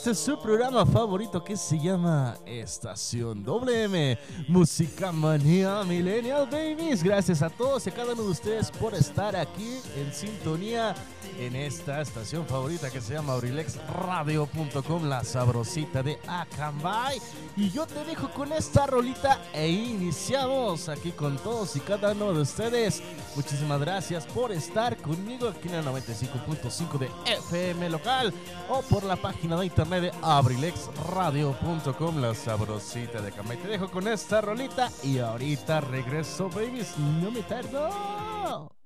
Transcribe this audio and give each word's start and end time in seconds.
Este 0.00 0.12
es 0.12 0.18
su 0.20 0.38
programa 0.38 0.86
favorito 0.86 1.44
que 1.44 1.58
se 1.58 1.78
llama 1.78 2.34
Estación 2.46 3.44
WM, 3.44 4.16
Música 4.48 5.12
Manía 5.12 5.84
Millennial 5.84 6.48
Babies. 6.50 7.02
Gracias 7.02 7.42
a 7.42 7.50
todos 7.50 7.86
y 7.86 7.90
cada 7.90 8.14
uno 8.14 8.22
de 8.22 8.30
ustedes 8.30 8.70
por 8.70 8.94
estar 8.94 9.36
aquí 9.36 9.78
en 9.98 10.10
sintonía 10.14 10.94
en 11.38 11.54
esta 11.54 12.00
estación 12.00 12.46
favorita 12.46 12.88
que 12.88 13.02
se 13.02 13.12
llama 13.12 13.34
abrilexradio.com, 13.34 15.04
la 15.04 15.22
sabrosita 15.22 16.02
de 16.02 16.18
Acambay. 16.26 17.20
Y 17.58 17.68
yo 17.68 17.86
te 17.86 18.02
dejo 18.06 18.30
con 18.30 18.54
esta 18.54 18.86
rolita 18.86 19.42
e 19.52 19.68
iniciamos 19.68 20.88
aquí 20.88 21.12
con 21.12 21.36
todos 21.36 21.76
y 21.76 21.80
cada 21.80 22.12
uno 22.12 22.32
de 22.32 22.40
ustedes. 22.40 23.02
Muchísimas 23.36 23.80
gracias 23.80 24.26
por 24.26 24.50
estar 24.52 24.96
conmigo 24.96 25.48
aquí 25.48 25.68
en 25.68 25.74
el 25.76 25.84
95.5 25.84 26.98
de 26.98 27.08
FM 27.26 27.88
local 27.90 28.34
o 28.68 28.82
por 28.82 29.04
la 29.04 29.16
página 29.16 29.56
de 29.58 29.66
internet 29.66 30.02
de 30.02 30.12
abrilexradio.com, 30.22 32.20
la 32.20 32.34
sabrosita 32.34 33.20
de 33.22 33.28
Acambay. 33.28 33.56
Te 33.58 33.68
dejo 33.68 33.90
con 33.90 34.08
esta 34.08 34.40
rolita 34.40 34.90
y 35.02 35.18
ahorita 35.18 35.80
regreso, 35.80 36.48
babies. 36.48 36.98
No 36.98 37.30
me 37.30 37.42
tardo. 37.42 38.79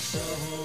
so 0.00 0.63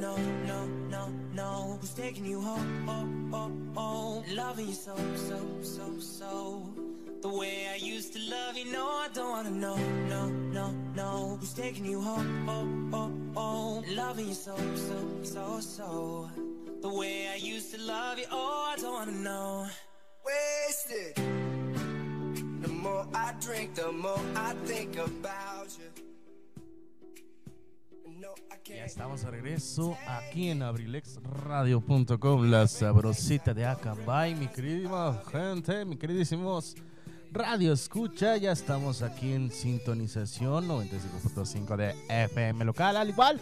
know, 0.00 0.16
no, 0.46 0.64
no, 0.88 1.08
no. 1.34 1.78
Who's 1.80 1.92
taking 1.92 2.24
you 2.24 2.40
home, 2.40 2.88
oh, 2.88 3.36
oh, 3.36 3.52
oh. 3.76 4.24
Loving 4.34 4.68
you 4.68 4.72
so, 4.72 4.96
so, 5.14 5.38
so, 5.62 5.98
so. 5.98 6.74
The 7.20 7.28
way 7.28 7.68
I 7.70 7.76
used 7.76 8.14
to 8.14 8.18
love 8.30 8.56
you, 8.56 8.72
no, 8.72 8.86
I 8.86 9.08
don't 9.12 9.28
wanna 9.28 9.50
know, 9.50 9.76
no, 10.08 10.28
no, 10.28 10.70
no. 10.94 11.36
Who's 11.38 11.52
taking 11.52 11.84
you 11.84 12.00
home, 12.00 12.48
oh, 12.48 12.96
oh, 12.96 13.12
oh. 13.36 13.84
Loving 13.94 14.28
you 14.28 14.34
so, 14.34 14.56
so, 14.74 14.98
so, 15.22 15.60
so. 15.60 16.30
The 16.80 16.88
way 16.88 17.28
I 17.28 17.36
used 17.36 17.74
to 17.74 17.80
love 17.82 18.18
you, 18.18 18.24
oh, 18.30 18.72
I 18.72 18.80
don't 18.80 18.92
wanna 18.92 19.12
know. 19.12 19.66
Wasted. 20.24 21.14
The 22.62 22.68
more 22.68 23.06
I 23.14 23.34
drink, 23.40 23.74
the 23.74 23.92
more 23.92 24.20
I 24.34 24.54
think 24.64 24.96
about 24.96 25.68
you. 25.78 26.09
Ya 28.64 28.84
estamos 28.84 29.22
de 29.22 29.30
regreso 29.30 29.96
aquí 30.06 30.50
en 30.50 30.62
abrilexradio.com, 30.62 32.50
la 32.50 32.66
sabrosita 32.68 33.54
de 33.54 33.64
Acambay, 33.64 34.34
mi 34.34 34.46
queridísima 34.48 35.20
gente, 35.30 35.84
mi 35.84 35.96
queridísimos 35.96 36.76
Radio 37.32 37.72
Escucha. 37.72 38.36
Ya 38.36 38.52
estamos 38.52 39.02
aquí 39.02 39.32
en 39.32 39.50
sintonización 39.50 40.68
95.5 40.68 41.76
de 41.76 42.24
FM 42.26 42.64
local, 42.64 42.96
al 42.96 43.08
igual 43.08 43.40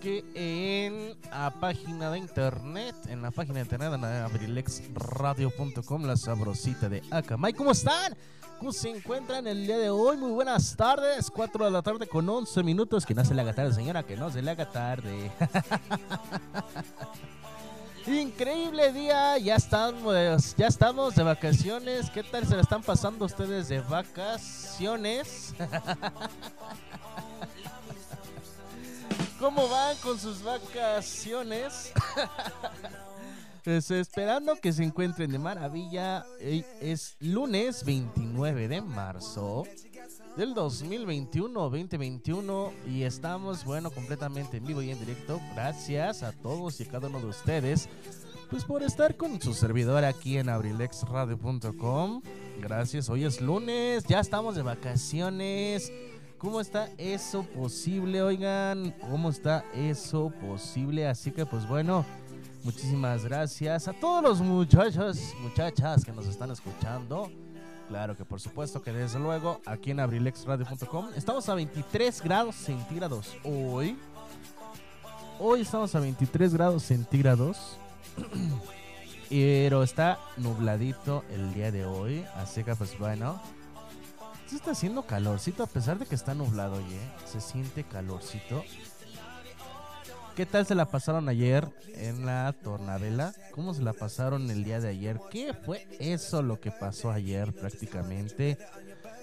que 0.00 0.24
en 0.34 1.16
la 1.30 1.50
página 1.50 2.10
de 2.10 2.18
internet, 2.18 2.94
en 3.08 3.22
la 3.22 3.30
página 3.30 3.56
de 3.56 3.60
internet 3.62 4.00
de 4.00 4.18
abrilexradio.com, 4.18 6.04
la 6.04 6.16
sabrosita 6.16 6.88
de 6.88 7.02
Acambay. 7.10 7.52
¿Cómo 7.52 7.72
están? 7.72 8.16
¿Cómo 8.58 8.72
se 8.72 8.90
encuentran 8.90 9.46
el 9.46 9.66
día 9.66 9.78
de 9.78 9.90
hoy? 9.90 10.16
Muy 10.16 10.32
buenas 10.32 10.76
tardes, 10.76 11.30
4 11.30 11.66
de 11.66 11.70
la 11.70 11.82
tarde 11.82 12.06
con 12.06 12.28
11 12.28 12.62
minutos. 12.62 13.06
Que 13.06 13.14
no 13.14 13.24
se 13.24 13.34
le 13.34 13.42
haga 13.42 13.52
tarde, 13.52 13.72
señora, 13.72 14.02
que 14.02 14.16
no 14.16 14.30
se 14.30 14.42
le 14.42 14.50
haga 14.50 14.70
tarde. 14.70 15.30
Increíble 18.06 18.92
día, 18.92 19.38
ya 19.38 19.56
estamos, 19.56 20.56
ya 20.56 20.66
estamos 20.66 21.14
de 21.14 21.22
vacaciones. 21.22 22.10
¿Qué 22.10 22.22
tal 22.22 22.46
se 22.46 22.56
la 22.56 22.62
están 22.62 22.82
pasando 22.82 23.26
ustedes 23.26 23.68
de 23.68 23.80
vacaciones? 23.80 25.54
¿Cómo 29.38 29.68
van 29.68 29.96
con 29.98 30.18
sus 30.18 30.42
vacaciones? 30.42 31.92
Pues, 33.64 33.90
esperando 33.90 34.56
que 34.56 34.72
se 34.72 34.82
encuentren 34.82 35.30
de 35.30 35.38
maravilla. 35.38 36.24
Es 36.40 37.16
lunes 37.20 37.84
29 37.84 38.66
de 38.66 38.80
marzo 38.80 39.64
del 40.38 40.54
2021-2021 40.54 42.72
y 42.86 43.02
estamos, 43.02 43.66
bueno, 43.66 43.90
completamente 43.90 44.56
en 44.56 44.64
vivo 44.64 44.80
y 44.80 44.90
en 44.90 44.98
directo. 44.98 45.38
Gracias 45.54 46.22
a 46.22 46.32
todos 46.32 46.80
y 46.80 46.84
a 46.84 46.88
cada 46.88 47.08
uno 47.08 47.20
de 47.20 47.26
ustedes, 47.26 47.90
pues 48.48 48.64
por 48.64 48.82
estar 48.82 49.18
con 49.18 49.38
su 49.38 49.52
servidor 49.52 50.02
aquí 50.02 50.38
en 50.38 50.48
abrilexradio.com. 50.48 52.22
Gracias, 52.62 53.10
hoy 53.10 53.24
es 53.24 53.42
lunes, 53.42 54.04
ya 54.04 54.20
estamos 54.20 54.54
de 54.54 54.62
vacaciones. 54.62 55.92
¿Cómo 56.38 56.60
está 56.60 56.88
eso 56.98 57.42
posible? 57.42 58.22
Oigan, 58.22 58.94
¿cómo 59.10 59.28
está 59.30 59.64
eso 59.74 60.32
posible? 60.40 61.08
Así 61.08 61.32
que 61.32 61.44
pues 61.44 61.66
bueno, 61.66 62.04
muchísimas 62.62 63.24
gracias 63.24 63.88
a 63.88 63.92
todos 63.92 64.22
los 64.22 64.40
muchachos, 64.40 65.34
muchachas 65.40 66.04
que 66.04 66.12
nos 66.12 66.28
están 66.28 66.52
escuchando. 66.52 67.28
Claro 67.88 68.16
que 68.16 68.24
por 68.24 68.40
supuesto 68.40 68.80
que 68.80 68.92
desde 68.92 69.18
luego 69.18 69.60
aquí 69.66 69.90
en 69.90 69.98
abrilexradio.com 69.98 71.08
estamos 71.16 71.48
a 71.48 71.56
23 71.56 72.22
grados 72.22 72.54
centígrados 72.54 73.36
hoy. 73.42 73.98
Hoy 75.40 75.62
estamos 75.62 75.92
a 75.96 76.00
23 76.00 76.54
grados 76.54 76.84
centígrados. 76.84 77.78
Pero 79.28 79.82
está 79.82 80.20
nubladito 80.36 81.24
el 81.30 81.52
día 81.52 81.72
de 81.72 81.84
hoy. 81.84 82.24
Así 82.36 82.62
que 82.62 82.76
pues 82.76 82.96
bueno. 82.96 83.40
Sí 84.48 84.56
está 84.56 84.70
haciendo 84.70 85.02
calorcito 85.02 85.62
a 85.62 85.66
pesar 85.66 85.98
de 85.98 86.06
que 86.06 86.14
está 86.14 86.34
nublado, 86.34 86.76
oye. 86.76 86.98
Se 87.26 87.40
siente 87.40 87.84
calorcito. 87.84 88.64
¿Qué 90.34 90.46
tal 90.46 90.64
se 90.64 90.74
la 90.74 90.86
pasaron 90.86 91.28
ayer 91.28 91.68
en 91.94 92.24
la 92.24 92.54
tornavela? 92.62 93.34
¿Cómo 93.50 93.74
se 93.74 93.82
la 93.82 93.92
pasaron 93.92 94.50
el 94.50 94.64
día 94.64 94.80
de 94.80 94.88
ayer? 94.88 95.20
¿Qué 95.30 95.52
fue 95.52 95.86
eso 95.98 96.42
lo 96.42 96.60
que 96.60 96.70
pasó 96.70 97.10
ayer 97.10 97.52
prácticamente? 97.52 98.56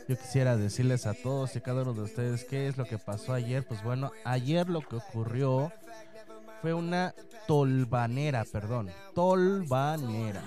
Yo 0.08 0.16
quisiera 0.16 0.58
decirles 0.58 1.08
a 1.08 1.16
todos 1.16 1.56
y 1.56 1.62
cada 1.62 1.82
uno 1.82 1.94
de 1.94 2.02
ustedes 2.02 2.44
qué 2.44 2.68
es 2.68 2.78
lo 2.78 2.86
que 2.86 3.00
pasó 3.00 3.34
ayer. 3.34 3.66
Pues 3.66 3.82
bueno, 3.82 4.12
ayer 4.26 4.70
lo 4.70 4.82
que 4.82 4.98
ocurrió 4.98 5.72
fue 6.62 6.74
una 6.74 7.16
tolvanera, 7.48 8.46
perdón, 8.46 8.92
tolvanera. 9.16 10.44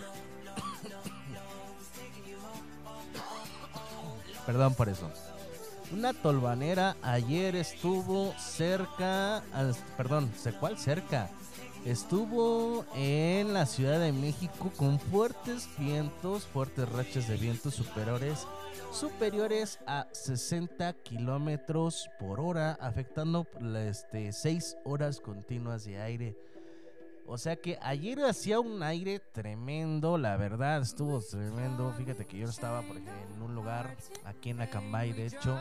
Perdón 4.49 4.73
por 4.73 4.89
eso. 4.89 5.11
Una 5.93 6.15
tolvanera 6.15 6.97
ayer 7.03 7.55
estuvo 7.55 8.33
cerca, 8.39 9.43
perdón, 9.99 10.33
¿sé 10.39 10.55
cuál 10.55 10.79
cerca? 10.79 11.29
Estuvo 11.85 12.87
en 12.95 13.53
la 13.53 13.67
Ciudad 13.67 14.01
de 14.01 14.11
México 14.11 14.73
con 14.79 14.99
fuertes 14.99 15.69
vientos, 15.77 16.47
fuertes 16.47 16.89
rachas 16.89 17.29
de 17.29 17.37
vientos 17.37 17.75
superiores, 17.75 18.47
superiores 18.91 19.81
a 19.87 20.07
60 20.13 20.95
kilómetros 21.03 22.09
por 22.19 22.41
hora, 22.41 22.73
afectando 22.81 23.47
este, 23.87 24.33
6 24.33 24.79
horas 24.87 25.21
continuas 25.21 25.85
de 25.85 26.01
aire. 26.01 26.37
O 27.31 27.37
sea 27.37 27.57
que 27.57 27.79
ayer 27.83 28.25
hacía 28.25 28.59
un 28.59 28.83
aire 28.83 29.21
tremendo, 29.21 30.17
la 30.17 30.39
verdad, 30.39 30.81
estuvo 30.81 31.21
tremendo. 31.21 31.93
Fíjate 31.93 32.27
que 32.27 32.39
yo 32.39 32.49
estaba, 32.49 32.81
por 32.81 32.97
ejemplo, 32.97 33.37
en 33.37 33.43
un 33.43 33.55
lugar 33.55 33.97
aquí 34.25 34.49
en 34.49 34.63
Acambay, 34.63 35.13
de 35.13 35.27
hecho, 35.27 35.59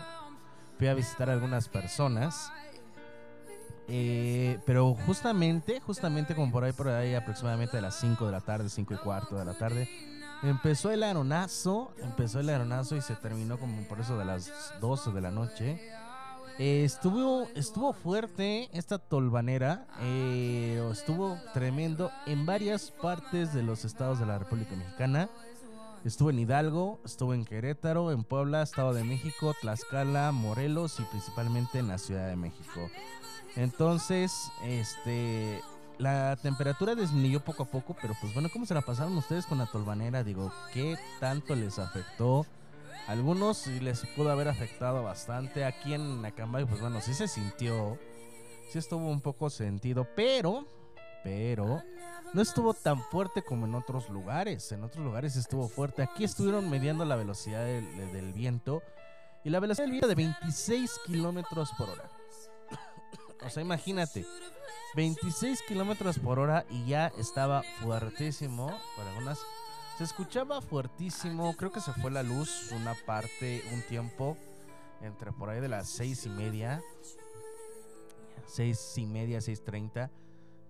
fui 0.78 0.88
a 0.88 0.94
visitar 0.94 1.30
a 1.30 1.34
algunas 1.34 1.68
personas. 1.68 2.54
Eh, 3.90 4.60
pero 4.66 4.96
justamente, 5.06 5.82
justamente 5.82 6.36
como 6.36 6.54
por 6.54 6.64
ahí, 6.64 6.72
por 6.72 6.88
ahí, 6.88 7.14
aproximadamente 7.16 7.78
a 7.78 7.82
las 7.82 7.96
5 8.00 8.26
de 8.26 8.32
la 8.32 8.42
tarde, 8.42 8.70
5 8.70 8.94
y 8.94 8.98
cuarto 8.98 9.36
de 9.36 9.44
la 9.44 9.54
tarde, 9.54 9.90
empezó 10.44 10.92
el 10.92 11.04
aeronazo, 11.04 11.94
empezó 11.98 12.40
el 12.40 12.48
aeronazo 12.48 12.96
y 12.96 13.02
se 13.02 13.16
terminó 13.16 13.58
como 13.58 13.82
por 13.90 14.00
eso 14.00 14.18
de 14.18 14.24
las 14.24 14.74
12 14.80 15.12
de 15.12 15.22
la 15.22 15.32
noche. 15.32 15.92
Eh, 16.60 16.84
estuvo, 16.84 17.48
estuvo 17.56 17.94
fuerte 17.94 18.70
esta 18.74 18.98
tolvanera, 18.98 19.86
eh, 20.02 20.82
estuvo 20.92 21.38
tremendo 21.54 22.10
en 22.26 22.48
varias 22.48 22.90
partes 22.90 23.54
de 23.54 23.62
los 23.62 23.86
estados 23.86 24.20
de 24.20 24.26
la 24.26 24.40
República 24.40 24.76
Mexicana. 24.76 25.30
Estuvo 26.04 26.32
en 26.32 26.40
Hidalgo, 26.40 27.00
estuvo 27.06 27.36
en 27.36 27.46
Querétaro, 27.46 28.12
en 28.12 28.24
Puebla, 28.24 28.64
Estado 28.64 28.94
de 28.94 29.04
México, 29.04 29.54
Tlaxcala, 29.62 30.32
Morelos 30.32 31.00
y 31.00 31.04
principalmente 31.04 31.78
en 31.78 31.90
la 31.90 32.00
Ciudad 32.00 32.28
de 32.28 32.36
México. 32.36 32.90
Entonces, 33.56 34.32
este, 34.64 35.62
la 36.00 36.38
temperatura 36.38 36.96
disminuyó 36.96 37.40
poco 37.44 37.64
a 37.64 37.66
poco, 37.68 37.96
pero 38.02 38.16
pues 38.20 38.34
bueno, 38.34 38.50
¿cómo 38.52 38.66
se 38.66 38.74
la 38.74 38.82
pasaron 38.82 39.16
ustedes 39.18 39.46
con 39.46 39.60
la 39.60 39.68
tolvanera? 39.68 40.24
Digo, 40.24 40.52
¿qué 40.74 40.98
tanto 41.20 41.56
les 41.56 41.78
afectó? 41.78 42.46
Algunos 43.08 43.58
sí 43.58 43.80
les 43.80 44.06
pudo 44.18 44.32
haber 44.32 44.50
afectado 44.50 45.02
bastante. 45.02 45.64
Aquí 45.64 45.94
en 45.94 46.24
Acambay, 46.26 46.66
pues 46.66 46.82
bueno, 46.82 47.00
sí 47.00 47.14
se 47.14 47.30
sintió. 47.30 47.98
Sí 48.70 48.80
estuvo 48.80 49.08
un 49.08 49.22
poco 49.22 49.50
sentido, 49.50 50.06
pero, 50.14 50.68
pero, 51.24 51.82
no 52.34 52.42
estuvo 52.42 52.74
tan 52.74 53.02
fuerte 53.04 53.44
como 53.44 53.66
en 53.66 53.76
otros 53.76 54.10
lugares. 54.10 54.70
En 54.74 54.84
otros 54.84 55.06
lugares 55.06 55.38
estuvo 55.38 55.70
fuerte. 55.70 56.04
Aquí 56.04 56.26
estuvieron 56.26 56.70
mediando 56.70 57.06
la 57.06 57.16
velocidad 57.16 57.64
del, 57.64 58.34
viento. 58.34 58.84
Y 59.46 59.52
la 59.52 59.62
velocidad 59.62 59.86
del 59.86 59.92
viento 59.92 60.10
de 60.10 60.16
26 60.16 61.00
kilómetros 61.06 61.72
por 61.78 61.90
hora. 61.90 62.12
o 63.46 63.50
sea, 63.50 63.64
imagínate. 63.64 64.26
26 64.96 65.62
kilómetros 65.66 66.20
por 66.20 66.40
hora 66.40 66.66
y 66.70 66.88
ya 66.88 67.08
estaba 67.18 67.64
fuertísimo. 67.82 68.68
Por 68.98 69.08
algunas. 69.08 69.40
Se 69.98 70.04
escuchaba 70.04 70.62
fuertísimo. 70.62 71.56
Creo 71.58 71.72
que 71.72 71.82
se 71.82 71.92
fue 71.92 72.12
la 72.12 72.22
luz 72.22 72.72
una 72.72 72.94
parte, 73.08 73.64
un 73.74 73.82
tiempo. 73.82 74.38
Entre 75.02 75.32
por 75.32 75.50
ahí 75.50 75.60
de 75.60 75.70
las 75.70 75.90
seis 75.90 76.28
y 76.28 76.30
media. 76.30 76.84
Seis 78.46 78.96
y 78.98 79.08
media, 79.08 79.40
6.30. 79.40 80.12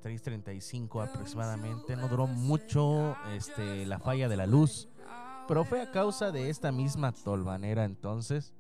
3.35 0.01 1.03
aproximadamente. 1.03 1.97
No 1.97 2.07
duró 2.07 2.25
mucho 2.27 3.17
este, 3.33 3.85
la 3.85 3.99
falla 3.99 4.29
de 4.29 4.37
la 4.37 4.45
luz. 4.45 4.87
Pero 5.45 5.65
fue 5.65 5.81
a 5.81 5.91
causa 5.91 6.31
de 6.31 6.49
esta 6.49 6.71
misma 6.71 7.11
tolvanera 7.11 7.83
entonces. 7.83 8.53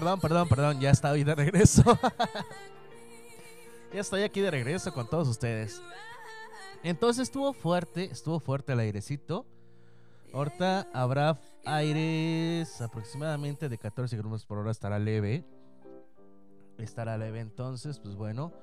Perdón, 0.00 0.18
perdón, 0.18 0.48
perdón, 0.48 0.80
ya 0.80 0.90
estoy 0.92 1.24
de 1.24 1.34
regreso. 1.34 1.82
ya 3.92 4.00
estoy 4.00 4.22
aquí 4.22 4.40
de 4.40 4.50
regreso 4.50 4.94
con 4.94 5.06
todos 5.06 5.28
ustedes. 5.28 5.82
Entonces 6.82 7.24
estuvo 7.24 7.52
fuerte, 7.52 8.04
estuvo 8.04 8.40
fuerte 8.40 8.72
el 8.72 8.78
airecito. 8.78 9.44
Ahorita 10.32 10.88
habrá 10.94 11.38
aires 11.66 12.80
aproximadamente 12.80 13.68
de 13.68 13.76
14 13.76 14.16
kilómetros 14.16 14.46
por 14.46 14.56
hora, 14.56 14.70
estará 14.70 14.98
leve. 14.98 15.44
Estará 16.78 17.18
leve 17.18 17.40
entonces, 17.40 17.98
pues 17.98 18.14
bueno. 18.14 18.54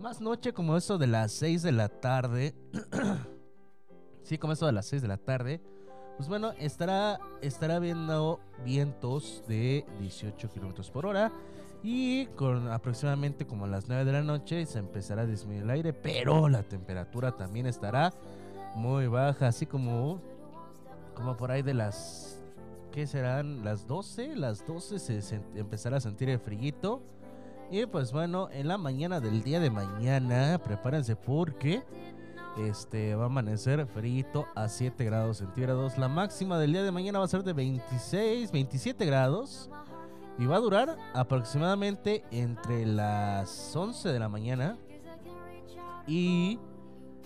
Más 0.00 0.20
noche 0.20 0.52
como 0.52 0.76
eso 0.76 0.98
de 0.98 1.06
las 1.06 1.30
6 1.34 1.62
de 1.62 1.70
la 1.70 1.88
tarde. 1.88 2.52
sí, 4.24 4.38
como 4.38 4.54
eso 4.54 4.66
de 4.66 4.72
las 4.72 4.86
6 4.86 5.02
de 5.02 5.08
la 5.08 5.18
tarde. 5.18 5.62
Pues 6.16 6.28
bueno, 6.28 6.52
estará, 6.58 7.18
estará 7.42 7.80
viendo 7.80 8.38
vientos 8.64 9.42
de 9.48 9.84
18 9.98 10.48
kilómetros 10.50 10.90
por 10.90 11.06
hora. 11.06 11.32
Y 11.82 12.26
con 12.28 12.70
aproximadamente 12.70 13.46
como 13.46 13.66
a 13.66 13.68
las 13.68 13.88
9 13.88 14.06
de 14.06 14.12
la 14.12 14.22
noche 14.22 14.64
se 14.64 14.78
empezará 14.78 15.22
a 15.22 15.26
disminuir 15.26 15.64
el 15.64 15.70
aire. 15.70 15.92
Pero 15.92 16.48
la 16.48 16.62
temperatura 16.62 17.32
también 17.32 17.66
estará 17.66 18.12
muy 18.74 19.06
baja. 19.08 19.48
Así 19.48 19.66
como, 19.66 20.20
como 21.14 21.36
por 21.36 21.50
ahí 21.50 21.62
de 21.62 21.74
las. 21.74 22.40
¿Qué 22.92 23.06
serán? 23.06 23.64
Las 23.64 23.86
12. 23.86 24.36
Las 24.36 24.64
12 24.66 25.20
se, 25.20 25.40
empezará 25.56 25.96
a 25.96 26.00
sentir 26.00 26.30
el 26.30 26.38
friguito. 26.38 27.02
Y 27.70 27.86
pues 27.86 28.12
bueno, 28.12 28.48
en 28.52 28.68
la 28.68 28.78
mañana 28.78 29.20
del 29.20 29.42
día 29.42 29.58
de 29.58 29.70
mañana, 29.70 30.58
prepárense 30.62 31.16
porque 31.16 31.82
este 32.58 33.14
va 33.14 33.24
a 33.24 33.26
amanecer 33.26 33.86
frito 33.86 34.46
a 34.54 34.68
7 34.68 35.04
grados 35.04 35.38
centígrados. 35.38 35.98
La 35.98 36.08
máxima 36.08 36.58
del 36.58 36.72
día 36.72 36.82
de 36.82 36.92
mañana 36.92 37.18
va 37.18 37.24
a 37.24 37.28
ser 37.28 37.42
de 37.42 37.52
26, 37.52 38.52
27 38.52 39.04
grados. 39.06 39.70
Y 40.38 40.46
va 40.46 40.56
a 40.56 40.60
durar 40.60 40.96
aproximadamente 41.14 42.24
entre 42.32 42.86
las 42.86 43.74
11 43.74 44.08
de 44.08 44.18
la 44.18 44.28
mañana 44.28 44.76
y 46.08 46.58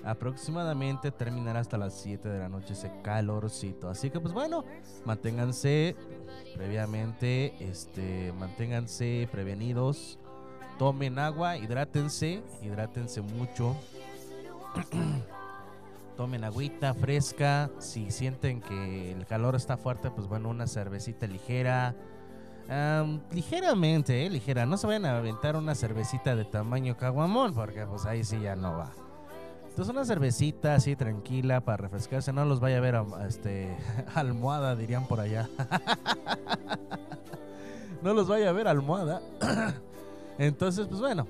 aproximadamente 0.05 1.11
terminará 1.11 1.61
hasta 1.61 1.79
las 1.79 1.95
7 1.95 2.29
de 2.29 2.39
la 2.39 2.49
noche 2.49 2.75
ese 2.75 2.93
calorcito. 3.03 3.89
Así 3.89 4.11
que 4.11 4.21
pues 4.21 4.35
bueno, 4.35 4.65
manténganse 5.05 5.97
previamente, 6.55 7.55
este, 7.61 8.33
manténganse 8.39 9.29
prevenidos, 9.33 10.19
tomen 10.79 11.19
agua, 11.19 11.57
hidrátense, 11.57 12.43
hidrátense 12.63 13.21
mucho. 13.21 13.77
Tomen 16.17 16.45
agüita 16.45 16.95
fresca. 16.95 17.71
Si 17.79 18.11
sienten 18.11 18.61
que 18.61 19.13
el 19.13 19.27
calor 19.27 19.55
está 19.55 19.77
fuerte, 19.77 20.11
pues 20.11 20.27
bueno, 20.27 20.49
una 20.49 20.67
cervecita 20.67 21.27
ligera. 21.27 21.95
Am, 22.69 23.21
ligeramente, 23.31 24.27
eh, 24.27 24.31
ligera. 24.31 24.67
No 24.67 24.77
se 24.77 24.87
vayan 24.87 25.07
a 25.07 25.19
aventar 25.19 25.57
una 25.57 25.75
cervecita 25.75 26.37
de 26.37 26.45
tamaño 26.45 26.97
caguamón, 26.97 27.55
porque 27.55 27.87
pues 27.87 28.05
ahí 28.05 28.25
sí 28.25 28.41
ya 28.41 28.57
no 28.57 28.77
va. 28.77 28.93
Entonces 29.79 29.95
una 29.95 30.05
cervecita 30.05 30.75
así 30.75 30.97
tranquila 30.97 31.61
para 31.61 31.77
refrescarse. 31.77 32.33
No 32.33 32.45
los 32.45 32.59
vaya 32.59 32.79
a 32.79 32.81
ver 32.81 33.01
este 33.29 33.77
almohada, 34.15 34.75
dirían 34.75 35.07
por 35.07 35.21
allá. 35.21 35.49
no 38.03 38.13
los 38.13 38.27
vaya 38.27 38.49
a 38.49 38.53
ver 38.53 38.67
almohada. 38.67 39.23
Entonces, 40.39 40.89
pues 40.89 41.01
bueno, 41.01 41.29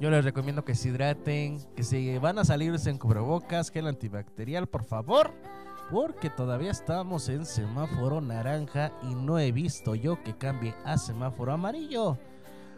yo 0.00 0.10
les 0.10 0.24
recomiendo 0.24 0.64
que 0.64 0.74
se 0.74 0.88
hidraten, 0.88 1.58
que 1.76 1.82
si 1.82 2.16
van 2.18 2.38
a 2.38 2.44
salirse 2.44 2.88
en 2.88 2.98
cubrebocas, 2.98 3.70
gel 3.70 3.86
antibacterial, 3.86 4.66
por 4.66 4.82
favor, 4.82 5.30
porque 5.90 6.30
todavía 6.30 6.70
estamos 6.70 7.28
en 7.28 7.44
semáforo 7.44 8.22
naranja 8.22 8.92
y 9.02 9.14
no 9.14 9.38
he 9.38 9.52
visto 9.52 9.94
yo 9.94 10.22
que 10.22 10.36
cambie 10.36 10.74
a 10.84 10.96
semáforo 10.96 11.52
amarillo. 11.52 12.16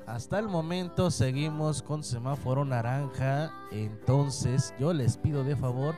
Hasta 0.07 0.41
el 0.41 0.49
momento 0.49 1.13
seguimos 1.13 1.81
con 1.81 2.03
semáforo 2.03 2.65
naranja, 2.65 3.53
entonces 3.71 4.75
yo 4.81 4.93
les 4.93 5.17
pido 5.17 5.45
de 5.45 5.55
favor 5.55 5.95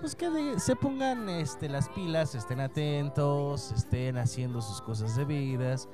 pues 0.00 0.16
que 0.16 0.58
se 0.58 0.74
pongan 0.74 1.28
este, 1.28 1.68
las 1.68 1.88
pilas, 1.90 2.34
estén 2.34 2.58
atentos, 2.58 3.70
estén 3.70 4.16
haciendo 4.16 4.60
sus 4.60 4.80
cosas 4.80 5.14
debidas 5.14 5.88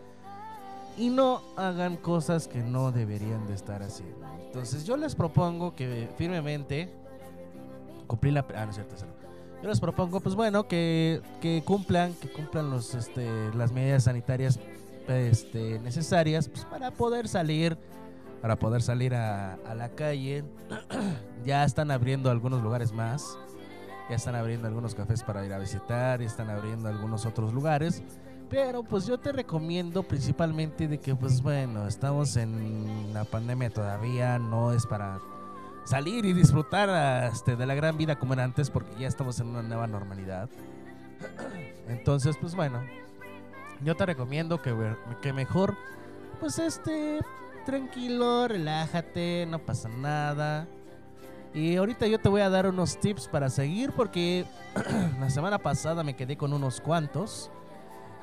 y 0.98 1.10
no 1.10 1.42
hagan 1.56 1.96
cosas 1.96 2.48
que 2.48 2.62
no 2.62 2.90
deberían 2.90 3.46
de 3.46 3.54
estar 3.54 3.82
haciendo. 3.82 4.26
Entonces 4.46 4.84
yo 4.84 4.96
les 4.96 5.14
propongo 5.14 5.74
que 5.74 6.08
firmemente 6.16 6.92
cumplir 8.06 8.32
la... 8.32 8.44
Ah, 8.54 8.64
no 8.64 8.70
es 8.70 8.76
cierto. 8.76 8.96
Yo 9.62 9.68
les 9.68 9.80
propongo, 9.80 10.20
pues 10.20 10.34
bueno, 10.34 10.66
que, 10.68 11.20
que 11.40 11.62
cumplan, 11.64 12.14
que 12.14 12.30
cumplan 12.30 12.70
los, 12.70 12.94
este, 12.94 13.52
las 13.54 13.72
medidas 13.72 14.04
sanitarias 14.04 14.58
este, 15.08 15.78
necesarias 15.80 16.48
pues, 16.48 16.64
para 16.64 16.90
poder 16.90 17.28
salir, 17.28 17.76
para 18.40 18.56
poder 18.56 18.82
salir 18.82 19.14
a, 19.14 19.54
a 19.54 19.74
la 19.74 19.90
calle. 19.90 20.44
ya 21.44 21.64
están 21.64 21.90
abriendo 21.90 22.30
algunos 22.30 22.62
lugares 22.62 22.92
más, 22.92 23.36
ya 24.08 24.16
están 24.16 24.34
abriendo 24.34 24.68
algunos 24.68 24.94
cafés 24.94 25.22
para 25.22 25.44
ir 25.44 25.52
a 25.52 25.58
visitar, 25.58 26.20
ya 26.20 26.26
están 26.26 26.50
abriendo 26.50 26.88
algunos 26.88 27.26
otros 27.26 27.52
lugares. 27.52 28.02
Pero 28.50 28.82
pues 28.82 29.06
yo 29.06 29.18
te 29.18 29.30
recomiendo 29.32 30.02
principalmente 30.02 30.88
de 30.88 30.98
que 30.98 31.14
pues 31.14 31.42
bueno, 31.42 31.86
estamos 31.86 32.36
en 32.36 33.12
la 33.12 33.24
pandemia 33.24 33.68
todavía, 33.68 34.38
no 34.38 34.72
es 34.72 34.86
para 34.86 35.20
salir 35.84 36.24
y 36.24 36.32
disfrutar 36.32 37.30
este, 37.30 37.56
de 37.56 37.66
la 37.66 37.74
gran 37.74 37.96
vida 37.98 38.18
como 38.18 38.32
era 38.32 38.44
antes 38.44 38.70
porque 38.70 38.90
ya 38.98 39.06
estamos 39.06 39.38
en 39.40 39.48
una 39.48 39.62
nueva 39.62 39.86
normalidad. 39.86 40.48
Entonces 41.88 42.36
pues 42.40 42.54
bueno, 42.54 42.82
yo 43.82 43.94
te 43.96 44.06
recomiendo 44.06 44.62
que, 44.62 44.74
que 45.20 45.32
mejor 45.34 45.76
pues 46.40 46.58
este 46.58 47.20
tranquilo, 47.66 48.48
relájate, 48.48 49.44
no 49.46 49.58
pasa 49.58 49.90
nada. 49.90 50.66
Y 51.52 51.76
ahorita 51.76 52.06
yo 52.06 52.18
te 52.18 52.30
voy 52.30 52.40
a 52.40 52.48
dar 52.48 52.66
unos 52.66 52.98
tips 52.98 53.28
para 53.28 53.50
seguir 53.50 53.92
porque 53.92 54.46
la 55.20 55.28
semana 55.28 55.58
pasada 55.58 56.02
me 56.02 56.16
quedé 56.16 56.38
con 56.38 56.54
unos 56.54 56.80
cuantos. 56.80 57.50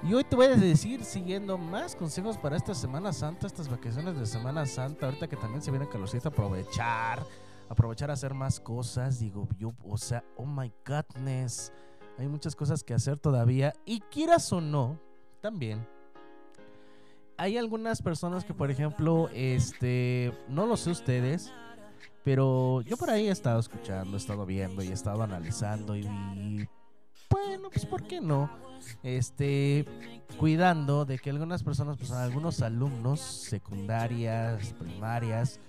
Y 0.03 0.13
hoy 0.13 0.23
te 0.23 0.35
voy 0.35 0.45
a 0.47 0.55
decir, 0.55 1.03
siguiendo 1.03 1.57
más 1.57 1.95
consejos 1.95 2.37
para 2.37 2.57
esta 2.57 2.75
Semana 2.75 3.11
Santa, 3.11 3.47
estas 3.47 3.69
vacaciones 3.69 4.17
de 4.19 4.25
Semana 4.25 4.65
Santa, 4.65 5.07
ahorita 5.07 5.27
que 5.27 5.35
también 5.35 5.61
se 5.61 5.71
viene 5.71 5.87
calorcito, 5.87 6.29
aprovechar, 6.29 7.25
aprovechar 7.69 8.09
a 8.11 8.13
hacer 8.13 8.33
más 8.33 8.59
cosas, 8.59 9.19
digo 9.19 9.47
yo, 9.57 9.73
o 9.83 9.97
sea, 9.97 10.23
oh 10.35 10.45
my 10.45 10.71
godness, 10.85 11.71
hay 12.19 12.27
muchas 12.27 12.55
cosas 12.55 12.83
que 12.83 12.93
hacer 12.93 13.17
todavía, 13.17 13.73
y 13.85 14.01
quieras 14.01 14.51
o 14.53 14.61
no, 14.61 14.99
también, 15.41 15.87
hay 17.37 17.57
algunas 17.57 18.01
personas 18.01 18.45
que, 18.45 18.53
por 18.53 18.69
ejemplo, 18.69 19.29
este, 19.33 20.33
no 20.47 20.67
lo 20.67 20.77
sé 20.77 20.91
ustedes, 20.91 21.51
pero 22.23 22.81
yo 22.81 22.95
por 22.97 23.09
ahí 23.09 23.27
he 23.27 23.31
estado 23.31 23.59
escuchando, 23.59 24.17
he 24.17 24.19
estado 24.19 24.45
viendo 24.45 24.83
y 24.83 24.89
he 24.89 24.93
estado 24.93 25.23
analizando 25.23 25.95
y, 25.95 26.05
y 26.05 26.69
bueno, 27.29 27.70
pues 27.72 27.86
¿por 27.86 28.03
qué 28.03 28.22
no? 28.22 28.50
Este, 29.03 29.86
cuidando 30.38 31.05
de 31.05 31.17
que 31.20 31.29
algunas 31.29 31.63
personas, 31.63 31.98
pues 31.98 32.12
algunos 32.12 32.62
alumnos 32.62 33.20
secundarias, 33.20 34.74
primarias, 34.74 35.60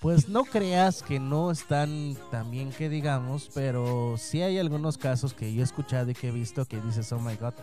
pues 0.00 0.28
no 0.28 0.44
creas 0.44 1.02
que 1.02 1.20
no 1.20 1.50
están 1.52 2.16
tan 2.30 2.50
bien 2.50 2.70
que 2.72 2.88
digamos, 2.88 3.48
pero 3.54 4.16
sí 4.18 4.42
hay 4.42 4.58
algunos 4.58 4.98
casos 4.98 5.32
que 5.32 5.54
yo 5.54 5.60
he 5.60 5.64
escuchado 5.64 6.10
y 6.10 6.14
que 6.14 6.28
he 6.28 6.32
visto 6.32 6.64
que 6.64 6.80
dices, 6.80 7.12
oh 7.12 7.20
my 7.20 7.36
god, 7.36 7.54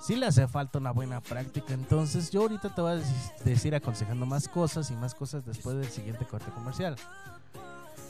sí 0.00 0.16
le 0.16 0.26
hace 0.26 0.48
falta 0.48 0.78
una 0.78 0.90
buena 0.90 1.20
práctica. 1.20 1.72
Entonces 1.72 2.30
yo 2.30 2.42
ahorita 2.42 2.74
te 2.74 2.80
voy 2.80 2.92
a 2.92 2.96
dec- 2.96 3.38
decir 3.44 3.72
aconsejando 3.76 4.26
más 4.26 4.48
cosas 4.48 4.90
y 4.90 4.94
más 4.94 5.14
cosas 5.14 5.44
después 5.46 5.76
del 5.76 5.88
siguiente 5.88 6.24
corte 6.26 6.50
comercial. 6.50 6.96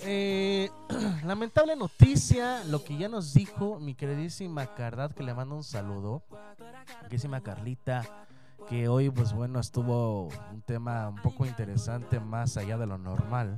Eh, 0.03 0.71
lamentable 1.25 1.77
noticia, 1.77 2.65
lo 2.65 2.83
que 2.83 2.97
ya 2.97 3.09
nos 3.09 3.35
dijo 3.35 3.79
mi 3.81 3.95
queridísima 3.95 4.75
Cardad, 4.75 5.13
que 5.13 5.23
le 5.23 5.35
mando 5.35 5.57
un 5.57 5.65
saludo. 5.65 6.23
Queridísima 7.03 7.43
Carlita, 7.43 8.05
que 8.69 8.89
hoy, 8.89 9.11
pues 9.11 9.33
bueno, 9.33 9.61
estuvo 9.61 10.29
un 10.53 10.63
tema 10.63 11.09
un 11.09 11.17
poco 11.17 11.45
interesante, 11.45 12.19
más 12.19 12.57
allá 12.57 12.79
de 12.79 12.87
lo 12.87 12.99
normal, 12.99 13.57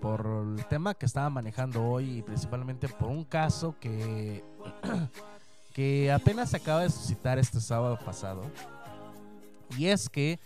por 0.00 0.26
el 0.56 0.66
tema 0.66 0.94
que 0.94 1.06
estaba 1.06 1.30
manejando 1.30 1.84
hoy 1.84 2.18
y 2.18 2.22
principalmente 2.22 2.88
por 2.88 3.08
un 3.08 3.24
caso 3.24 3.76
que, 3.78 4.44
que 5.74 6.10
apenas 6.10 6.52
acaba 6.54 6.82
de 6.82 6.90
suscitar 6.90 7.38
este 7.38 7.60
sábado 7.60 7.98
pasado. 8.04 8.42
Y 9.78 9.86
es 9.86 10.08
que 10.08 10.38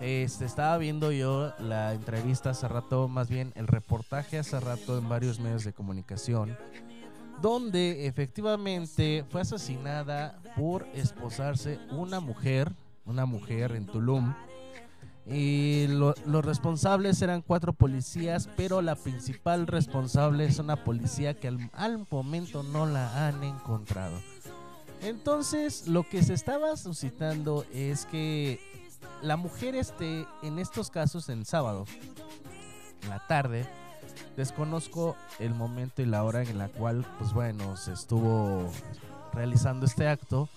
este, 0.00 0.44
estaba 0.44 0.78
viendo 0.78 1.12
yo 1.12 1.52
la 1.60 1.92
entrevista 1.94 2.50
hace 2.50 2.66
rato, 2.68 3.08
más 3.08 3.28
bien 3.28 3.52
el 3.54 3.66
reportaje 3.66 4.38
hace 4.38 4.58
rato 4.60 4.98
en 4.98 5.08
varios 5.08 5.38
medios 5.40 5.64
de 5.64 5.72
comunicación, 5.72 6.56
donde 7.40 8.06
efectivamente 8.06 9.24
fue 9.30 9.42
asesinada 9.42 10.38
por 10.56 10.86
esposarse 10.94 11.78
una 11.90 12.20
mujer, 12.20 12.72
una 13.04 13.26
mujer 13.26 13.72
en 13.72 13.86
Tulum. 13.86 14.34
Y 15.24 15.86
lo- 15.88 16.14
los 16.26 16.44
responsables 16.44 17.22
eran 17.22 17.42
cuatro 17.42 17.72
policías, 17.72 18.48
pero 18.56 18.82
la 18.82 18.96
principal 18.96 19.68
responsable 19.68 20.46
es 20.46 20.58
una 20.58 20.82
policía 20.82 21.34
que 21.38 21.46
al 21.74 22.06
momento 22.10 22.64
no 22.64 22.86
la 22.86 23.28
han 23.28 23.44
encontrado. 23.44 24.20
Entonces, 25.02 25.88
lo 25.88 26.08
que 26.08 26.22
se 26.22 26.34
estaba 26.34 26.76
suscitando 26.76 27.64
es 27.72 28.06
que 28.06 28.60
la 29.20 29.36
mujer 29.36 29.74
este, 29.74 30.26
en 30.42 30.58
estos 30.58 30.90
casos, 30.90 31.28
en 31.28 31.44
sábado, 31.44 31.86
en 33.02 33.10
la 33.10 33.26
tarde, 33.26 33.66
desconozco 34.36 35.16
el 35.38 35.54
momento 35.54 36.02
y 36.02 36.06
la 36.06 36.22
hora 36.24 36.42
en 36.42 36.56
la 36.56 36.68
cual, 36.68 37.04
pues 37.18 37.32
bueno, 37.32 37.76
se 37.76 37.92
estuvo 37.92 38.70
realizando 39.32 39.86
este 39.86 40.06
acto. 40.06 40.48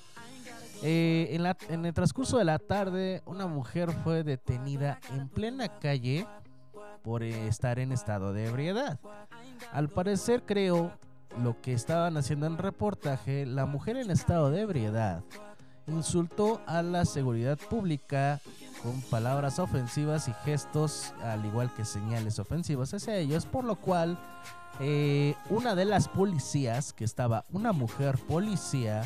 Eh, 0.84 1.30
en, 1.32 1.74
en 1.74 1.86
el 1.86 1.94
transcurso 1.94 2.38
de 2.38 2.46
la 2.46 2.60
tarde, 2.60 3.24
una 3.26 3.48
mujer 3.48 3.92
fue 4.04 4.24
detenida 4.24 5.00
en 5.12 5.28
plena 5.28 5.80
calle 5.80 6.28
por 7.04 7.24
estar 7.24 7.80
en 7.80 7.92
estado 7.92 8.34
de 8.34 8.48
ebriedad. 8.48 9.00
Al 9.72 9.90
parecer, 9.90 10.44
creo, 10.46 10.92
lo 11.44 11.60
que 11.62 11.74
estaban 11.74 12.18
haciendo 12.18 12.46
en 12.48 12.58
reportaje, 12.58 13.46
la 13.46 13.66
mujer 13.66 13.98
en 13.98 14.12
estado 14.12 14.52
de 14.52 14.62
ebriedad 14.62 15.24
insultó 15.88 16.62
a 16.66 16.82
la 16.82 17.06
seguridad 17.06 17.58
pública 17.58 18.42
con 18.82 19.02
palabras 19.02 19.60
ofensivas 19.60 20.28
y 20.28 20.34
gestos, 20.44 21.14
al 21.22 21.46
igual 21.46 21.72
que 21.74 21.86
señales 21.86 22.40
ofensivas 22.40 22.94
hacia 22.94 23.18
ellos, 23.18 23.46
por 23.46 23.64
lo 23.64 23.76
cual 23.76 24.18
eh, 24.80 25.36
una 25.50 25.76
de 25.76 25.86
las 25.86 26.08
policías, 26.08 26.94
que 26.94 27.04
estaba 27.04 27.46
una 27.52 27.72
mujer 27.72 28.18
policía, 28.28 29.04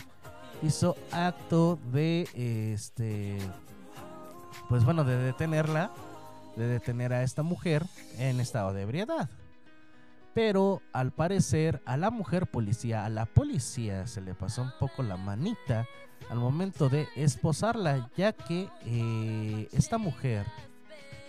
hizo 0.61 0.95
acto 1.11 1.79
de 1.91 2.27
este 2.33 3.37
pues 4.67 4.83
bueno 4.83 5.05
de 5.05 5.15
detenerla 5.15 5.89
de 6.57 6.67
detener 6.67 7.13
a 7.13 7.23
esta 7.23 7.43
mujer 7.43 7.85
en 8.17 8.41
estado 8.41 8.73
de 8.73 8.81
ebriedad 8.81 9.29
pero 10.33 10.81
al 10.93 11.11
parecer 11.11 11.81
a 11.85 11.97
la 11.97 12.11
mujer 12.11 12.47
policía 12.47 13.05
a 13.05 13.09
la 13.09 13.25
policía 13.25 14.07
se 14.07 14.21
le 14.21 14.33
pasó 14.33 14.63
un 14.63 14.71
poco 14.79 15.03
la 15.03 15.17
manita 15.17 15.87
al 16.29 16.39
momento 16.39 16.89
de 16.89 17.07
esposarla 17.15 18.09
ya 18.15 18.33
que 18.33 18.69
eh, 18.85 19.67
esta 19.71 19.97
mujer 19.97 20.45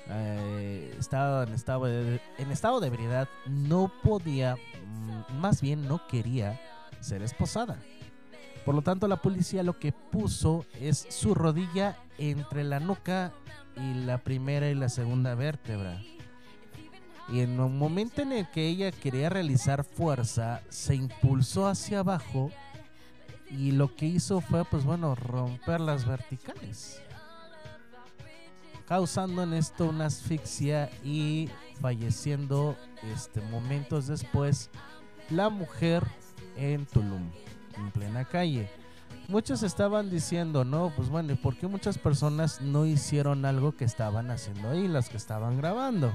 eh, 0.08 0.94
estaba 0.98 1.44
en 1.44 1.54
estado 1.54 1.84
de, 1.84 2.20
en 2.38 2.50
estado 2.50 2.80
de 2.80 2.88
ebriedad 2.88 3.28
no 3.46 3.92
podía 4.02 4.56
mm, 4.56 5.34
más 5.40 5.60
bien 5.60 5.86
no 5.86 6.06
quería 6.06 6.60
ser 7.00 7.22
esposada 7.22 7.78
por 8.64 8.74
lo 8.74 8.82
tanto, 8.82 9.08
la 9.08 9.16
policía 9.16 9.62
lo 9.62 9.78
que 9.78 9.92
puso 9.92 10.66
es 10.80 11.06
su 11.08 11.34
rodilla 11.34 11.96
entre 12.18 12.62
la 12.64 12.78
nuca 12.78 13.32
y 13.76 13.94
la 14.04 14.18
primera 14.18 14.68
y 14.68 14.74
la 14.74 14.88
segunda 14.88 15.34
vértebra. 15.34 16.00
Y 17.32 17.40
en 17.40 17.60
un 17.60 17.78
momento 17.78 18.22
en 18.22 18.32
el 18.32 18.50
que 18.50 18.66
ella 18.66 18.90
quería 18.90 19.28
realizar 19.28 19.84
fuerza, 19.84 20.62
se 20.68 20.96
impulsó 20.96 21.68
hacia 21.68 22.00
abajo 22.00 22.50
y 23.50 23.72
lo 23.72 23.94
que 23.94 24.06
hizo 24.06 24.40
fue, 24.40 24.64
pues 24.64 24.84
bueno, 24.84 25.14
romper 25.14 25.80
las 25.80 26.06
verticales. 26.06 27.00
Causando 28.86 29.44
en 29.44 29.52
esto 29.52 29.86
una 29.86 30.06
asfixia 30.06 30.90
y 31.04 31.48
falleciendo 31.80 32.76
este, 33.14 33.40
momentos 33.42 34.08
después 34.08 34.70
la 35.30 35.48
mujer 35.48 36.04
en 36.56 36.86
Tulum 36.86 37.30
en 37.76 37.90
plena 37.92 38.24
calle. 38.24 38.68
Muchos 39.28 39.62
estaban 39.62 40.10
diciendo, 40.10 40.64
no, 40.64 40.92
pues 40.96 41.08
bueno, 41.08 41.32
¿y 41.32 41.36
¿por 41.36 41.56
qué 41.56 41.68
muchas 41.68 41.98
personas 41.98 42.60
no 42.60 42.84
hicieron 42.84 43.44
algo 43.44 43.76
que 43.76 43.84
estaban 43.84 44.30
haciendo 44.30 44.70
ahí, 44.70 44.88
las 44.88 45.08
que 45.08 45.16
estaban 45.16 45.56
grabando? 45.56 46.12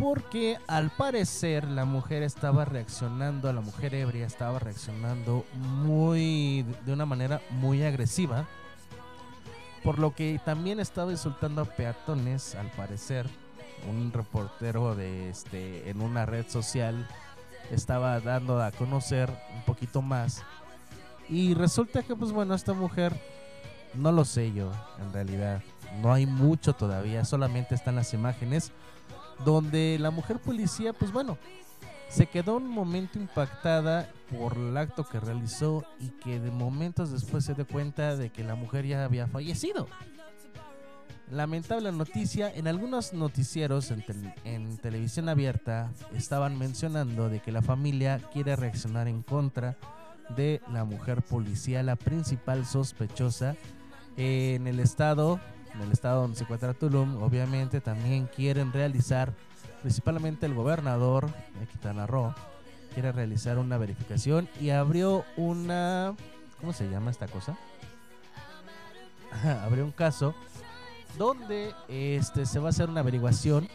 Porque 0.00 0.56
al 0.66 0.88
parecer 0.88 1.64
la 1.64 1.84
mujer 1.84 2.22
estaba 2.22 2.64
reaccionando, 2.64 3.52
la 3.52 3.60
mujer 3.60 3.94
ebria 3.94 4.24
estaba 4.24 4.58
reaccionando 4.58 5.44
muy, 5.52 6.64
de 6.86 6.94
una 6.94 7.04
manera 7.04 7.42
muy 7.50 7.82
agresiva. 7.82 8.46
Por 9.84 9.98
lo 9.98 10.14
que 10.14 10.40
también 10.42 10.80
estaba 10.80 11.10
insultando 11.10 11.60
a 11.60 11.66
peatones, 11.66 12.54
al 12.54 12.70
parecer. 12.70 13.28
Un 13.90 14.10
reportero 14.10 14.94
de 14.94 15.28
este, 15.28 15.90
en 15.90 16.00
una 16.00 16.24
red 16.24 16.48
social 16.48 17.06
estaba 17.70 18.20
dando 18.20 18.62
a 18.62 18.72
conocer 18.72 19.30
un 19.54 19.62
poquito 19.64 20.00
más. 20.00 20.42
Y 21.28 21.52
resulta 21.52 22.02
que, 22.02 22.16
pues 22.16 22.32
bueno, 22.32 22.54
esta 22.54 22.72
mujer, 22.72 23.14
no 23.92 24.12
lo 24.12 24.24
sé 24.24 24.52
yo, 24.54 24.72
en 24.98 25.12
realidad. 25.12 25.62
No 26.00 26.10
hay 26.10 26.24
mucho 26.24 26.72
todavía, 26.72 27.26
solamente 27.26 27.74
están 27.74 27.96
las 27.96 28.14
imágenes. 28.14 28.72
Donde 29.44 29.98
la 29.98 30.10
mujer 30.10 30.38
policía, 30.38 30.92
pues 30.92 31.12
bueno, 31.12 31.38
se 32.08 32.26
quedó 32.26 32.56
un 32.56 32.68
momento 32.68 33.18
impactada 33.18 34.10
por 34.36 34.56
el 34.56 34.76
acto 34.76 35.04
que 35.04 35.20
realizó 35.20 35.84
y 36.00 36.08
que 36.08 36.40
de 36.40 36.50
momentos 36.50 37.12
después 37.12 37.44
se 37.44 37.54
dio 37.54 37.66
cuenta 37.66 38.16
de 38.16 38.30
que 38.30 38.42
la 38.42 38.56
mujer 38.56 38.84
ya 38.84 39.04
había 39.04 39.28
fallecido. 39.28 39.86
Lamentable 41.30 41.92
noticia, 41.92 42.52
en 42.52 42.66
algunos 42.66 43.12
noticieros 43.12 43.92
en, 43.92 44.04
en 44.44 44.76
televisión 44.78 45.28
abierta 45.28 45.92
estaban 46.12 46.58
mencionando 46.58 47.28
de 47.28 47.38
que 47.38 47.52
la 47.52 47.62
familia 47.62 48.18
quiere 48.32 48.56
reaccionar 48.56 49.06
en 49.06 49.22
contra 49.22 49.78
de 50.36 50.60
la 50.72 50.84
mujer 50.84 51.22
policía, 51.22 51.84
la 51.84 51.94
principal 51.94 52.66
sospechosa 52.66 53.56
en 54.16 54.66
el 54.66 54.80
estado, 54.80 55.40
en 55.74 55.80
el 55.82 55.92
estado 55.92 56.22
donde 56.22 56.36
se 56.36 56.44
encuentra 56.44 56.74
Tulum, 56.74 57.22
obviamente 57.22 57.80
también 57.80 58.26
quieren 58.26 58.72
realizar, 58.72 59.32
principalmente 59.82 60.46
el 60.46 60.54
gobernador 60.54 61.26
de 61.58 61.66
Quintana 61.66 62.06
Roo, 62.06 62.34
quiere 62.94 63.12
realizar 63.12 63.58
una 63.58 63.78
verificación 63.78 64.48
y 64.60 64.70
abrió 64.70 65.24
una, 65.36 66.14
¿cómo 66.60 66.72
se 66.72 66.88
llama 66.88 67.10
esta 67.10 67.28
cosa? 67.28 67.56
Abrió 69.64 69.84
un 69.84 69.92
caso 69.92 70.34
donde 71.16 71.74
este 71.88 72.46
se 72.46 72.58
va 72.58 72.66
a 72.66 72.70
hacer 72.70 72.88
una 72.88 73.00
averiguación 73.00 73.68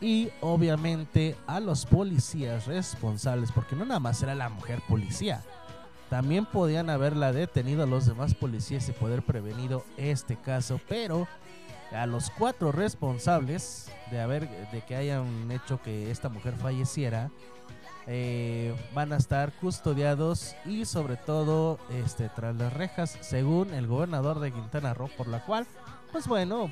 y 0.00 0.30
obviamente 0.40 1.36
a 1.46 1.60
los 1.60 1.86
policías 1.86 2.66
responsables, 2.66 3.52
porque 3.52 3.76
no 3.76 3.84
nada 3.84 4.00
más 4.00 4.20
era 4.22 4.34
la 4.34 4.48
mujer 4.48 4.82
policía, 4.88 5.42
también 6.12 6.44
podían 6.44 6.90
haberla 6.90 7.32
detenido 7.32 7.84
a 7.84 7.86
los 7.86 8.04
demás 8.04 8.34
policías 8.34 8.86
y 8.86 8.92
poder 8.92 9.22
prevenido 9.22 9.82
este 9.96 10.36
caso, 10.36 10.78
pero 10.86 11.26
a 11.90 12.04
los 12.04 12.28
cuatro 12.28 12.70
responsables 12.70 13.90
de 14.10 14.20
haber 14.20 14.46
de 14.72 14.82
que 14.82 14.94
hayan 14.94 15.50
hecho 15.50 15.80
que 15.80 16.10
esta 16.10 16.28
mujer 16.28 16.52
falleciera 16.58 17.30
eh, 18.06 18.76
van 18.92 19.14
a 19.14 19.16
estar 19.16 19.52
custodiados 19.52 20.54
y 20.66 20.84
sobre 20.84 21.16
todo 21.16 21.78
este 21.90 22.28
tras 22.28 22.56
las 22.56 22.74
rejas 22.74 23.16
según 23.22 23.72
el 23.72 23.86
gobernador 23.86 24.38
de 24.40 24.52
Quintana 24.52 24.92
Roo 24.92 25.08
por 25.16 25.28
la 25.28 25.42
cual 25.46 25.66
pues 26.12 26.26
bueno 26.26 26.70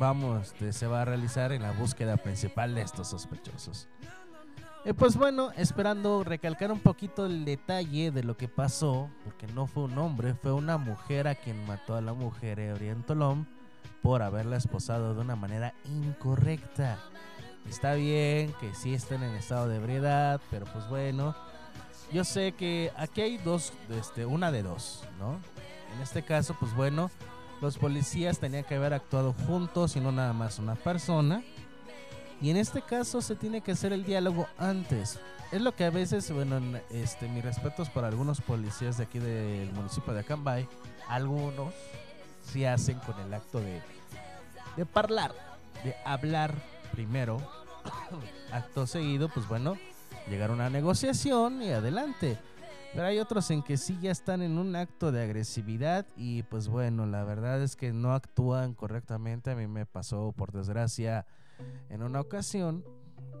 vamos 0.00 0.48
este, 0.48 0.72
se 0.72 0.88
va 0.88 1.02
a 1.02 1.04
realizar 1.04 1.52
en 1.52 1.62
la 1.62 1.70
búsqueda 1.70 2.16
principal 2.16 2.74
de 2.74 2.82
estos 2.82 3.10
sospechosos 3.10 3.86
Eh, 4.84 4.94
pues 4.94 5.16
bueno 5.16 5.52
esperando 5.56 6.24
recalcar 6.24 6.72
un 6.72 6.80
poquito 6.80 7.26
el 7.26 7.44
detalle 7.44 8.10
de 8.10 8.24
lo 8.24 8.36
que 8.36 8.48
pasó 8.48 9.08
porque 9.24 9.46
no 9.46 9.68
fue 9.68 9.84
un 9.84 9.96
hombre 9.96 10.34
fue 10.34 10.52
una 10.52 10.76
mujer 10.76 11.28
a 11.28 11.36
quien 11.36 11.64
mató 11.66 11.94
a 11.94 12.00
la 12.00 12.14
mujer 12.14 12.58
ebria 12.58 12.90
en 12.90 13.04
Tolón 13.04 13.46
por 14.02 14.22
haberla 14.22 14.56
esposado 14.56 15.14
de 15.14 15.20
una 15.20 15.36
manera 15.36 15.72
incorrecta 15.84 16.98
Está 17.68 17.94
bien 17.94 18.52
que 18.60 18.74
sí 18.74 18.94
estén 18.94 19.22
en 19.22 19.34
estado 19.34 19.68
de 19.68 19.76
ebriedad, 19.76 20.40
pero 20.50 20.66
pues 20.66 20.88
bueno, 20.88 21.34
yo 22.12 22.24
sé 22.24 22.52
que 22.52 22.92
aquí 22.96 23.20
hay 23.20 23.38
dos, 23.38 23.72
este, 23.90 24.26
una 24.26 24.50
de 24.50 24.62
dos, 24.62 25.04
¿no? 25.18 25.38
En 25.94 26.00
este 26.02 26.22
caso, 26.22 26.56
pues 26.58 26.74
bueno, 26.74 27.10
los 27.60 27.78
policías 27.78 28.38
tenían 28.38 28.64
que 28.64 28.74
haber 28.74 28.94
actuado 28.94 29.32
juntos 29.46 29.96
y 29.96 30.00
no 30.00 30.12
nada 30.12 30.32
más 30.32 30.58
una 30.58 30.74
persona. 30.74 31.42
Y 32.42 32.50
en 32.50 32.56
este 32.56 32.82
caso 32.82 33.22
se 33.22 33.36
tiene 33.36 33.60
que 33.60 33.72
hacer 33.72 33.92
el 33.92 34.04
diálogo 34.04 34.48
antes. 34.58 35.20
Es 35.52 35.60
lo 35.60 35.72
que 35.76 35.84
a 35.84 35.90
veces, 35.90 36.30
bueno, 36.32 36.56
en- 36.56 36.82
este, 36.90 37.28
mis 37.28 37.44
respetos 37.44 37.88
para 37.88 38.08
algunos 38.08 38.40
policías 38.40 38.96
de 38.98 39.04
aquí 39.04 39.18
del 39.20 39.70
municipio 39.72 40.12
de 40.12 40.20
Acambay, 40.20 40.68
algunos 41.08 41.72
sí 42.44 42.64
hacen 42.64 42.98
con 43.00 43.18
el 43.20 43.32
acto 43.32 43.60
de, 43.60 43.80
de 44.76 44.86
hablar, 44.94 45.32
de 45.84 45.94
hablar 46.04 46.54
primero, 46.90 47.40
acto 48.52 48.86
seguido, 48.88 49.28
pues 49.28 49.46
bueno, 49.46 49.76
llegar 50.28 50.50
a 50.50 50.54
una 50.54 50.68
negociación 50.70 51.62
y 51.62 51.70
adelante. 51.70 52.38
Pero 52.92 53.06
hay 53.06 53.18
otros 53.20 53.50
en 53.50 53.62
que 53.62 53.76
sí 53.78 53.98
ya 54.02 54.10
están 54.10 54.42
en 54.42 54.58
un 54.58 54.74
acto 54.76 55.12
de 55.12 55.22
agresividad 55.22 56.06
y 56.16 56.42
pues 56.42 56.68
bueno, 56.68 57.06
la 57.06 57.24
verdad 57.24 57.62
es 57.62 57.76
que 57.76 57.92
no 57.92 58.12
actúan 58.14 58.74
correctamente. 58.74 59.50
A 59.50 59.54
mí 59.54 59.66
me 59.66 59.86
pasó 59.86 60.32
por 60.32 60.52
desgracia 60.52 61.24
en 61.88 62.02
una 62.02 62.20
ocasión, 62.20 62.84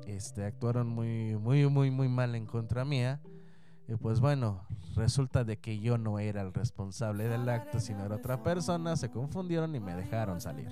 este 0.06 0.44
actuaron 0.44 0.88
muy 0.88 1.36
muy 1.36 1.68
muy 1.68 1.90
muy 1.90 2.08
mal 2.08 2.34
en 2.34 2.46
contra 2.46 2.84
mía. 2.84 3.20
Y 3.88 3.96
pues 3.96 4.20
bueno, 4.20 4.66
resulta 4.94 5.44
de 5.44 5.58
que 5.58 5.80
yo 5.80 5.98
no 5.98 6.18
era 6.18 6.42
el 6.42 6.52
responsable 6.52 7.28
del 7.28 7.48
acto, 7.48 7.80
sino 7.80 8.04
era 8.04 8.16
otra 8.16 8.42
persona, 8.42 8.96
se 8.96 9.10
confundieron 9.10 9.74
y 9.74 9.80
me 9.80 9.94
dejaron 9.94 10.40
salir. 10.40 10.68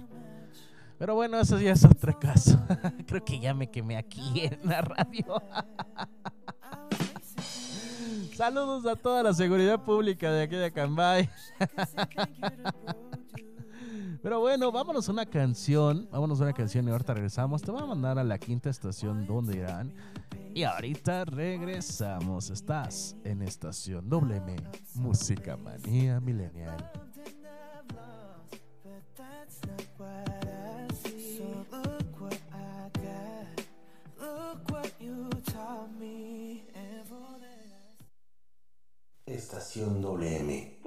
Pero 0.98 1.14
bueno, 1.14 1.40
eso 1.40 1.58
ya 1.58 1.72
es 1.72 1.84
otro 1.84 2.18
caso. 2.18 2.62
Creo 3.06 3.24
que 3.24 3.40
ya 3.40 3.54
me 3.54 3.70
quemé 3.70 3.96
aquí 3.96 4.44
en 4.44 4.68
la 4.68 4.82
radio. 4.82 5.24
Saludos 8.36 8.86
a 8.86 8.96
toda 8.96 9.22
la 9.22 9.34
seguridad 9.34 9.82
pública 9.82 10.30
de 10.30 10.42
aquí 10.42 10.56
de 10.56 10.70
Cambay. 10.70 11.28
Pero 14.22 14.40
bueno, 14.40 14.70
vámonos 14.70 15.08
a 15.08 15.12
una 15.12 15.26
canción. 15.26 16.06
Vámonos 16.10 16.40
a 16.40 16.44
una 16.44 16.52
canción 16.52 16.86
y 16.86 16.90
ahorita 16.90 17.14
regresamos. 17.14 17.62
Te 17.62 17.70
voy 17.70 17.82
a 17.82 17.86
mandar 17.86 18.18
a 18.18 18.24
la 18.24 18.38
quinta 18.38 18.68
estación 18.68 19.26
donde 19.26 19.56
irán. 19.56 19.94
Y 20.54 20.64
ahorita 20.64 21.24
regresamos. 21.24 22.50
Estás 22.50 23.16
en 23.24 23.40
estación 23.42 24.08
WM, 24.10 24.56
Música 24.94 25.56
Manía 25.56 26.20
Millennial. 26.20 26.76
Estación 39.24 40.02
WM. 40.02 40.79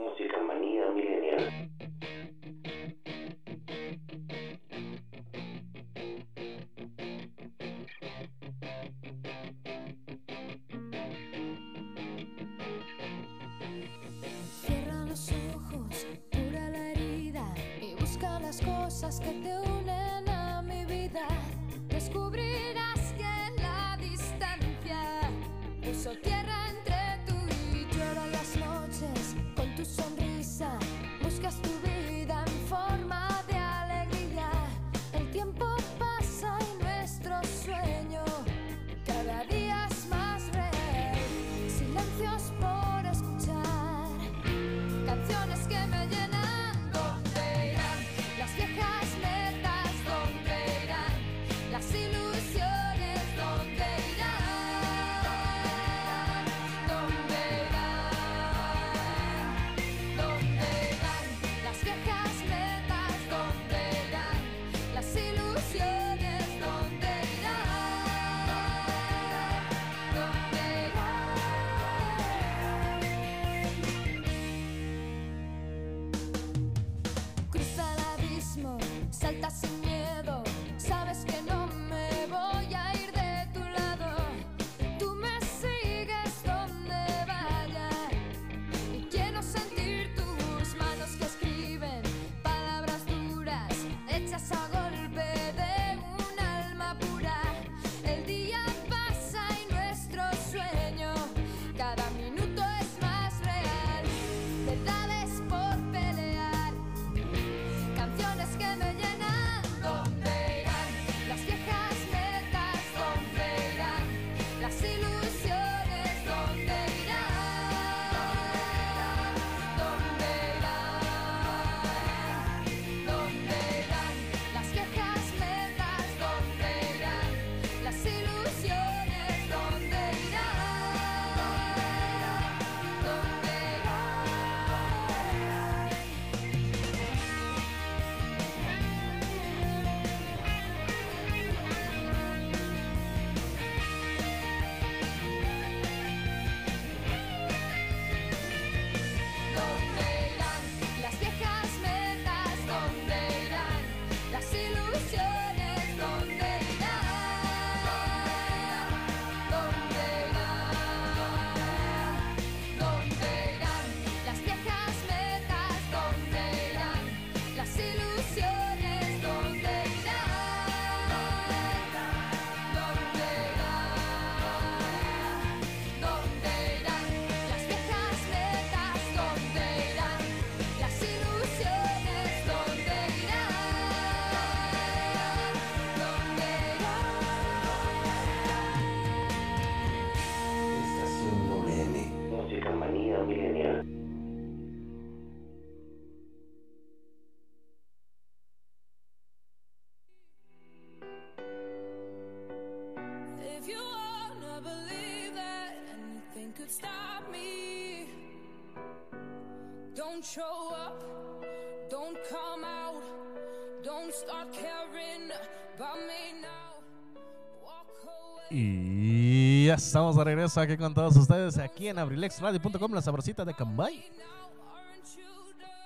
Y 218.49 219.65
ya 219.67 219.75
estamos 219.75 220.15
de 220.15 220.23
regreso 220.23 220.59
aquí 220.59 220.77
con 220.77 220.93
todos 220.93 221.15
ustedes, 221.17 221.57
aquí 221.57 221.87
en 221.87 221.99
abrilexradio.com, 221.99 222.93
la 222.93 223.01
sabrosita 223.01 223.45
de 223.45 223.53
Cambay. 223.53 224.03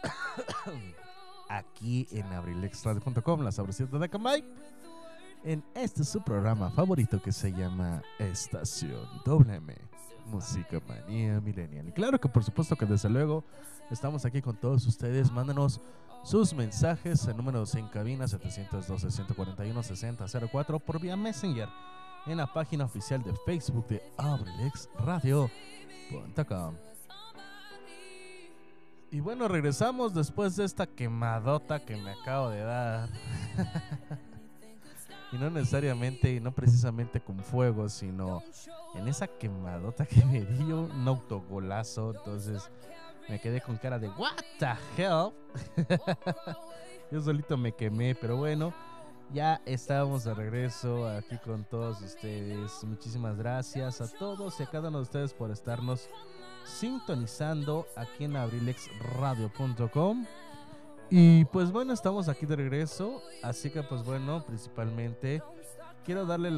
aquí 1.49 2.07
en 2.11 2.25
abrilexradio.com, 2.27 3.41
la 3.41 3.51
sabrosita 3.51 3.97
de 3.97 4.09
Cambay. 4.09 4.45
En 5.43 5.63
este 5.75 6.03
su 6.03 6.21
programa 6.21 6.69
favorito 6.71 7.21
que 7.21 7.31
se 7.31 7.51
llama 7.51 8.01
Estación 8.17 9.07
WM. 9.25 9.75
Música 10.27 10.79
Manía 10.87 11.41
Millennial. 11.41 11.87
Y 11.87 11.91
claro 11.91 12.19
que 12.19 12.29
por 12.29 12.43
supuesto 12.43 12.75
que 12.75 12.85
desde 12.85 13.09
luego 13.09 13.43
estamos 13.89 14.23
aquí 14.25 14.39
con 14.41 14.55
todos 14.55 14.85
ustedes. 14.85 15.31
Mándanos 15.31 15.81
sus 16.23 16.53
mensajes 16.53 17.27
en 17.27 17.37
números 17.37 17.73
en 17.75 17.87
cabina 17.87 18.25
712-141-6004 18.25 20.81
por 20.81 20.99
vía 20.99 21.15
Messenger 21.15 21.69
en 22.25 22.37
la 22.37 22.51
página 22.51 22.85
oficial 22.85 23.21
de 23.23 23.33
Facebook 23.45 23.87
de 23.87 24.01
abrelexradio.com. 24.17 26.75
Y 29.09 29.21
bueno, 29.21 29.47
regresamos 29.47 30.13
después 30.13 30.57
de 30.57 30.65
esta 30.65 30.85
quemadota 30.85 31.79
que 31.79 31.95
me 31.95 32.11
acabo 32.11 32.49
de 32.49 32.59
dar. 32.59 33.09
Y 35.31 35.37
no 35.37 35.49
necesariamente, 35.49 36.33
y 36.33 36.39
no 36.39 36.53
precisamente 36.53 37.19
con 37.19 37.39
fuego, 37.39 37.89
sino 37.89 38.41
en 38.95 39.07
esa 39.07 39.27
quemadota 39.27 40.05
que 40.05 40.23
me 40.25 40.41
dio 40.41 40.83
un 40.83 41.07
autogolazo. 41.07 42.13
Entonces 42.15 42.69
me 43.27 43.39
quedé 43.39 43.61
con 43.61 43.77
cara 43.77 43.99
de 43.99 44.07
¿What 44.09 44.37
the 44.59 44.73
hell? 44.97 45.33
Yo 47.11 47.21
solito 47.21 47.57
me 47.57 47.73
quemé, 47.73 48.15
pero 48.15 48.37
bueno. 48.37 48.73
Ya 49.33 49.61
estamos 49.65 50.23
de 50.23 50.33
regreso 50.33 51.05
aquí 51.05 51.37
con 51.39 51.65
todos 51.65 52.01
ustedes. 52.01 52.81
Muchísimas 52.85 53.35
gracias 53.35 53.99
a 53.99 54.07
todos 54.07 54.57
y 54.59 54.63
a 54.63 54.67
cada 54.67 54.87
uno 54.87 54.99
de 54.99 55.03
ustedes 55.03 55.33
por 55.33 55.51
estarnos 55.51 56.07
sintonizando 56.63 57.85
aquí 57.97 58.23
en 58.23 58.37
abrilexradio.com. 58.37 60.25
Y 61.09 61.45
pues 61.45 61.71
bueno, 61.71 61.93
estamos 61.93 62.27
aquí 62.27 62.45
de 62.45 62.55
regreso. 62.55 63.21
Así 63.41 63.69
que 63.69 63.83
pues 63.83 64.03
bueno, 64.03 64.43
principalmente 64.45 65.41
quiero 66.03 66.25
darle 66.25 66.49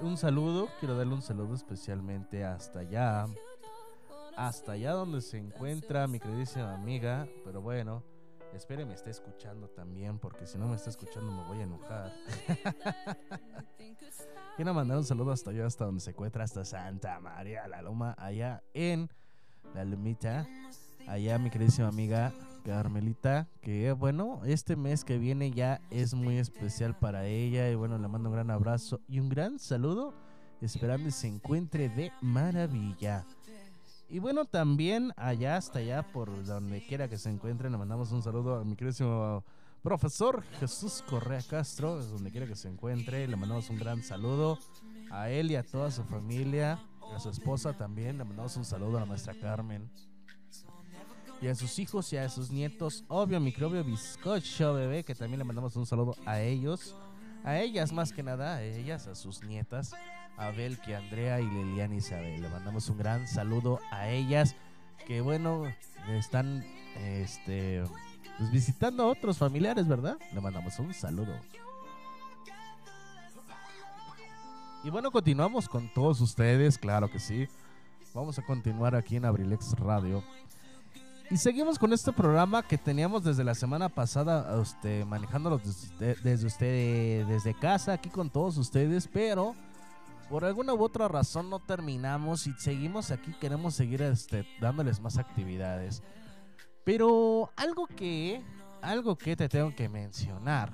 un 0.00 0.16
saludo. 0.16 0.68
Quiero 0.78 0.96
darle 0.96 1.14
un 1.14 1.22
saludo 1.22 1.54
especialmente 1.54 2.44
hasta 2.44 2.80
allá. 2.80 3.26
Hasta 4.36 4.72
allá 4.72 4.92
donde 4.92 5.20
se 5.20 5.38
encuentra 5.38 6.06
mi 6.06 6.20
queridísima 6.20 6.72
amiga. 6.72 7.26
Pero 7.44 7.62
bueno, 7.62 8.04
espere 8.52 8.84
me 8.84 8.94
esté 8.94 9.10
escuchando 9.10 9.68
también. 9.68 10.18
Porque 10.18 10.46
si 10.46 10.56
no 10.56 10.68
me 10.68 10.76
está 10.76 10.90
escuchando 10.90 11.32
me 11.32 11.44
voy 11.44 11.58
a 11.58 11.62
enojar. 11.62 12.12
quiero 14.56 14.72
mandar 14.72 14.98
un 14.98 15.04
saludo 15.04 15.32
hasta 15.32 15.50
allá, 15.50 15.66
hasta 15.66 15.84
donde 15.84 16.00
se 16.00 16.10
encuentra, 16.10 16.44
hasta 16.44 16.64
Santa 16.64 17.18
María 17.18 17.66
la 17.66 17.82
Loma, 17.82 18.14
allá 18.18 18.62
en 18.72 19.10
la 19.74 19.84
Lumita. 19.84 20.46
Allá 21.08 21.38
mi 21.38 21.50
queridísima 21.50 21.88
amiga 21.88 22.32
Carmelita, 22.64 23.46
que 23.60 23.92
bueno, 23.92 24.40
este 24.44 24.74
mes 24.74 25.04
que 25.04 25.18
viene 25.18 25.50
ya 25.50 25.80
es 25.90 26.14
muy 26.14 26.38
especial 26.38 26.98
para 26.98 27.26
ella. 27.26 27.70
Y 27.70 27.74
bueno, 27.74 27.98
le 27.98 28.08
mando 28.08 28.30
un 28.30 28.34
gran 28.34 28.50
abrazo 28.50 29.00
y 29.06 29.20
un 29.20 29.28
gran 29.28 29.58
saludo, 29.58 30.14
esperando 30.60 31.04
que 31.04 31.12
se 31.12 31.28
encuentre 31.28 31.88
de 31.90 32.10
maravilla. 32.22 33.26
Y 34.08 34.18
bueno, 34.18 34.46
también 34.46 35.12
allá 35.16 35.56
hasta 35.56 35.80
allá, 35.80 36.02
por 36.12 36.44
donde 36.44 36.84
quiera 36.86 37.08
que 37.08 37.18
se 37.18 37.30
encuentre, 37.30 37.70
le 37.70 37.76
mandamos 37.76 38.10
un 38.12 38.22
saludo 38.22 38.56
a 38.56 38.64
mi 38.64 38.76
queridísimo 38.76 39.44
profesor 39.82 40.42
Jesús 40.58 41.04
Correa 41.08 41.42
Castro, 41.42 42.02
donde 42.02 42.30
quiera 42.30 42.46
que 42.46 42.56
se 42.56 42.68
encuentre, 42.68 43.28
le 43.28 43.36
mandamos 43.36 43.68
un 43.68 43.78
gran 43.78 44.02
saludo 44.02 44.58
a 45.10 45.28
él 45.30 45.50
y 45.50 45.56
a 45.56 45.62
toda 45.62 45.90
su 45.90 46.02
familia, 46.04 46.78
a 47.14 47.20
su 47.20 47.28
esposa 47.28 47.74
también, 47.74 48.16
le 48.16 48.24
mandamos 48.24 48.56
un 48.56 48.64
saludo 48.64 48.96
a 48.96 49.00
la 49.00 49.06
maestra 49.06 49.34
Carmen 49.34 49.90
y 51.44 51.48
a 51.48 51.54
sus 51.54 51.78
hijos 51.78 52.10
y 52.10 52.16
a 52.16 52.26
sus 52.30 52.50
nietos. 52.50 53.04
Obvio, 53.06 53.38
microbio 53.38 53.84
bizcocho, 53.84 54.72
bebé, 54.72 55.04
que 55.04 55.14
también 55.14 55.38
le 55.38 55.44
mandamos 55.44 55.76
un 55.76 55.84
saludo 55.84 56.16
a 56.24 56.40
ellos. 56.40 56.96
A 57.44 57.60
ellas 57.60 57.92
más 57.92 58.14
que 58.14 58.22
nada, 58.22 58.54
a 58.54 58.62
ellas, 58.62 59.06
a 59.08 59.14
sus 59.14 59.42
nietas, 59.42 59.92
a 60.38 60.50
Belki, 60.52 60.94
Andrea 60.94 61.42
y 61.42 61.44
Liliana 61.44 61.96
Isabel. 61.96 62.40
Le 62.40 62.48
mandamos 62.48 62.88
un 62.88 62.96
gran 62.96 63.28
saludo 63.28 63.78
a 63.90 64.08
ellas, 64.08 64.56
que 65.06 65.20
bueno, 65.20 65.64
están 66.08 66.64
este, 67.02 67.84
pues, 68.38 68.50
visitando 68.50 69.02
a 69.02 69.08
otros 69.08 69.36
familiares, 69.36 69.86
¿verdad? 69.86 70.16
Le 70.32 70.40
mandamos 70.40 70.78
un 70.78 70.94
saludo. 70.94 71.34
Y 74.82 74.88
bueno, 74.88 75.10
continuamos 75.10 75.68
con 75.68 75.92
todos 75.92 76.22
ustedes, 76.22 76.78
claro 76.78 77.10
que 77.10 77.18
sí. 77.18 77.48
Vamos 78.14 78.38
a 78.38 78.42
continuar 78.46 78.94
aquí 78.94 79.16
en 79.16 79.26
Abrilex 79.26 79.72
Radio. 79.72 80.24
Y 81.34 81.36
seguimos 81.36 81.80
con 81.80 81.92
este 81.92 82.12
programa 82.12 82.62
que 82.62 82.78
teníamos 82.78 83.24
desde 83.24 83.42
la 83.42 83.56
semana 83.56 83.88
pasada, 83.88 84.56
manejándolo 85.04 85.60
desde, 85.98 86.46
usted, 86.46 87.26
desde 87.26 87.54
casa, 87.54 87.94
aquí 87.94 88.08
con 88.08 88.30
todos 88.30 88.56
ustedes, 88.56 89.08
pero 89.12 89.56
por 90.30 90.44
alguna 90.44 90.74
u 90.74 90.84
otra 90.84 91.08
razón 91.08 91.50
no 91.50 91.58
terminamos 91.58 92.46
y 92.46 92.52
seguimos 92.52 93.10
aquí, 93.10 93.34
queremos 93.40 93.74
seguir 93.74 94.02
este, 94.02 94.46
dándoles 94.60 95.00
más 95.00 95.18
actividades. 95.18 96.04
Pero 96.84 97.50
algo 97.56 97.88
que, 97.88 98.40
algo 98.80 99.18
que 99.18 99.34
te 99.34 99.48
tengo 99.48 99.74
que 99.74 99.88
mencionar, 99.88 100.70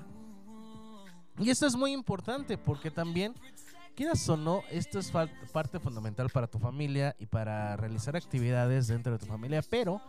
y 1.38 1.49
esto 1.49 1.66
es 1.66 1.75
muy 1.75 1.92
importante 1.92 2.59
porque 2.59 2.90
también, 2.90 3.33
quieras 3.96 4.29
o 4.29 4.37
no, 4.37 4.61
esto 4.70 4.99
es 4.99 5.11
parte 5.11 5.81
fundamental 5.81 6.29
para 6.29 6.49
tu 6.49 6.59
familia 6.59 7.16
y 7.18 7.25
para 7.25 7.79
realizar 7.79 8.14
actividades 8.14 8.88
dentro 8.88 9.14
de 9.14 9.18
tu 9.20 9.25
familia, 9.25 9.62
pero 9.62 10.03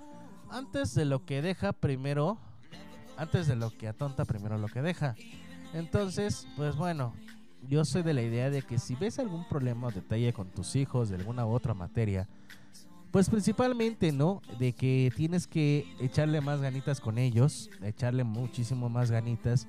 antes 0.51 0.93
de 0.93 1.05
lo 1.05 1.25
que 1.25 1.41
deja, 1.41 1.73
primero, 1.73 2.37
antes 3.17 3.47
de 3.47 3.55
lo 3.55 3.75
que 3.75 3.87
atonta, 3.87 4.25
primero 4.25 4.57
lo 4.57 4.67
que 4.67 4.81
deja. 4.81 5.15
Entonces, 5.73 6.47
pues 6.57 6.75
bueno, 6.75 7.13
yo 7.67 7.85
soy 7.85 8.03
de 8.03 8.13
la 8.13 8.21
idea 8.21 8.49
de 8.49 8.61
que 8.61 8.77
si 8.77 8.95
ves 8.95 9.19
algún 9.19 9.47
problema 9.47 9.87
o 9.87 9.91
detalle 9.91 10.33
con 10.33 10.49
tus 10.49 10.75
hijos 10.75 11.09
de 11.09 11.15
alguna 11.15 11.45
u 11.45 11.51
otra 11.51 11.73
materia, 11.73 12.27
pues 13.11 13.29
principalmente, 13.29 14.11
¿no? 14.11 14.41
De 14.57 14.73
que 14.73 15.11
tienes 15.15 15.47
que 15.47 15.85
echarle 15.99 16.41
más 16.41 16.61
ganitas 16.61 16.99
con 17.01 17.17
ellos, 17.17 17.69
echarle 17.81 18.23
muchísimo 18.23 18.89
más 18.89 19.11
ganitas. 19.11 19.67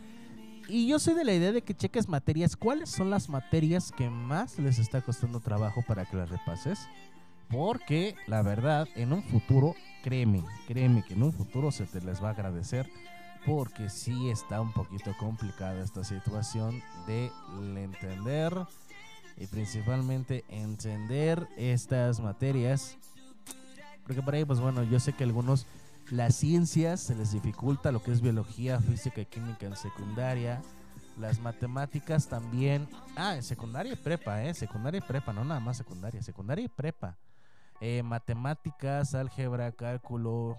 Y 0.68 0.87
yo 0.87 0.99
soy 0.99 1.14
de 1.14 1.25
la 1.25 1.35
idea 1.35 1.51
de 1.51 1.62
que 1.62 1.75
cheques 1.75 2.09
materias. 2.09 2.57
¿Cuáles 2.57 2.90
son 2.90 3.11
las 3.11 3.29
materias 3.29 3.90
que 3.90 4.09
más 4.09 4.59
les 4.59 4.79
está 4.79 5.03
costando 5.03 5.40
trabajo 5.40 5.83
para 5.87 6.05
que 6.05 6.16
las 6.16 6.31
repases? 6.31 6.88
Porque 7.53 8.17
la 8.27 8.43
verdad, 8.43 8.88
en 8.97 9.12
un 9.12 9.23
futuro, 9.23 9.75
créeme, 10.03 10.43
créeme 10.67 11.05
que 11.05 11.12
en 11.15 11.23
un 11.23 11.33
futuro 11.33 11.71
se 11.71 11.85
te 11.85 12.01
les 12.01 12.23
va 12.23 12.29
a 12.29 12.33
agradecer. 12.33 12.88
Porque 13.45 13.91
sí 13.91 14.31
está 14.31 14.61
un 14.61 14.73
poquito 14.73 15.15
complicada 15.19 15.83
esta 15.83 16.03
situación 16.05 16.81
de 17.07 17.31
entender 17.77 18.55
y 19.37 19.47
principalmente 19.49 20.45
entender 20.49 21.47
estas 21.57 22.21
materias. 22.21 22.97
Porque 24.05 24.23
por 24.23 24.35
ahí, 24.35 24.45
pues 24.45 24.61
bueno, 24.61 24.85
yo 24.85 25.01
sé 25.01 25.12
que 25.12 25.25
algunos 25.25 25.67
las 26.11 26.37
ciencias 26.37 27.01
se 27.01 27.15
les 27.15 27.33
dificulta 27.33 27.93
lo 27.93 28.03
que 28.03 28.12
es 28.12 28.21
biología, 28.21 28.81
física 28.81 29.21
y 29.21 29.27
química 29.27 29.67
en 29.67 29.77
secundaria. 29.77 30.62
Las 31.19 31.41
matemáticas 31.41 32.29
también. 32.29 32.88
Ah, 33.17 33.37
en 33.37 33.43
secundaria 33.43 33.93
y 33.93 33.97
prepa, 33.97 34.43
¿eh? 34.45 34.55
Secundaria 34.55 34.99
y 34.99 35.03
prepa, 35.07 35.33
no 35.33 35.45
nada 35.45 35.61
más 35.61 35.77
secundaria, 35.77 36.23
secundaria 36.23 36.65
y 36.65 36.69
prepa. 36.69 37.19
Eh, 37.85 38.01
matemáticas, 38.05 39.12
álgebra, 39.12 39.73
cálculo, 39.73 40.57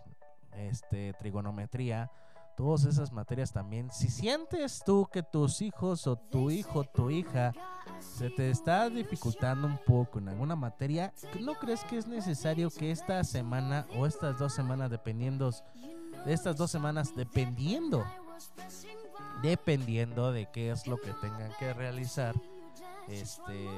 este, 0.57 1.13
trigonometría, 1.13 2.11
todas 2.57 2.83
esas 2.83 3.13
materias 3.13 3.53
también. 3.53 3.89
Si 3.93 4.09
sientes 4.09 4.83
tú 4.85 5.07
que 5.09 5.23
tus 5.23 5.61
hijos 5.61 6.05
o 6.05 6.17
tu 6.17 6.51
hijo, 6.51 6.83
tu 6.83 7.09
hija, 7.09 7.53
se 8.01 8.29
te 8.29 8.49
está 8.49 8.89
dificultando 8.89 9.67
un 9.67 9.79
poco 9.85 10.19
en 10.19 10.27
alguna 10.27 10.57
materia, 10.57 11.13
¿no 11.39 11.53
crees 11.53 11.85
que 11.85 11.97
es 11.97 12.07
necesario 12.07 12.69
que 12.69 12.91
esta 12.91 13.23
semana 13.23 13.87
o 13.95 14.05
estas 14.05 14.37
dos 14.37 14.53
semanas, 14.53 14.91
dependiendo 14.91 15.49
de 16.25 16.33
estas 16.33 16.57
dos 16.57 16.71
semanas, 16.71 17.15
dependiendo, 17.15 18.03
dependiendo 19.41 20.33
de 20.33 20.49
qué 20.51 20.71
es 20.71 20.87
lo 20.87 20.97
que 20.97 21.13
tengan 21.21 21.53
que 21.57 21.73
realizar, 21.73 22.35
este, 23.07 23.69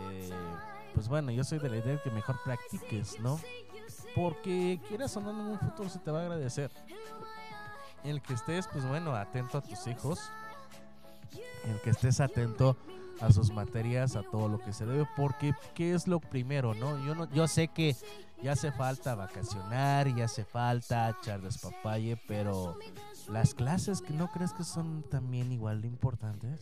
pues 0.96 1.10
bueno, 1.10 1.32
yo 1.32 1.44
soy 1.44 1.60
de 1.60 1.70
la 1.70 1.78
idea 1.78 1.94
de 1.94 2.02
que 2.02 2.10
mejor 2.10 2.38
practiques, 2.44 3.20
¿no? 3.20 3.40
Porque 4.16 4.80
quieras 4.88 5.16
o 5.18 5.22
no, 5.22 5.32
en 5.32 5.38
un 5.38 5.60
futuro 5.60 5.90
se 5.90 6.00
te 6.00 6.10
va 6.10 6.20
a 6.20 6.22
agradecer. 6.24 6.72
El 8.04 8.22
que 8.22 8.34
estés, 8.34 8.68
pues 8.68 8.88
bueno, 8.88 9.14
atento 9.14 9.58
a 9.58 9.62
tus 9.62 9.86
hijos. 9.88 10.20
El 11.66 11.82
que 11.82 11.90
estés 11.90 12.22
atento 12.22 12.78
a 13.20 13.32
sus 13.32 13.52
materias, 13.52 14.16
a 14.16 14.24
todo 14.24 14.48
lo 14.48 14.60
que 14.60 14.74
se 14.74 14.86
debe, 14.86 15.08
porque 15.18 15.54
¿qué 15.74 15.94
es 15.94 16.08
lo 16.08 16.20
primero, 16.20 16.74
no? 16.74 16.98
Yo 17.06 17.16
no, 17.16 17.30
yo 17.32 17.48
sé 17.48 17.68
que 17.68 17.96
ya 18.42 18.54
hace 18.54 18.72
falta 18.72 19.16
vacacionar, 19.16 20.14
ya 20.16 20.26
hace 20.26 20.46
falta 20.46 21.10
echar 21.10 21.42
despapalle, 21.42 22.18
pero 22.28 22.78
las 23.30 23.54
clases 23.54 24.02
que 24.02 24.14
no 24.14 24.32
crees 24.32 24.54
que 24.54 24.64
son 24.64 25.04
también 25.10 25.52
igual 25.52 25.82
de 25.82 25.88
importantes. 25.88 26.62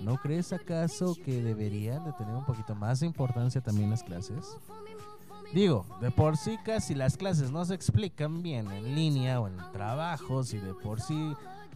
¿No 0.00 0.16
crees 0.16 0.52
acaso 0.52 1.16
que 1.24 1.42
deberían 1.42 2.04
de 2.04 2.12
tener 2.12 2.34
un 2.34 2.44
poquito 2.44 2.74
más 2.74 3.00
de 3.00 3.06
importancia 3.06 3.60
también 3.60 3.90
las 3.90 4.02
clases? 4.02 4.56
Digo, 5.52 5.86
de 6.00 6.10
por 6.10 6.36
sí 6.36 6.58
casi 6.64 6.94
las 6.94 7.16
clases 7.16 7.50
no 7.50 7.64
se 7.64 7.74
explican 7.74 8.42
bien 8.42 8.70
en 8.70 8.94
línea 8.94 9.40
o 9.40 9.48
en 9.48 9.56
trabajos 9.72 10.52
y 10.52 10.58
de 10.58 10.74
por 10.74 11.00
sí 11.00 11.32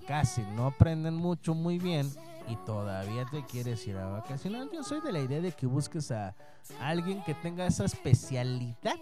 casi 0.06 0.42
no 0.54 0.66
aprenden 0.66 1.14
mucho 1.14 1.54
muy 1.54 1.78
bien 1.78 2.10
y 2.48 2.56
todavía 2.66 3.24
te 3.30 3.44
quieres 3.44 3.86
ir 3.86 3.96
a 3.96 4.06
vacacionar. 4.06 4.68
Yo 4.72 4.82
soy 4.82 5.00
de 5.00 5.12
la 5.12 5.20
idea 5.20 5.40
de 5.40 5.52
que 5.52 5.66
busques 5.66 6.10
a 6.10 6.34
alguien 6.80 7.22
que 7.24 7.34
tenga 7.34 7.66
esa 7.66 7.84
especialidad, 7.84 8.96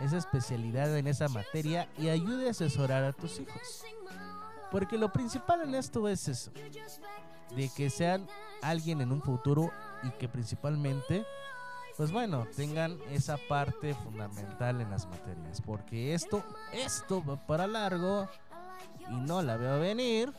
esa 0.00 0.16
especialidad 0.16 0.96
en 0.96 1.06
esa 1.06 1.28
materia 1.28 1.88
y 1.98 2.08
ayude 2.08 2.48
a 2.48 2.50
asesorar 2.50 3.04
a 3.04 3.12
tus 3.12 3.40
hijos. 3.40 3.84
Porque 4.70 4.98
lo 4.98 5.12
principal 5.12 5.62
en 5.62 5.74
esto 5.74 6.08
es 6.08 6.28
eso, 6.28 6.52
de 7.56 7.70
que 7.74 7.90
sean 7.90 8.26
alguien 8.62 9.00
en 9.00 9.12
un 9.12 9.22
futuro 9.22 9.72
y 10.02 10.10
que 10.10 10.28
principalmente, 10.28 11.24
pues 11.96 12.12
bueno, 12.12 12.46
tengan 12.54 12.98
esa 13.10 13.38
parte 13.48 13.94
fundamental 13.94 14.80
en 14.80 14.90
las 14.90 15.06
materias. 15.06 15.62
Porque 15.62 16.14
esto, 16.14 16.44
esto 16.72 17.24
va 17.24 17.46
para 17.46 17.66
largo 17.66 18.28
y 19.10 19.16
no 19.16 19.42
la 19.42 19.56
veo 19.56 19.80
venir. 19.80 20.32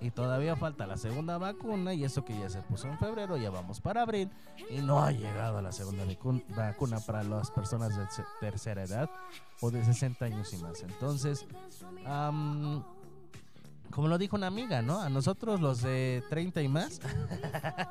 Y 0.00 0.10
todavía 0.10 0.56
falta 0.56 0.86
la 0.86 0.96
segunda 0.96 1.38
vacuna 1.38 1.92
y 1.94 2.04
eso 2.04 2.24
que 2.24 2.38
ya 2.38 2.48
se 2.48 2.60
puso 2.62 2.88
en 2.88 2.98
febrero, 2.98 3.36
ya 3.36 3.50
vamos 3.50 3.80
para 3.80 4.02
abril 4.02 4.30
y 4.70 4.78
no 4.80 5.02
ha 5.02 5.12
llegado 5.12 5.60
la 5.60 5.72
segunda 5.72 6.04
vacu- 6.04 6.42
vacuna 6.54 7.00
para 7.00 7.22
las 7.22 7.50
personas 7.50 7.96
de 7.96 8.04
tercera 8.40 8.82
edad 8.84 9.10
o 9.60 9.70
de 9.70 9.84
60 9.84 10.24
años 10.24 10.52
y 10.54 10.58
más. 10.58 10.82
Entonces, 10.82 11.46
am, 12.06 12.82
como 13.90 14.08
lo 14.08 14.18
dijo 14.18 14.36
una 14.36 14.46
amiga, 14.46 14.82
¿no? 14.82 15.00
A 15.00 15.08
nosotros 15.08 15.60
los 15.60 15.82
de 15.82 16.22
30 16.30 16.62
y 16.62 16.68
más. 16.68 17.00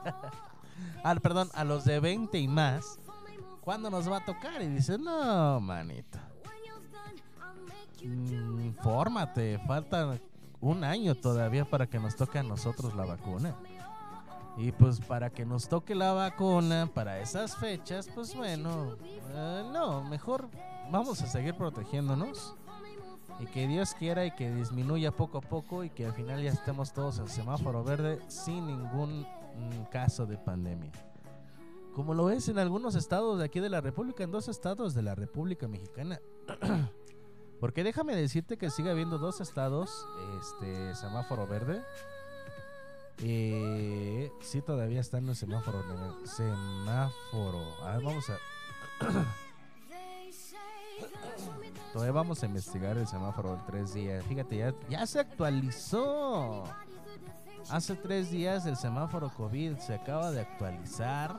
ah, 1.03 1.15
perdón, 1.21 1.49
a 1.53 1.63
los 1.63 1.85
de 1.85 1.99
20 1.99 2.39
y 2.39 2.47
más. 2.47 2.99
¿Cuándo 3.61 3.89
nos 3.89 4.09
va 4.09 4.17
a 4.17 4.25
tocar? 4.25 4.61
Y 4.61 4.67
dice, 4.67 4.97
no, 4.97 5.59
manito. 5.59 6.17
Mm, 8.03 8.71
fórmate, 8.81 9.59
falta 9.67 10.17
un 10.61 10.83
año 10.83 11.15
todavía 11.15 11.65
para 11.65 11.87
que 11.87 11.99
nos 11.99 12.15
toque 12.15 12.39
a 12.39 12.43
nosotros 12.43 12.95
la 12.95 13.05
vacuna. 13.05 13.55
Y 14.57 14.71
pues 14.71 14.99
para 14.99 15.29
que 15.29 15.45
nos 15.45 15.69
toque 15.69 15.95
la 15.95 16.11
vacuna 16.11 16.89
para 16.93 17.19
esas 17.19 17.55
fechas, 17.55 18.09
pues 18.13 18.35
bueno, 18.35 18.97
eh, 19.29 19.63
no, 19.71 20.03
mejor 20.03 20.49
vamos 20.91 21.21
a 21.21 21.27
seguir 21.27 21.55
protegiéndonos. 21.55 22.55
Y 23.39 23.45
que 23.45 23.67
Dios 23.67 23.93
quiera 23.93 24.25
y 24.25 24.31
que 24.31 24.53
disminuya 24.53 25.11
poco 25.11 25.37
a 25.37 25.41
poco 25.41 25.85
y 25.85 25.89
que 25.89 26.05
al 26.05 26.13
final 26.13 26.43
ya 26.43 26.51
estemos 26.51 26.91
todos 26.91 27.19
en 27.19 27.29
semáforo 27.29 27.85
verde 27.85 28.19
sin 28.27 28.67
ningún 28.67 29.21
mm, 29.21 29.83
caso 29.89 30.25
de 30.25 30.37
pandemia. 30.37 30.91
Como 31.93 32.13
lo 32.13 32.29
es 32.29 32.49
en 32.49 32.59
algunos 32.59 32.95
estados 32.95 33.39
de 33.39 33.45
aquí 33.45 33.61
de 33.61 33.69
la 33.69 33.79
República, 33.79 34.23
en 34.23 34.31
dos 34.31 34.49
estados 34.49 34.93
de 34.93 35.03
la 35.03 35.15
República 35.15 35.69
Mexicana. 35.69 36.19
Porque 37.59 37.83
déjame 37.83 38.15
decirte 38.15 38.57
que 38.57 38.69
sigue 38.69 38.89
habiendo 38.89 39.17
dos 39.17 39.41
estados, 39.41 40.05
este, 40.39 40.95
semáforo 40.95 41.45
verde. 41.47 41.83
Eh, 43.21 44.31
sí, 44.41 44.61
todavía 44.61 45.01
están 45.01 45.23
en 45.25 45.31
el 45.31 45.35
semáforo. 45.35 45.83
ne- 45.83 46.25
Semáforo. 46.27 47.61
A 47.83 47.97
ver, 47.97 48.03
vamos 48.05 48.23
a. 48.29 48.37
todavía 51.93 52.11
vamos 52.13 52.41
a 52.43 52.45
investigar 52.45 52.97
el 52.97 53.07
semáforo 53.07 53.55
en 53.55 53.65
tres 53.65 53.93
días. 53.93 54.23
Fíjate, 54.25 54.57
ya, 54.57 54.73
ya 54.89 55.05
se 55.05 55.19
actualizó. 55.19 56.63
Hace 57.69 57.95
tres 57.95 58.31
días 58.31 58.65
el 58.65 58.77
semáforo 58.77 59.29
COVID 59.35 59.77
se 59.79 59.95
acaba 59.95 60.31
de 60.31 60.41
actualizar. 60.41 61.37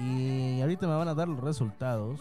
Y 0.00 0.60
ahorita 0.60 0.86
me 0.86 0.94
van 0.96 1.08
a 1.08 1.14
dar 1.14 1.28
los 1.28 1.40
resultados. 1.40 2.20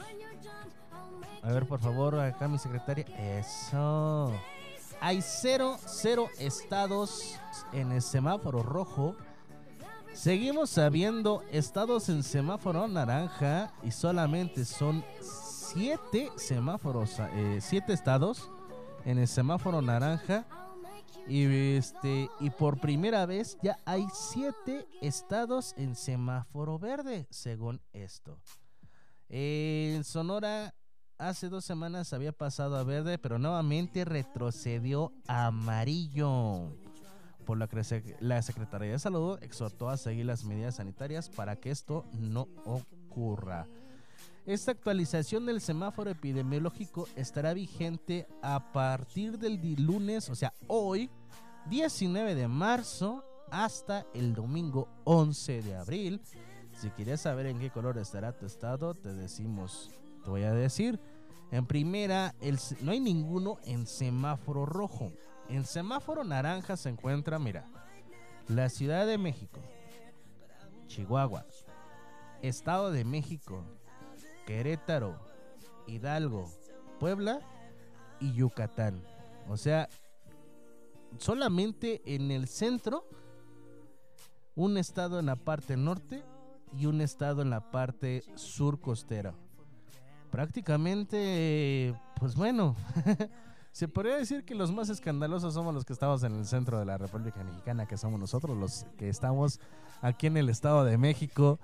A 1.47 1.53
ver, 1.53 1.65
por 1.65 1.79
favor, 1.79 2.19
acá 2.19 2.49
mi 2.49 2.57
secretaria. 2.57 3.05
Eso. 3.39 4.33
Hay 4.99 5.21
cero, 5.21 5.77
cero 5.86 6.27
estados 6.39 7.39
en 7.71 7.93
el 7.93 8.01
semáforo 8.01 8.63
rojo. 8.63 9.15
Seguimos 10.12 10.77
habiendo 10.77 11.43
estados 11.49 12.10
en 12.10 12.23
semáforo 12.23 12.89
naranja 12.89 13.71
y 13.81 13.91
solamente 13.91 14.65
son 14.65 15.05
siete 15.21 16.31
semáforos, 16.36 17.15
eh, 17.19 17.60
siete 17.62 17.93
estados 17.93 18.49
en 19.05 19.17
el 19.17 19.27
semáforo 19.29 19.81
naranja. 19.81 20.45
Y 21.29 21.45
este 21.77 22.29
y 22.41 22.49
por 22.49 22.81
primera 22.81 23.25
vez 23.25 23.57
ya 23.62 23.79
hay 23.86 24.05
siete 24.13 24.86
estados 25.01 25.73
en 25.77 25.95
semáforo 25.95 26.77
verde, 26.77 27.25
según 27.29 27.79
esto. 27.93 28.38
En 29.29 30.03
Sonora 30.03 30.73
hace 31.17 31.49
dos 31.49 31.65
semanas 31.65 32.13
había 32.13 32.32
pasado 32.32 32.77
a 32.77 32.84
verde, 32.84 33.17
pero 33.17 33.39
nuevamente 33.39 34.06
retrocedió 34.06 35.12
a 35.27 35.47
amarillo. 35.47 36.71
Por 37.45 37.58
lo 37.58 37.67
que 37.69 38.17
la 38.19 38.41
Secretaría 38.41 38.91
de 38.91 38.99
Salud 38.99 39.39
exhortó 39.41 39.89
a 39.89 39.97
seguir 39.97 40.25
las 40.25 40.43
medidas 40.43 40.75
sanitarias 40.75 41.30
para 41.30 41.56
que 41.56 41.71
esto 41.71 42.06
no 42.13 42.47
ocurra. 42.65 43.67
Esta 44.45 44.71
actualización 44.71 45.45
del 45.45 45.62
semáforo 45.62 46.10
epidemiológico 46.10 47.08
estará 47.15 47.53
vigente 47.53 48.27
a 48.41 48.71
partir 48.71 49.38
del 49.38 49.60
lunes, 49.75 50.30
o 50.30 50.36
sea, 50.36 50.53
hoy, 50.67 51.10
19 51.69 52.36
de 52.36 52.47
marzo, 52.47 53.23
hasta 53.51 54.06
el 54.13 54.34
domingo 54.34 54.88
11 55.06 55.62
de 55.62 55.75
abril. 55.75 56.21
Si 56.73 56.89
quieres 56.91 57.21
saber 57.21 57.47
en 57.47 57.60
qué 57.60 57.71
color 57.71 57.97
estará 57.97 58.38
tu 58.38 58.45
estado, 58.45 58.93
te 58.93 59.13
decimos, 59.13 59.89
voy 60.27 60.43
a 60.43 60.53
decir. 60.53 60.99
En 61.51 61.65
primera, 61.65 62.35
no 62.81 62.91
hay 62.91 62.99
ninguno 62.99 63.57
en 63.63 63.87
semáforo 63.87 64.65
rojo. 64.65 65.11
En 65.49 65.65
semáforo 65.65 66.23
naranja 66.23 66.75
se 66.75 66.89
encuentra, 66.89 67.39
mira, 67.39 67.65
la 68.47 68.69
Ciudad 68.69 69.07
de 69.07 69.17
México, 69.17 69.61
Chihuahua, 70.87 71.45
Estado 72.41 72.91
de 72.91 73.05
México, 73.05 73.63
Querétaro, 74.45 75.17
Hidalgo, 75.87 76.51
Puebla 76.99 77.39
y 78.19 78.33
Yucatán. 78.33 79.01
O 79.47 79.55
sea, 79.55 79.87
solamente 81.17 82.02
en 82.06 82.31
el 82.31 82.47
centro, 82.47 83.08
un 84.56 84.77
estado 84.77 85.19
en 85.19 85.27
la 85.27 85.37
parte 85.37 85.77
norte 85.77 86.23
y 86.73 86.87
un 86.87 86.99
estado 86.99 87.41
en 87.41 87.49
la 87.49 87.71
parte 87.71 88.23
sur 88.35 88.81
costera. 88.81 89.33
Prácticamente, 90.32 91.96
pues 92.19 92.36
bueno, 92.36 92.75
se 93.71 93.88
podría 93.88 94.17
decir 94.17 94.44
que 94.44 94.56
los 94.56 94.71
más 94.71 94.90
escandalosos 94.90 95.54
somos 95.54 95.73
los 95.73 95.86
que 95.86 95.94
estamos 95.94 96.23
en 96.23 96.36
el 96.36 96.46
centro 96.46 96.80
de 96.80 96.86
la 96.86 96.98
República 96.98 97.44
Mexicana, 97.44 97.86
que 97.86 97.98
somos 97.98 98.19
nosotros 98.19 98.58
los 98.58 98.86
que 98.98 99.10
estamos 99.10 99.60
aquí 100.02 100.28
en 100.28 100.38
el 100.38 100.50
Estado 100.50 100.84
de 100.84 100.98
México. 100.98 101.60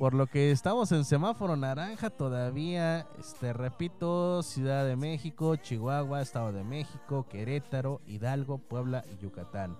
Por 0.00 0.14
lo 0.14 0.26
que 0.26 0.50
estamos 0.50 0.90
en 0.90 1.04
semáforo 1.04 1.56
naranja 1.56 2.10
todavía, 2.10 3.06
este 3.20 3.52
repito, 3.52 4.42
Ciudad 4.42 4.84
de 4.84 4.96
México, 4.96 5.54
Chihuahua, 5.54 6.22
Estado 6.22 6.52
de 6.52 6.64
México, 6.64 7.26
Querétaro, 7.28 8.00
Hidalgo, 8.04 8.58
Puebla 8.58 9.04
y 9.12 9.22
Yucatán. 9.22 9.76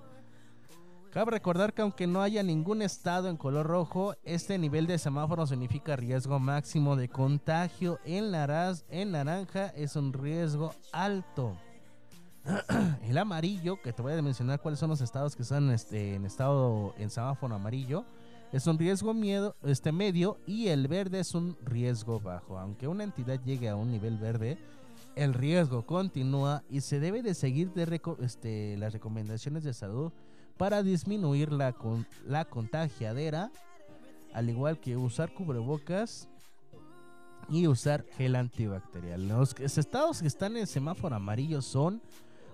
Cabe 1.12 1.32
recordar 1.32 1.74
que 1.74 1.82
aunque 1.82 2.06
no 2.06 2.22
haya 2.22 2.42
ningún 2.44 2.82
estado 2.82 3.28
en 3.28 3.36
color 3.36 3.66
rojo, 3.66 4.14
este 4.22 4.58
nivel 4.58 4.86
de 4.86 4.96
semáforo 4.96 5.44
significa 5.44 5.96
riesgo 5.96 6.38
máximo 6.38 6.94
de 6.94 7.08
contagio. 7.08 7.98
En, 8.04 8.32
en 8.90 9.11
naranja 9.11 9.66
es 9.74 9.96
un 9.96 10.12
riesgo 10.12 10.72
alto. 10.92 11.56
El 13.02 13.18
amarillo, 13.18 13.82
que 13.82 13.92
te 13.92 14.02
voy 14.02 14.12
a 14.12 14.22
mencionar 14.22 14.61
cuáles 14.61 14.78
son 14.78 14.90
los 14.90 15.00
estados 15.00 15.34
que 15.34 15.42
están 15.42 15.70
este, 15.70 16.14
en 16.14 16.24
estado 16.24 16.94
en 16.96 17.11
semáforo 17.11 17.56
amarillo, 17.56 18.04
es 18.52 18.68
un 18.68 18.78
riesgo 18.78 19.12
miedo, 19.12 19.56
este 19.64 19.90
medio 19.90 20.38
y 20.46 20.68
el 20.68 20.86
verde 20.86 21.18
es 21.20 21.34
un 21.34 21.56
riesgo 21.64 22.20
bajo. 22.20 22.56
Aunque 22.56 22.86
una 22.86 23.02
entidad 23.02 23.40
llegue 23.44 23.68
a 23.68 23.74
un 23.74 23.90
nivel 23.90 24.16
verde, 24.16 24.58
el 25.16 25.34
riesgo 25.34 25.84
continúa 25.84 26.62
y 26.70 26.82
se 26.82 27.00
debe 27.00 27.22
de 27.22 27.34
seguir 27.34 27.72
de 27.72 27.84
reco- 27.86 28.16
este, 28.20 28.76
las 28.76 28.92
recomendaciones 28.92 29.64
de 29.64 29.74
salud 29.74 30.12
para 30.61 30.82
disminuir 30.82 31.50
la, 31.52 31.72
con- 31.72 32.06
la 32.26 32.44
contagiadera, 32.44 33.50
al 34.34 34.50
igual 34.50 34.78
que 34.78 34.94
usar 34.94 35.32
cubrebocas 35.32 36.28
y 37.48 37.66
usar 37.66 38.04
gel 38.18 38.36
antibacterial. 38.36 39.26
Los 39.26 39.58
estados 39.58 40.20
que 40.20 40.26
están 40.28 40.58
en 40.58 40.66
semáforo 40.66 41.16
amarillo 41.16 41.62
son 41.62 42.02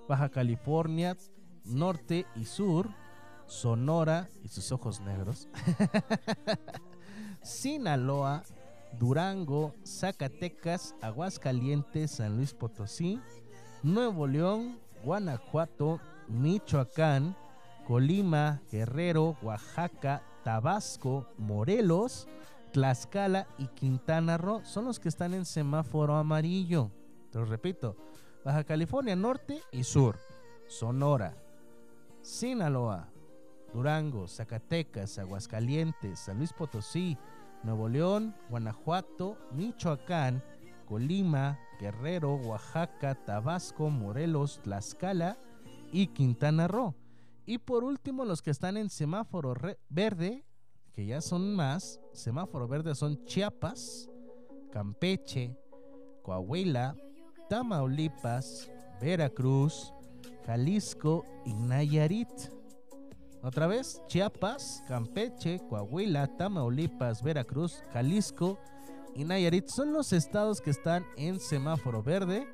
Baja 0.08 0.28
California, 0.28 1.16
Norte 1.64 2.26
y 2.36 2.44
Sur, 2.44 2.88
Sonora 3.46 4.28
y 4.44 4.48
sus 4.50 4.70
ojos 4.70 5.00
negros, 5.00 5.48
Sinaloa, 7.42 8.44
Durango, 9.00 9.74
Zacatecas, 9.84 10.94
Aguascalientes, 11.02 12.12
San 12.12 12.36
Luis 12.36 12.54
Potosí, 12.54 13.20
Nuevo 13.82 14.28
León, 14.28 14.78
Guanajuato, 15.04 15.98
Michoacán, 16.28 17.36
Colima, 17.86 18.62
Guerrero, 18.72 19.36
Oaxaca, 19.42 20.24
Tabasco, 20.42 21.28
Morelos, 21.38 22.26
Tlaxcala 22.72 23.46
y 23.58 23.68
Quintana 23.68 24.36
Roo 24.36 24.64
son 24.64 24.86
los 24.86 24.98
que 24.98 25.08
están 25.08 25.34
en 25.34 25.44
semáforo 25.44 26.16
amarillo. 26.16 26.90
Te 27.30 27.38
lo 27.38 27.44
repito, 27.44 27.96
Baja 28.44 28.64
California 28.64 29.14
Norte 29.14 29.62
y 29.70 29.84
Sur, 29.84 30.18
Sonora, 30.66 31.36
Sinaloa, 32.22 33.08
Durango, 33.72 34.26
Zacatecas, 34.26 35.18
Aguascalientes, 35.20 36.18
San 36.18 36.38
Luis 36.38 36.52
Potosí, 36.52 37.16
Nuevo 37.62 37.88
León, 37.88 38.34
Guanajuato, 38.50 39.38
Michoacán, 39.52 40.42
Colima, 40.86 41.60
Guerrero, 41.78 42.34
Oaxaca, 42.34 43.14
Tabasco, 43.14 43.90
Morelos, 43.90 44.60
Tlaxcala 44.64 45.38
y 45.92 46.08
Quintana 46.08 46.66
Roo. 46.66 46.94
Y 47.46 47.58
por 47.58 47.84
último, 47.84 48.24
los 48.24 48.42
que 48.42 48.50
están 48.50 48.76
en 48.76 48.90
semáforo 48.90 49.54
verde, 49.88 50.44
que 50.92 51.06
ya 51.06 51.20
son 51.20 51.54
más, 51.54 52.00
semáforo 52.12 52.66
verde 52.66 52.94
son 52.96 53.24
Chiapas, 53.24 54.10
Campeche, 54.72 55.56
Coahuila, 56.22 56.96
Tamaulipas, 57.48 58.68
Veracruz, 59.00 59.92
Jalisco 60.44 61.24
y 61.44 61.54
Nayarit. 61.54 62.28
Otra 63.42 63.68
vez, 63.68 64.02
Chiapas, 64.08 64.82
Campeche, 64.88 65.60
Coahuila, 65.68 66.26
Tamaulipas, 66.36 67.22
Veracruz, 67.22 67.80
Jalisco 67.92 68.58
y 69.14 69.22
Nayarit 69.24 69.68
son 69.68 69.92
los 69.92 70.12
estados 70.12 70.60
que 70.60 70.70
están 70.70 71.06
en 71.16 71.38
semáforo 71.38 72.02
verde. 72.02 72.48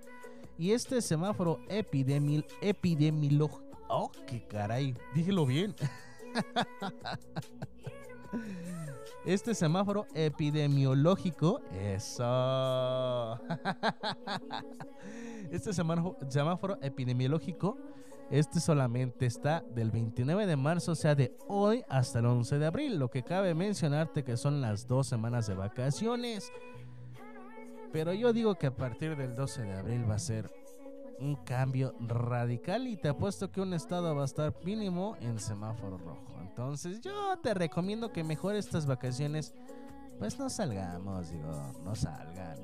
Y 0.59 0.73
este 0.73 1.01
semáforo 1.01 1.61
epidemil, 1.69 2.45
epidemiológico. 2.61 3.62
Oh, 3.95 4.11
qué 4.27 4.43
caray. 4.49 4.97
Dígelo 5.15 5.45
bien. 5.45 5.75
Este 9.27 9.55
semáforo 9.55 10.07
epidemiológico. 10.15 11.61
Eso. 11.71 13.39
Este 15.51 15.75
semáforo, 15.75 16.79
epidemiológico. 16.81 17.77
Este 18.31 18.61
solamente 18.61 19.27
está 19.27 19.61
del 19.61 19.91
29 19.91 20.47
de 20.47 20.57
marzo, 20.57 20.93
o 20.93 20.95
sea, 20.95 21.15
de 21.15 21.37
hoy 21.47 21.85
hasta 21.91 22.21
el 22.21 22.27
11 22.27 22.59
de 22.59 22.67
abril. 22.67 22.99
Lo 22.99 23.11
que 23.11 23.23
cabe 23.23 23.55
mencionarte 23.55 24.25
que 24.25 24.39
son 24.39 24.63
las 24.63 24.89
dos 24.89 25.07
semanas 25.07 25.47
de 25.47 25.55
vacaciones. 25.55 26.51
Pero 27.93 28.15
yo 28.15 28.33
digo 28.33 28.55
que 28.55 28.69
a 28.69 28.75
partir 28.75 29.17
del 29.17 29.37
12 29.37 29.63
de 29.65 29.79
abril 29.79 30.09
va 30.09 30.15
a 30.15 30.19
ser 30.19 30.51
un 31.23 31.37
cambio 31.37 31.95
radical 32.01 32.87
y 32.89 32.97
te 32.97 33.09
apuesto 33.09 33.51
que 33.51 33.61
un 33.61 33.75
estado 33.75 34.15
va 34.15 34.23
a 34.23 34.27
estar 34.27 34.55
mínimo 34.65 35.17
en 35.21 35.39
semáforo 35.39 35.99
rojo. 35.99 36.41
Entonces 36.41 37.01
yo 37.01 37.39
te 37.43 37.55
recomiendo 37.55 38.13
que 38.13 38.25
mejor 38.25 38.55
estas 38.57 38.87
vacaciones 38.87 39.55
pues 40.19 40.39
no 40.39 40.51
salgamos, 40.51 41.31
digo, 41.31 41.73
no 41.85 41.95
salgan. 41.95 42.59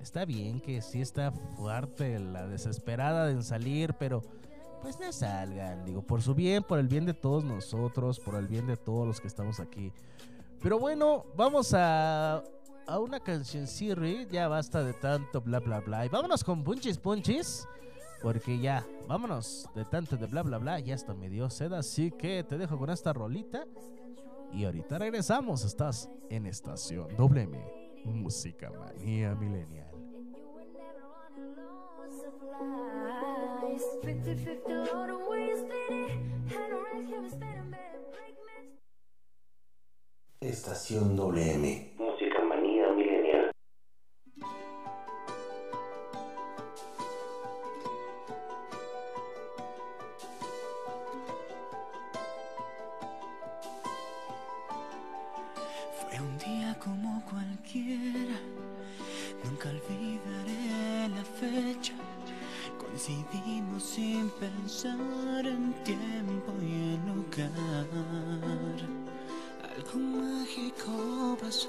Está 0.00 0.24
bien 0.24 0.60
que 0.60 0.82
sí 0.82 1.00
está 1.00 1.32
fuerte 1.32 2.18
la 2.18 2.46
desesperada 2.46 3.30
en 3.30 3.42
salir, 3.42 3.94
pero 3.94 4.22
pues 4.82 5.00
no 5.00 5.12
salgan, 5.12 5.84
digo, 5.84 6.02
por 6.02 6.22
su 6.22 6.34
bien, 6.34 6.62
por 6.62 6.78
el 6.78 6.86
bien 6.86 7.06
de 7.06 7.14
todos 7.14 7.44
nosotros, 7.44 8.20
por 8.20 8.36
el 8.36 8.46
bien 8.46 8.66
de 8.66 8.76
todos 8.76 9.06
los 9.06 9.20
que 9.20 9.26
estamos 9.26 9.58
aquí. 9.58 9.92
Pero 10.60 10.78
bueno, 10.78 11.24
vamos 11.36 11.74
a 11.74 12.42
a 12.86 12.98
una 13.00 13.20
canción 13.20 13.66
Siri, 13.66 14.26
ya 14.30 14.48
basta 14.48 14.82
de 14.84 14.92
tanto 14.92 15.40
bla 15.40 15.58
bla 15.58 15.80
bla. 15.80 16.06
Y 16.06 16.08
vámonos 16.08 16.44
con 16.44 16.62
Punchis 16.62 16.98
Punchis. 16.98 17.66
Porque 18.22 18.58
ya, 18.58 18.86
vámonos 19.06 19.68
de 19.74 19.84
tanto 19.84 20.16
de 20.16 20.26
bla 20.26 20.42
bla 20.42 20.58
bla. 20.58 20.80
Ya 20.80 20.94
está 20.94 21.14
me 21.14 21.28
dio 21.28 21.50
sed. 21.50 21.72
Así 21.72 22.10
que 22.10 22.44
te 22.44 22.58
dejo 22.58 22.78
con 22.78 22.90
esta 22.90 23.12
rolita. 23.12 23.66
Y 24.52 24.64
ahorita 24.64 24.98
regresamos. 24.98 25.64
Estás 25.64 26.10
en 26.30 26.46
estación 26.46 27.08
WM. 27.16 27.58
Música 28.04 28.70
manía 28.70 29.34
milenial. 29.34 29.86
Estación 40.40 41.16
WM. 41.16 41.96
Sin 63.78 64.30
pensar 64.30 65.46
en 65.46 65.74
tiempo 65.84 66.52
y 66.62 66.94
en 66.94 67.06
lugar. 67.06 67.86
Algo 69.76 69.98
mágico 69.98 71.36
pasó, 71.38 71.68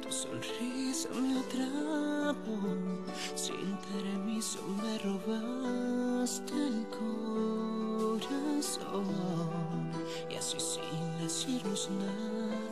tu 0.00 0.12
sonrisa 0.12 1.08
me 1.10 1.40
atrapó. 1.40 2.58
Sin 3.34 3.76
permiso 3.92 4.60
me 4.80 4.98
robaste 4.98 6.54
el 6.54 6.86
corazón. 6.88 8.30
Y 10.30 10.34
así 10.36 10.58
sin 10.60 11.18
decirnos 11.18 11.90
nada, 11.98 12.69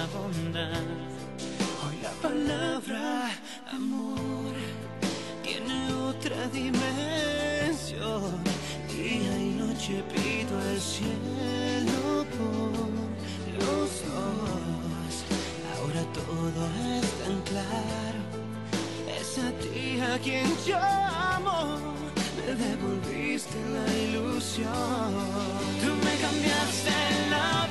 Hoy 0.00 1.96
la 2.02 2.12
palabra 2.22 3.30
amor 3.72 4.54
tiene 5.42 5.92
otra 5.92 6.46
dimensión. 6.52 8.30
Día 8.88 9.38
y 9.38 9.50
noche 9.58 10.04
pido 10.14 10.56
al 10.56 10.80
cielo 10.80 12.24
por 12.36 12.88
los 13.58 13.90
dos. 14.06 15.12
Ahora 15.74 16.02
todo 16.12 16.60
es 16.96 17.08
tan 17.24 17.40
claro. 17.42 18.20
Es 19.18 19.36
a 19.38 19.50
ti 19.58 20.00
a 20.00 20.16
quien 20.20 20.46
llamo. 20.64 21.78
Me 22.36 22.54
devolviste 22.54 23.58
la 23.74 23.86
ilusión. 23.96 25.12
Tú 25.82 25.90
me 26.04 26.14
cambiaste 26.24 26.94
la 27.30 27.67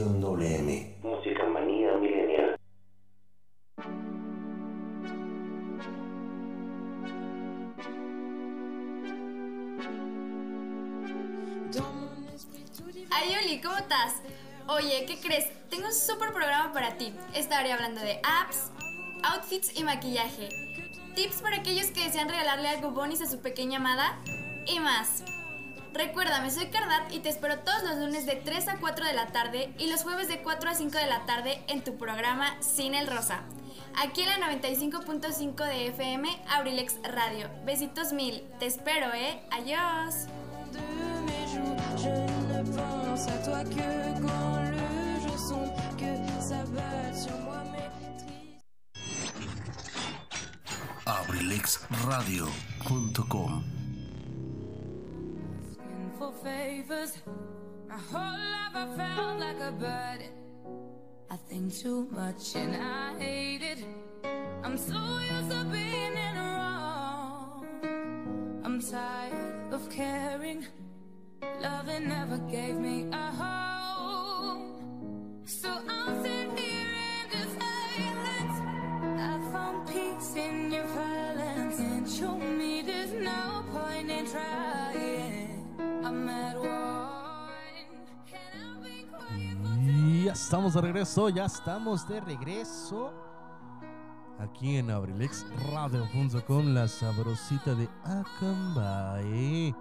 Estación 0.00 0.20
WM. 0.22 0.96
Música 1.02 1.44
manía 1.44 1.92
milenial. 1.98 2.56
Ayoli, 13.10 13.60
¿cómo 13.60 13.76
estás? 13.76 14.22
Oye, 14.68 15.04
¿qué 15.06 15.18
crees? 15.20 15.50
Tengo 15.68 15.84
un 15.88 15.92
súper 15.92 16.32
programa 16.32 16.72
para 16.72 16.96
ti. 16.96 17.12
Estaré 17.34 17.70
hablando 17.70 18.00
de 18.00 18.22
apps, 18.22 18.70
outfits 19.22 19.78
y 19.78 19.84
maquillaje. 19.84 20.48
Tips 21.14 21.42
para 21.42 21.56
aquellos 21.56 21.88
que 21.88 22.04
desean 22.04 22.30
regalarle 22.30 22.68
algo 22.68 22.92
bonis 22.92 23.20
a 23.20 23.26
su 23.26 23.42
pequeña 23.42 23.76
amada 23.76 24.18
y 24.66 24.80
más. 24.80 25.22
Recuérdame, 25.92 26.50
soy 26.50 26.66
Cardat 26.66 27.12
y 27.12 27.18
te 27.18 27.28
espero 27.28 27.58
todos 27.60 27.82
los 27.82 27.96
lunes 27.98 28.26
de 28.26 28.36
3 28.36 28.68
a 28.68 28.76
4 28.78 29.06
de 29.06 29.12
la 29.12 29.26
tarde 29.26 29.74
y 29.78 29.90
los 29.90 30.02
jueves 30.02 30.28
de 30.28 30.42
4 30.42 30.70
a 30.70 30.74
5 30.74 30.96
de 30.96 31.06
la 31.06 31.26
tarde 31.26 31.62
en 31.68 31.82
tu 31.82 31.96
programa 31.98 32.56
Sin 32.60 32.94
el 32.94 33.06
Rosa. 33.06 33.42
Aquí 33.96 34.22
en 34.22 34.40
la 34.40 34.50
95.5 34.52 35.66
de 35.66 35.88
FM, 35.88 36.28
Abrilex 36.48 36.96
Radio. 37.02 37.50
Besitos 37.64 38.12
mil. 38.12 38.44
Te 38.58 38.66
espero, 38.66 39.12
¿eh? 39.14 39.42
Adiós. 39.50 40.26
de 52.24 53.79
for 56.20 56.32
favors. 56.44 57.16
My 57.88 57.96
whole 58.12 58.40
life 58.54 58.74
I 58.74 58.86
felt 58.98 59.40
like 59.40 59.60
a 59.60 59.72
burden. 59.72 60.32
I 61.30 61.36
think 61.48 61.74
too 61.74 62.08
much 62.10 62.54
and 62.56 62.76
I 62.76 63.18
hate 63.18 63.62
it. 63.62 63.78
I'm 64.62 64.76
so 64.76 65.00
used 65.32 65.50
to 65.50 65.64
being 65.72 66.14
in 66.26 66.34
the 66.40 66.48
wrong. 66.56 67.64
I'm 68.64 68.82
tired 68.82 69.72
of 69.72 69.88
caring. 69.88 70.66
Loving 71.62 72.08
never 72.08 72.36
gave 72.56 72.76
me 72.76 73.06
a 73.12 73.26
home. 73.42 74.62
So 75.46 75.70
I'll 75.88 76.22
sit 76.22 76.48
here 76.58 76.96
and 77.14 77.32
just 77.32 77.54
silence. 77.64 78.56
I 79.28 79.40
found 79.52 79.88
peace 79.88 80.34
in 80.36 80.70
your 80.70 80.84
violence 80.84 81.78
and 81.78 82.06
show 82.06 82.36
me 82.36 82.82
there's 82.82 83.12
no 83.12 83.64
point 83.72 84.10
in 84.10 84.26
trying. 84.26 85.39
Y 89.82 90.24
ya 90.24 90.32
estamos 90.32 90.74
de 90.74 90.80
regreso, 90.80 91.28
ya 91.28 91.46
estamos 91.46 92.06
de 92.08 92.20
regreso. 92.20 93.12
Aquí 94.38 94.76
en 94.76 94.90
abrilexradio.com, 94.90 96.74
la 96.74 96.88
sabrosita 96.88 97.74
de 97.74 97.88
Acambay. 98.04 99.74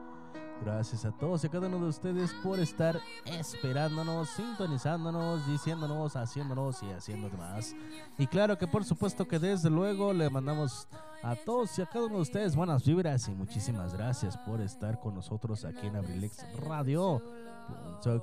Gracias 0.63 1.05
a 1.05 1.11
todos 1.11 1.43
y 1.43 1.47
a 1.47 1.49
cada 1.49 1.67
uno 1.67 1.79
de 1.79 1.87
ustedes 1.87 2.33
por 2.43 2.59
estar 2.59 2.99
esperándonos, 3.25 4.29
sintonizándonos, 4.29 5.47
diciéndonos, 5.47 6.15
haciéndonos 6.15 6.83
y 6.83 6.91
haciendo 6.91 7.29
más. 7.37 7.75
Y 8.17 8.27
claro 8.27 8.57
que 8.57 8.67
por 8.67 8.83
supuesto 8.83 9.27
que 9.27 9.39
desde 9.39 9.69
luego 9.69 10.13
le 10.13 10.29
mandamos 10.29 10.87
a 11.23 11.35
todos 11.35 11.77
y 11.79 11.81
a 11.81 11.85
cada 11.85 12.05
uno 12.05 12.15
de 12.15 12.21
ustedes 12.21 12.55
buenas 12.55 12.83
vibras 12.85 13.27
y 13.27 13.31
muchísimas 13.31 13.93
gracias 13.93 14.37
por 14.37 14.61
estar 14.61 14.99
con 14.99 15.15
nosotros 15.15 15.63
aquí 15.65 15.87
en 15.87 15.95
Abrilex 15.95 16.45
Radio. 16.59 17.21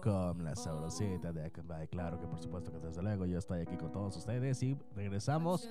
Com, 0.02 0.40
la 0.40 0.56
sabrosita 0.56 1.34
de 1.34 1.44
Acambay. 1.44 1.86
Claro 1.88 2.18
que 2.18 2.26
por 2.26 2.38
supuesto 2.38 2.72
que 2.72 2.78
desde 2.78 3.02
luego 3.02 3.26
yo 3.26 3.38
estoy 3.38 3.60
aquí 3.60 3.76
con 3.76 3.92
todos 3.92 4.16
ustedes 4.16 4.62
y 4.62 4.74
regresamos, 4.94 5.68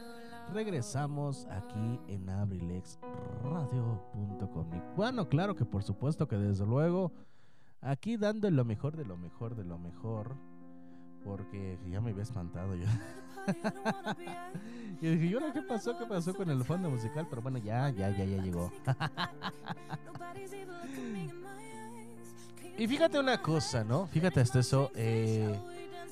regresamos 0.54 1.48
aquí 1.50 2.00
en 2.08 2.30
abrilexradio.com. 2.30 4.76
Y 4.76 4.82
bueno, 4.96 5.28
claro 5.28 5.56
que 5.56 5.66
por 5.66 5.82
supuesto 5.82 6.28
que 6.28 6.38
desde 6.38 6.68
luego 6.68 7.14
aquí 7.82 8.16
dando 8.16 8.48
lo 8.52 8.64
mejor 8.64 8.96
de 8.96 9.06
lo 9.06 9.18
mejor 9.18 9.56
de 9.56 9.64
lo 9.64 9.80
mejor. 9.80 10.36
Porque 11.24 11.80
ya 11.90 12.00
me 12.00 12.12
había 12.12 12.22
espantado 12.22 12.76
yo. 12.76 12.86
y 15.02 15.08
dije, 15.08 15.26
¿y 15.26 15.34
ahora 15.34 15.52
qué 15.52 15.64
pasó? 15.64 15.98
¿Qué 15.98 16.06
pasó 16.06 16.36
con 16.36 16.52
el 16.52 16.64
fondo 16.64 16.92
musical? 16.92 17.26
Pero 17.28 17.42
bueno, 17.42 17.58
ya, 17.58 17.90
ya, 17.90 18.12
ya, 18.12 18.26
ya 18.26 18.44
llegó. 18.44 18.72
Y 22.78 22.88
fíjate 22.88 23.20
una 23.20 23.42
cosa, 23.42 23.84
¿no? 23.84 24.08
Fíjate 24.08 24.42
hasta 24.42 24.60
eso. 24.60 24.92
eh, 24.96 25.58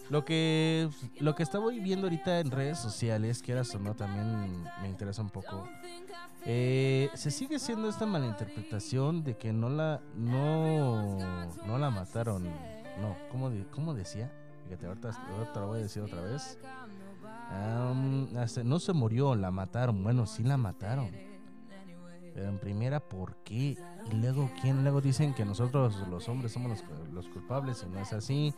lo 0.10 0.26
que 0.26 0.90
lo 1.20 1.34
que 1.34 1.44
estaba 1.44 1.70
viendo 1.70 2.08
ahorita 2.08 2.40
en 2.40 2.52
redes 2.52 2.78
sociales, 2.78 3.42
quieras 3.42 3.74
o 3.74 3.80
no, 3.80 3.96
también 3.96 4.64
me 4.82 4.88
interesa 4.90 5.22
un 5.22 5.30
poco. 5.30 5.68
Eh, 6.46 7.10
se 7.14 7.32
sigue 7.32 7.58
siendo 7.58 7.90
esta 7.90 8.06
malinterpretación 8.06 9.24
de 9.24 9.38
que 9.38 9.54
no 9.54 9.70
la 9.70 10.02
no 10.16 11.18
no 11.66 11.78
la 11.78 11.90
mataron. 11.90 12.44
No, 13.02 13.16
¿cómo, 13.32 13.52
cómo 13.72 13.94
decía? 13.94 14.32
Fíjate, 14.66 14.86
ahorita, 14.88 15.10
ahorita 15.10 15.60
lo 15.62 15.68
voy 15.68 15.80
a 15.80 15.84
decir 15.84 16.04
otra 16.04 16.22
vez. 16.22 16.58
No 18.64 18.80
se 18.80 18.94
murió, 18.94 19.36
la 19.36 19.52
mataron. 19.52 20.04
Bueno, 20.04 20.26
sí 20.26 20.44
la 20.44 20.58
mataron. 20.58 21.10
Pero 22.34 22.50
en 22.50 22.58
primera, 22.58 23.00
¿por 23.00 23.36
qué? 23.38 23.78
Y 24.12 24.16
luego, 24.16 24.50
¿quién? 24.62 24.84
Luego 24.84 25.02
dicen 25.02 25.34
que 25.34 25.46
nosotros 25.46 26.08
los 26.10 26.28
hombres 26.30 26.52
somos 26.52 26.72
los, 26.72 26.84
los 27.14 27.28
culpables 27.30 27.86
y 27.88 27.94
no 27.94 28.00
es 28.00 28.12
así. 28.14 28.54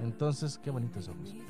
Entonces, 0.00 0.58
qué 0.58 0.70
bonitos 0.70 1.04
somos. 1.04 1.34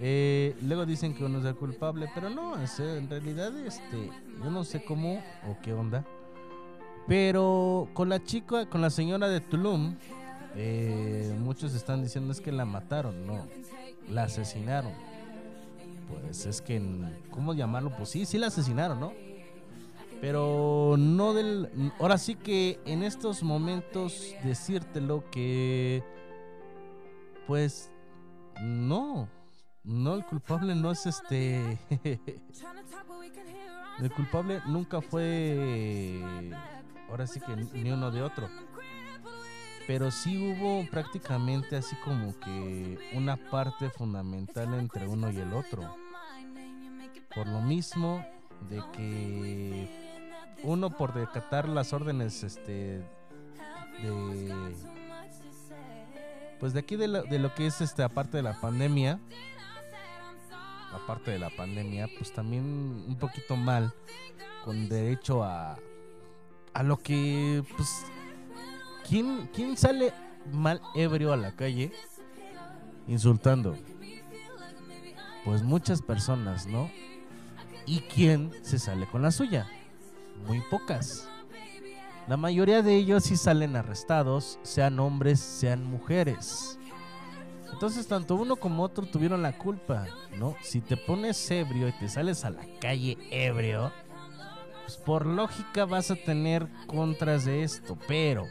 Eh, 0.00 0.56
luego 0.62 0.84
dicen 0.84 1.14
que 1.14 1.24
uno 1.24 1.38
es 1.38 1.44
el 1.44 1.54
culpable, 1.54 2.10
pero 2.14 2.28
no, 2.28 2.56
en 2.56 3.08
realidad, 3.08 3.56
este, 3.56 4.10
yo 4.42 4.50
no 4.50 4.64
sé 4.64 4.84
cómo 4.84 5.22
o 5.48 5.56
qué 5.62 5.72
onda. 5.72 6.04
Pero 7.06 7.88
con 7.92 8.08
la 8.08 8.22
chica, 8.22 8.68
con 8.68 8.80
la 8.80 8.90
señora 8.90 9.28
de 9.28 9.40
Tulum, 9.40 9.96
eh, 10.56 11.34
muchos 11.38 11.74
están 11.74 12.02
diciendo 12.02 12.32
es 12.32 12.40
que 12.40 12.50
la 12.50 12.64
mataron, 12.64 13.26
no, 13.26 13.46
la 14.08 14.24
asesinaron. 14.24 14.92
Pues 16.08 16.46
es 16.46 16.60
que, 16.60 16.80
¿cómo 17.30 17.54
llamarlo? 17.54 17.90
Pues 17.96 18.10
sí, 18.10 18.26
sí 18.26 18.38
la 18.38 18.48
asesinaron, 18.48 19.00
¿no? 19.00 19.12
Pero 20.20 20.96
no 20.98 21.34
del... 21.34 21.92
Ahora 21.98 22.18
sí 22.18 22.34
que 22.34 22.80
en 22.86 23.02
estos 23.02 23.42
momentos 23.42 24.34
decírtelo 24.42 25.28
que... 25.30 26.02
Pues... 27.46 27.90
No. 28.62 29.28
No, 29.82 30.14
el 30.14 30.24
culpable 30.24 30.74
no 30.74 30.90
es 30.92 31.04
este... 31.06 31.78
el 33.98 34.12
culpable 34.12 34.62
nunca 34.66 35.00
fue... 35.02 36.22
Ahora 37.10 37.26
sí 37.26 37.40
que 37.40 37.54
ni 37.56 37.90
uno 37.90 38.10
de 38.10 38.22
otro. 38.22 38.48
Pero 39.86 40.10
sí 40.10 40.38
hubo 40.38 40.88
prácticamente 40.90 41.76
así 41.76 41.94
como 41.96 42.38
que 42.40 42.98
una 43.14 43.36
parte 43.36 43.90
fundamental 43.90 44.74
entre 44.74 45.06
uno 45.06 45.30
y 45.30 45.36
el 45.36 45.52
otro. 45.52 45.94
Por 47.34 47.46
lo 47.46 47.60
mismo 47.60 48.24
de 48.70 48.82
que 48.92 50.04
uno 50.62 50.90
por 50.90 51.12
decatar 51.12 51.68
las 51.68 51.92
órdenes 51.92 52.42
este 52.42 53.02
de 54.02 54.74
pues 56.58 56.72
de 56.72 56.80
aquí 56.80 56.96
de 56.96 57.08
lo, 57.08 57.22
de 57.22 57.38
lo 57.38 57.54
que 57.54 57.66
es 57.66 57.80
este 57.80 58.02
aparte 58.02 58.38
de 58.38 58.42
la 58.42 58.58
pandemia 58.60 59.20
aparte 60.92 61.32
de 61.32 61.38
la 61.38 61.50
pandemia 61.50 62.08
pues 62.16 62.32
también 62.32 62.64
un 63.06 63.16
poquito 63.18 63.56
mal 63.56 63.92
con 64.64 64.88
derecho 64.88 65.42
a 65.42 65.76
a 66.72 66.82
lo 66.82 66.96
que 66.96 67.62
pues 67.76 68.06
quién 69.08 69.76
sale 69.76 70.12
mal 70.52 70.80
ebrio 70.94 71.32
a 71.32 71.36
la 71.36 71.52
calle 71.52 71.92
insultando 73.06 73.76
pues 75.44 75.62
muchas 75.62 76.00
personas 76.02 76.66
no 76.66 76.90
y 77.86 78.00
quién 78.00 78.50
se 78.62 78.78
sale 78.78 79.06
con 79.06 79.22
la 79.22 79.30
suya 79.30 79.68
muy 80.46 80.60
pocas. 80.62 81.28
La 82.26 82.36
mayoría 82.36 82.82
de 82.82 82.96
ellos 82.96 83.24
sí 83.24 83.36
salen 83.36 83.76
arrestados, 83.76 84.58
sean 84.62 84.98
hombres, 84.98 85.40
sean 85.40 85.84
mujeres. 85.84 86.78
Entonces 87.70 88.06
tanto 88.06 88.36
uno 88.36 88.56
como 88.56 88.82
otro 88.82 89.04
tuvieron 89.04 89.42
la 89.42 89.58
culpa, 89.58 90.06
¿no? 90.38 90.56
Si 90.62 90.80
te 90.80 90.96
pones 90.96 91.50
ebrio 91.50 91.88
y 91.88 91.92
te 91.92 92.08
sales 92.08 92.44
a 92.44 92.50
la 92.50 92.64
calle 92.80 93.18
ebrio, 93.30 93.92
pues 94.84 94.96
por 94.96 95.26
lógica 95.26 95.84
vas 95.84 96.10
a 96.10 96.16
tener 96.16 96.66
contras 96.86 97.44
de 97.44 97.62
esto, 97.62 97.98
pero 98.06 98.46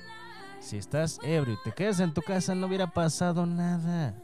si 0.64 0.78
estás 0.78 1.20
ebrio 1.24 1.56
y 1.56 1.64
te 1.64 1.74
quedas 1.74 2.00
en 2.00 2.14
tu 2.14 2.22
casa 2.22 2.56
no 2.56 2.68
hubiera 2.68 2.88
pasado 2.88 3.46
nada. 3.46 4.18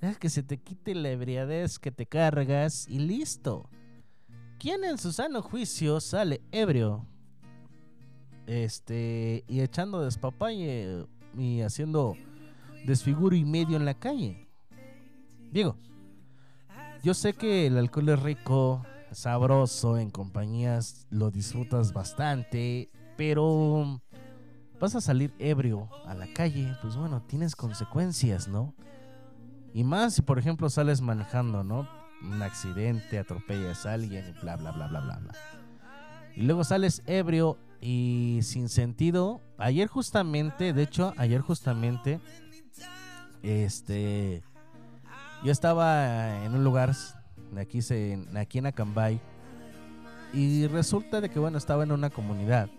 Deja 0.00 0.14
que 0.14 0.30
se 0.30 0.42
te 0.42 0.56
quite 0.56 0.94
la 0.94 1.10
ebriadez 1.10 1.78
que 1.78 1.90
te 1.90 2.06
cargas 2.06 2.86
y 2.88 3.00
listo. 3.00 3.68
¿Quién 4.58 4.84
en 4.84 4.98
su 4.98 5.12
sano 5.12 5.42
juicio 5.42 6.00
sale 6.00 6.42
ebrio? 6.52 7.06
Este, 8.46 9.44
y 9.48 9.60
echando 9.60 10.02
despapalle 10.02 11.06
y 11.36 11.60
haciendo 11.62 12.16
desfiguro 12.84 13.34
y 13.34 13.44
medio 13.44 13.76
en 13.76 13.84
la 13.84 13.94
calle. 13.94 14.48
Digo, 15.50 15.76
yo 17.02 17.14
sé 17.14 17.32
que 17.32 17.66
el 17.66 17.76
alcohol 17.76 18.10
es 18.10 18.22
rico, 18.22 18.86
sabroso, 19.10 19.98
en 19.98 20.10
compañías 20.10 21.06
lo 21.10 21.30
disfrutas 21.32 21.92
bastante, 21.92 22.90
pero 23.16 24.00
vas 24.80 24.94
a 24.94 25.00
salir 25.00 25.32
ebrio 25.38 25.88
a 26.06 26.14
la 26.14 26.26
calle, 26.32 26.74
pues 26.80 26.96
bueno, 26.96 27.22
tienes 27.22 27.54
consecuencias, 27.54 28.48
¿no? 28.48 28.74
Y 29.74 29.84
más 29.84 30.14
si 30.14 30.22
por 30.22 30.38
ejemplo 30.38 30.68
sales 30.70 31.02
manejando, 31.02 31.62
¿no? 31.62 31.88
Un 32.22 32.42
accidente, 32.42 33.18
atropellas 33.18 33.86
a 33.86 33.92
alguien 33.92 34.24
y 34.28 34.40
bla, 34.40 34.56
bla, 34.56 34.72
bla, 34.72 34.88
bla, 34.88 35.00
bla, 35.00 35.16
bla. 35.18 35.32
Y 36.34 36.42
luego 36.42 36.64
sales 36.64 37.02
ebrio 37.06 37.58
y 37.80 38.40
sin 38.42 38.68
sentido. 38.68 39.40
Ayer 39.58 39.86
justamente, 39.86 40.72
de 40.72 40.82
hecho, 40.82 41.12
ayer 41.18 41.40
justamente, 41.42 42.20
este, 43.42 44.42
yo 45.44 45.52
estaba 45.52 46.44
en 46.44 46.54
un 46.54 46.64
lugar, 46.64 46.94
aquí, 47.58 47.82
se, 47.82 48.26
aquí 48.34 48.58
en 48.58 48.66
Acambay, 48.66 49.20
y 50.32 50.66
resulta 50.68 51.20
de 51.20 51.28
que, 51.28 51.38
bueno, 51.38 51.58
estaba 51.58 51.82
en 51.82 51.92
una 51.92 52.08
comunidad. 52.08 52.70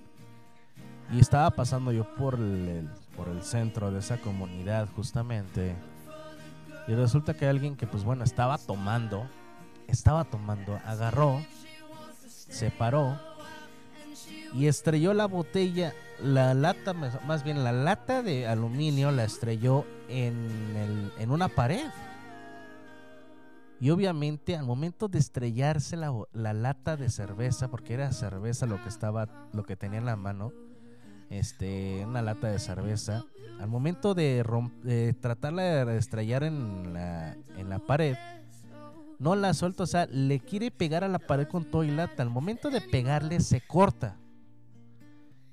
Y 1.12 1.20
estaba 1.20 1.50
pasando 1.52 1.92
yo 1.92 2.16
por 2.16 2.36
el, 2.36 2.90
por 3.18 3.28
el 3.28 3.44
centro 3.44 3.92
de 3.92 4.00
esa 4.00 4.18
comunidad 4.18 4.88
justamente. 4.96 5.76
Y 6.88 6.94
resulta 6.94 7.34
que 7.34 7.48
alguien 7.48 7.76
que, 7.76 7.86
pues 7.86 8.04
bueno, 8.04 8.24
estaba 8.24 8.58
tomando, 8.58 9.28
estaba 9.88 10.24
tomando, 10.24 10.80
agarró, 10.86 11.42
se 12.28 12.72
paró 12.72 13.18
y 14.54 14.68
estrelló 14.68 15.14
la 15.14 15.26
botella, 15.26 15.94
la 16.22 16.54
lata, 16.54 16.94
más 16.94 17.44
bien 17.44 17.64
la 17.64 17.72
lata 17.72 18.22
de 18.22 18.48
aluminio 18.48 19.12
la 19.12 19.24
estrelló 19.24 19.86
en, 20.10 20.76
el, 20.76 21.12
en 21.20 21.32
una 21.32 21.48
pared. 21.48 21.90
Y 23.80 23.90
obviamente 23.90 24.56
al 24.56 24.66
momento 24.66 25.08
de 25.08 25.18
estrellarse 25.18 25.98
la, 25.98 26.14
la, 26.34 26.54
lata 26.54 26.98
de 26.98 27.10
cerveza, 27.10 27.70
porque 27.70 27.96
era 27.96 28.12
cerveza 28.12 28.68
lo 28.68 28.82
que 28.84 28.90
estaba, 28.90 29.28
lo 29.54 29.64
que 29.64 29.76
tenía 29.76 29.98
en 29.98 30.06
la 30.06 30.16
mano, 30.16 30.52
este, 31.32 32.06
una 32.06 32.22
lata 32.22 32.52
de 32.52 32.60
cerveza, 32.60 33.26
al 33.60 33.68
momento 33.68 34.14
de, 34.14 34.44
de 34.84 35.14
tratarla 35.14 35.86
de 35.86 35.98
estrellar 35.98 36.44
en 36.44 36.94
la, 36.94 37.34
en 37.58 37.70
la 37.70 37.80
pared, 37.80 38.16
no 39.18 39.36
la 39.36 39.54
suelta, 39.56 39.84
o 39.84 39.88
sea, 39.88 40.06
le 40.06 40.40
quiere 40.40 40.70
pegar 40.70 41.04
a 41.04 41.08
la 41.08 41.20
pared 41.20 41.48
con 41.48 41.66
todo 41.66 41.84
y 41.84 41.92
lata. 41.92 42.24
Al 42.24 42.30
momento 42.30 42.70
de 42.70 42.82
pegarle 42.82 43.40
se 43.40 43.62
corta. 43.62 44.18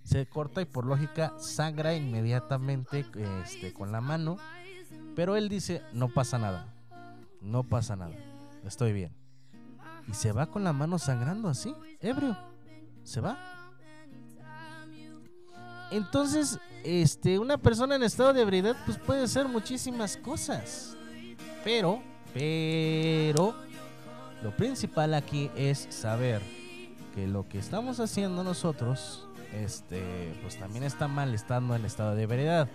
Se 0.04 0.26
corta 0.26 0.62
y 0.62 0.64
por 0.64 0.86
lógica 0.86 1.34
sangra 1.38 1.94
inmediatamente 1.94 3.04
este, 3.44 3.72
con 3.72 3.92
la 3.92 4.00
mano. 4.00 4.38
Pero 5.14 5.36
él 5.36 5.48
dice, 5.48 5.82
no 5.92 6.08
pasa 6.08 6.38
nada 6.38 6.78
no 7.40 7.64
pasa 7.64 7.96
nada, 7.96 8.14
estoy 8.64 8.92
bien. 8.92 9.12
Y 10.06 10.14
se 10.14 10.32
va 10.32 10.46
con 10.46 10.64
la 10.64 10.72
mano 10.72 10.98
sangrando 10.98 11.48
así, 11.48 11.74
ebrio. 12.00 12.36
Se 13.02 13.20
va. 13.20 13.57
Entonces, 15.90 16.58
este, 16.84 17.38
una 17.38 17.58
persona 17.58 17.96
en 17.96 18.02
estado 18.02 18.32
de 18.32 18.42
ebriedad, 18.42 18.76
pues 18.84 18.98
puede 18.98 19.24
hacer 19.24 19.48
muchísimas 19.48 20.16
cosas. 20.16 20.96
Pero, 21.64 22.02
pero, 22.32 23.54
lo 24.42 24.56
principal 24.56 25.14
aquí 25.14 25.50
es 25.56 25.86
saber 25.90 26.40
que 27.14 27.26
lo 27.26 27.48
que 27.48 27.58
estamos 27.58 28.00
haciendo 28.00 28.44
nosotros, 28.44 29.26
este, 29.52 30.32
pues 30.42 30.58
también 30.58 30.84
está 30.84 31.08
mal 31.08 31.34
estando 31.34 31.74
en 31.74 31.84
estado 31.84 32.14
de 32.14 32.22
ebriedad. 32.22 32.68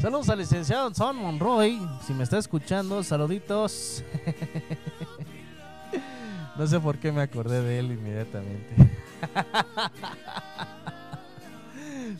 Saludos 0.00 0.30
al 0.30 0.38
licenciado 0.38 0.94
Son 0.94 1.16
Monroy. 1.16 1.78
Si 2.06 2.14
me 2.14 2.24
está 2.24 2.38
escuchando, 2.38 3.02
saluditos. 3.02 4.02
no 6.56 6.66
sé 6.66 6.80
por 6.80 6.96
qué 6.96 7.12
me 7.12 7.20
acordé 7.20 7.60
de 7.60 7.80
él 7.80 7.92
inmediatamente. 7.92 8.98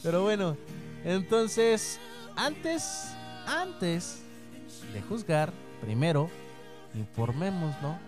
Pero 0.02 0.22
bueno, 0.22 0.56
entonces, 1.04 1.98
antes, 2.36 3.14
antes 3.46 4.22
de 4.92 5.02
juzgar, 5.02 5.52
primero, 5.80 6.30
informemos, 6.94 7.74
¿no? 7.82 7.98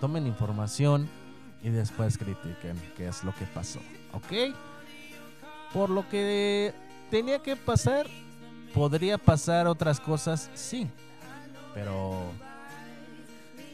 Tomen 0.00 0.26
información 0.26 1.08
y 1.62 1.70
después 1.70 2.16
critiquen 2.16 2.80
qué 2.96 3.08
es 3.08 3.24
lo 3.24 3.34
que 3.34 3.44
pasó, 3.46 3.80
¿ok? 4.12 4.54
Por 5.72 5.90
lo 5.90 6.08
que 6.08 6.74
tenía 7.10 7.40
que 7.40 7.54
pasar, 7.56 8.06
¿Podría 8.74 9.18
pasar 9.18 9.66
otras 9.66 9.98
cosas? 9.98 10.48
Sí. 10.54 10.88
Pero 11.74 12.32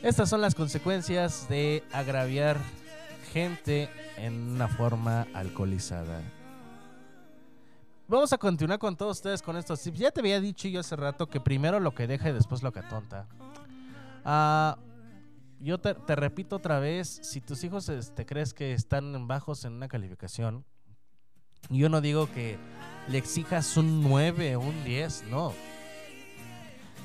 estas 0.02 0.28
son 0.28 0.40
las 0.40 0.54
consecuencias 0.54 1.48
de 1.48 1.84
agraviar 1.92 2.56
gente 3.32 3.90
en 4.16 4.54
una 4.54 4.68
forma 4.68 5.26
alcoholizada. 5.34 6.20
Vamos 8.08 8.32
a 8.32 8.38
continuar 8.38 8.78
con 8.78 8.96
todos 8.96 9.16
ustedes 9.16 9.42
con 9.42 9.56
estos 9.56 9.80
tips. 9.80 9.98
Ya 9.98 10.10
te 10.12 10.20
había 10.20 10.40
dicho 10.40 10.68
yo 10.68 10.78
hace 10.78 10.94
rato 10.94 11.26
que 11.26 11.40
primero 11.40 11.80
lo 11.80 11.92
que 11.92 12.06
deja 12.06 12.30
y 12.30 12.32
después 12.32 12.62
lo 12.62 12.72
que 12.72 12.78
atonta. 12.78 13.26
Ah, 14.24 14.78
yo 15.58 15.78
te, 15.78 15.94
repito 16.14 16.56
otra 16.56 16.78
vez, 16.78 17.08
si 17.22 17.40
tus 17.40 17.64
hijos 17.64 17.86
te 17.86 17.98
este, 17.98 18.24
crees 18.24 18.54
que 18.54 18.74
están 18.74 19.26
bajos 19.26 19.64
en 19.64 19.72
una 19.72 19.88
calificación, 19.88 20.64
yo 21.68 21.88
no 21.88 22.00
digo 22.00 22.30
que 22.32 22.58
le 23.08 23.18
exijas 23.18 23.76
un 23.76 24.02
9 24.04 24.54
o 24.54 24.60
un 24.60 24.84
10, 24.84 25.24
no. 25.24 25.52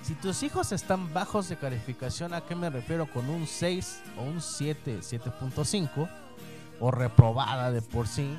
Si 0.03 0.13
tus 0.15 0.43
hijos 0.43 0.71
están 0.71 1.11
bajos 1.13 1.49
de 1.49 1.57
calificación, 1.57 2.33
¿a 2.33 2.41
qué 2.41 2.55
me 2.55 2.69
refiero? 2.69 3.07
Con 3.07 3.27
un 3.29 3.47
6 3.47 4.01
o 4.19 4.23
un 4.23 4.39
7, 4.39 4.99
7.5 4.99 6.09
o 6.79 6.91
reprobada 6.91 7.71
de 7.71 7.81
por 7.81 8.07
sí. 8.07 8.37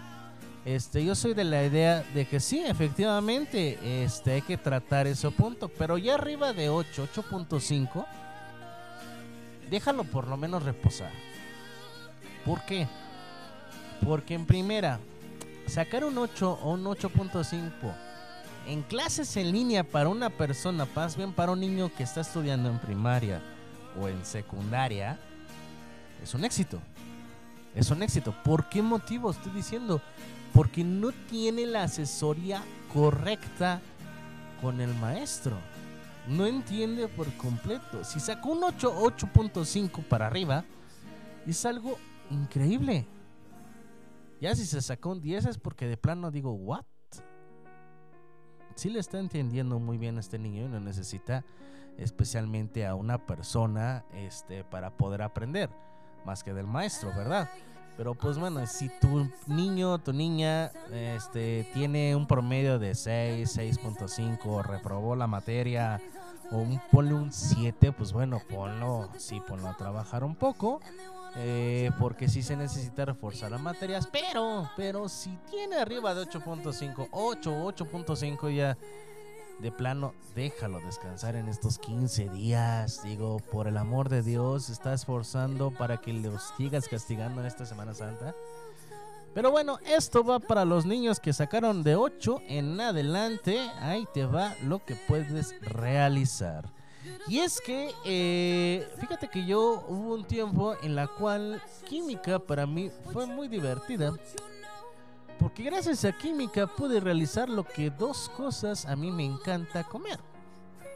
Este, 0.65 1.05
yo 1.05 1.15
soy 1.15 1.35
de 1.35 1.43
la 1.43 1.65
idea 1.65 2.05
de 2.15 2.27
que 2.27 2.39
sí, 2.39 2.63
efectivamente, 2.65 4.05
este, 4.05 4.33
hay 4.33 4.43
que 4.43 4.57
tratar 4.57 5.09
ese 5.09 5.31
punto, 5.31 5.69
pero 5.69 5.99
ya 5.99 6.15
arriba 6.15 6.53
de 6.53 6.69
8, 6.69 7.09
8.5, 7.13 8.07
déjalo 9.69 10.05
por 10.05 10.29
lo 10.29 10.37
menos 10.37 10.63
reposar. 10.63 11.11
¿Por 12.45 12.65
qué? 12.65 12.87
Porque 14.05 14.35
en 14.35 14.47
primera, 14.47 15.01
sacar 15.67 16.05
un 16.05 16.17
8 16.17 16.61
o 16.63 16.73
un 16.73 16.85
8.5 16.85 17.69
en 18.67 18.83
clases 18.83 19.37
en 19.37 19.51
línea 19.51 19.83
para 19.83 20.09
una 20.09 20.31
persona, 20.31 20.87
más 20.95 21.17
bien 21.17 21.33
para 21.33 21.53
un 21.53 21.61
niño 21.61 21.91
que 21.97 22.05
está 22.05 22.21
estudiando 22.21 22.69
en 22.69 22.79
primaria 22.79 23.43
o 24.01 24.09
en 24.09 24.25
secundaria, 24.25 25.19
es 26.23 26.35
un 26.35 26.45
éxito. 26.45 26.81
Es 27.75 27.91
un 27.91 28.03
éxito. 28.03 28.35
¿Por 28.45 28.69
qué 28.69 28.83
motivo 28.83 29.31
estoy 29.31 29.51
diciendo? 29.53 30.01
Porque 30.53 30.85
no 30.85 31.13
tiene 31.31 31.67
la 31.67 31.85
asesoría 31.85 32.63
correcta 32.93 33.81
con 34.61 34.81
el 34.81 34.95
maestro. 34.95 35.57
No 36.29 36.47
entiende 36.47 37.09
por 37.09 37.33
completo. 37.37 38.05
Si 38.05 38.21
sacó 38.21 38.51
un 38.51 38.63
8, 38.65 39.03
8.5 39.03 40.05
para 40.05 40.27
arriba, 40.27 40.65
es 41.47 41.65
algo 41.67 41.99
increíble. 42.31 43.07
Ya 44.41 44.55
si 44.55 44.67
se 44.67 44.81
sacó 44.83 45.11
un 45.11 45.21
10 45.21 45.47
es 45.47 45.59
porque 45.59 45.87
de 45.87 45.97
plano 45.97 46.31
digo, 46.31 46.53
¿what? 46.53 46.85
Sí 48.75 48.89
le 48.89 49.01
está 49.01 49.19
entendiendo 49.19 49.79
muy 49.79 49.99
bien 49.99 50.17
a 50.17 50.21
este 50.21 50.39
niño 50.39 50.65
y 50.65 50.69
no 50.69 50.81
necesita 50.81 51.45
especialmente 51.99 52.87
a 52.87 52.95
una 52.95 53.27
persona 53.27 54.05
este, 54.15 54.65
para 54.65 54.97
poder 54.97 55.23
aprender, 55.23 55.71
más 56.25 56.43
que 56.43 56.55
del 56.55 56.67
maestro, 56.67 57.11
¿verdad? 57.11 57.51
Pero 58.03 58.15
pues 58.17 58.37
bueno, 58.37 58.67
si 58.67 58.89
tu 58.89 59.31
niño, 59.47 59.97
tu 60.01 60.13
niña, 60.13 60.73
este, 60.91 61.71
tiene 61.73 62.17
un 62.17 62.27
promedio 62.27 62.81
de 62.81 62.97
6, 62.97 63.57
6.5, 63.57 64.65
reprobó 64.65 65.15
la 65.15 65.29
materia, 65.29 66.01
o 66.51 66.57
un, 66.57 66.81
ponle 66.91 67.15
un 67.15 67.33
7, 67.33 67.93
pues 67.93 68.13
bueno, 68.13 68.43
ponlo, 68.51 69.09
sí, 69.19 69.41
ponlo 69.47 69.69
a 69.69 69.77
trabajar 69.77 70.25
un 70.25 70.35
poco 70.35 70.81
eh, 71.37 71.93
porque 72.01 72.29
sí 72.29 72.43
se 72.43 72.57
necesita 72.57 73.05
reforzar 73.05 73.53
las 73.53 73.61
materias, 73.61 74.09
pero, 74.11 74.69
pero 74.77 75.09
si 75.09 75.39
tiene 75.49 75.77
arriba 75.77 76.13
de 76.13 76.27
8.5, 76.27 77.07
8, 77.13 77.53
8.5 77.53 78.53
ya 78.53 78.77
de 79.59 79.71
plano, 79.71 80.15
déjalo 80.35 80.81
descansar 80.81 81.37
en 81.37 81.49
estos 81.49 81.79
15 81.79 82.29
días. 82.31 83.03
Digo, 83.05 83.39
por 83.51 83.69
el 83.69 83.77
amor 83.77 84.09
de 84.09 84.23
Dios, 84.23 84.71
está 84.71 84.95
esforzando 84.95 85.71
para 85.71 85.99
que 85.99 86.13
los 86.13 86.43
sigas 86.57 86.89
castigando 86.89 87.41
en 87.41 87.47
esta 87.47 87.67
Semana 87.67 87.95
Santa. 87.95 88.35
Pero 89.35 89.51
bueno, 89.51 89.79
esto 89.87 90.25
va 90.25 90.41
para 90.41 90.65
los 90.65 90.85
niños 90.85 91.19
que 91.19 91.33
sacaron 91.33 91.83
de 91.83 91.97
8 91.97 92.43
en 92.49 92.81
adelante. 92.81 93.59
Ahí 93.81 94.07
te 94.13 94.27
va 94.27 94.55
lo 94.63 94.85
que 94.85 94.95
puedes 94.95 95.59
realizar. 95.63 96.69
Y 97.29 97.39
es 97.39 97.61
que, 97.61 97.93
eh, 98.05 98.87
fíjate 99.01 99.29
que 99.29 99.47
yo 99.47 99.85
hubo 99.89 100.15
un 100.15 100.25
tiempo 100.25 100.75
en 100.83 100.95
la 100.95 101.07
cual 101.07 101.63
química 101.89 102.39
para 102.39 102.67
mí 102.67 102.91
fue 103.13 103.27
muy 103.27 103.49
divertida. 103.49 104.13
Porque 105.39 105.65
gracias 105.65 106.05
a 106.05 106.13
química 106.13 106.67
pude 106.67 107.01
realizar 107.01 107.49
lo 107.49 107.65
que 107.65 107.91
dos 107.91 108.29
cosas 108.37 108.87
a 108.87 108.97
mí 108.97 109.11
me 109.11 109.25
encanta 109.25 109.85
comer. 109.85 110.21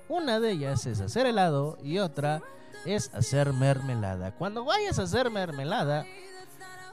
Una 0.08 0.38
de 0.38 0.52
ellas 0.52 0.86
es 0.86 1.00
hacer 1.00 1.26
helado 1.26 1.78
y 1.82 1.98
otra 1.98 2.42
es 2.84 3.12
hacer 3.14 3.52
mermelada. 3.52 4.32
Cuando 4.32 4.64
vayas 4.64 4.98
a 4.98 5.02
hacer 5.02 5.30
mermelada, 5.30 6.04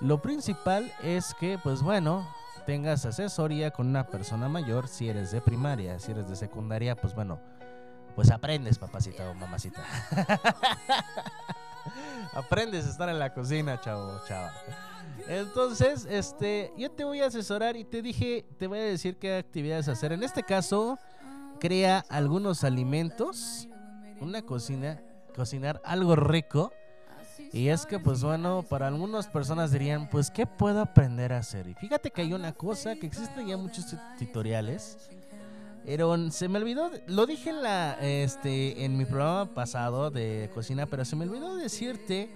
lo 0.01 0.21
principal 0.21 0.91
es 1.03 1.33
que, 1.35 1.59
pues 1.61 1.81
bueno, 1.81 2.27
tengas 2.65 3.05
asesoría 3.05 3.71
con 3.71 3.87
una 3.87 4.07
persona 4.07 4.49
mayor 4.49 4.87
si 4.87 5.09
eres 5.09 5.31
de 5.31 5.41
primaria, 5.41 5.99
si 5.99 6.11
eres 6.11 6.27
de 6.27 6.35
secundaria, 6.35 6.95
pues 6.95 7.13
bueno, 7.13 7.39
pues 8.15 8.31
aprendes, 8.31 8.79
papacita 8.79 9.29
o 9.29 9.33
mamacita. 9.33 9.83
aprendes 12.33 12.85
a 12.85 12.89
estar 12.89 13.09
en 13.09 13.19
la 13.19 13.33
cocina, 13.33 13.79
chavo, 13.79 14.19
chava. 14.27 14.51
Entonces, 15.27 16.05
este, 16.09 16.73
yo 16.77 16.91
te 16.91 17.03
voy 17.03 17.21
a 17.21 17.27
asesorar 17.27 17.75
y 17.75 17.85
te 17.85 18.01
dije, 18.01 18.45
te 18.57 18.67
voy 18.67 18.79
a 18.79 18.83
decir 18.83 19.17
qué 19.17 19.37
actividades 19.37 19.87
hacer. 19.87 20.11
En 20.11 20.23
este 20.23 20.43
caso, 20.43 20.99
crea 21.59 22.03
algunos 22.09 22.63
alimentos, 22.63 23.67
una 24.19 24.41
cocina, 24.41 25.01
cocinar 25.35 25.81
algo 25.85 26.15
rico. 26.15 26.73
Y 27.51 27.69
es 27.69 27.85
que, 27.85 27.99
pues 27.99 28.23
bueno, 28.23 28.63
para 28.67 28.87
algunas 28.87 29.27
personas 29.27 29.71
dirían, 29.71 30.09
pues, 30.09 30.31
¿qué 30.31 30.45
puedo 30.45 30.81
aprender 30.81 31.33
a 31.33 31.37
hacer? 31.37 31.67
Y 31.67 31.73
fíjate 31.75 32.11
que 32.11 32.21
hay 32.21 32.33
una 32.33 32.51
cosa, 32.51 32.95
que 32.95 33.05
existen 33.05 33.47
ya 33.47 33.57
muchos 33.57 33.95
tutoriales. 34.17 35.09
Pero 35.85 36.31
se 36.31 36.47
me 36.47 36.59
olvidó, 36.59 36.89
lo 37.07 37.25
dije 37.25 37.49
en, 37.49 37.61
la, 37.61 37.97
este, 37.99 38.85
en 38.85 38.97
mi 38.97 39.05
programa 39.05 39.53
pasado 39.53 40.11
de 40.11 40.49
cocina, 40.53 40.85
pero 40.85 41.03
se 41.03 41.15
me 41.15 41.25
olvidó 41.25 41.55
decirte 41.55 42.29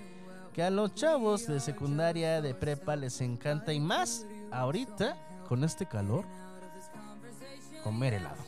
que 0.54 0.64
a 0.64 0.70
los 0.70 0.96
chavos 0.96 1.48
de 1.48 1.60
secundaria, 1.60 2.42
de 2.42 2.54
prepa, 2.54 2.96
les 2.96 3.22
encanta, 3.22 3.72
y 3.74 3.80
más 3.80 4.26
ahorita, 4.52 5.18
con 5.48 5.64
este 5.64 5.86
calor, 5.86 6.26
comer 7.84 8.16
helado. 8.16 8.44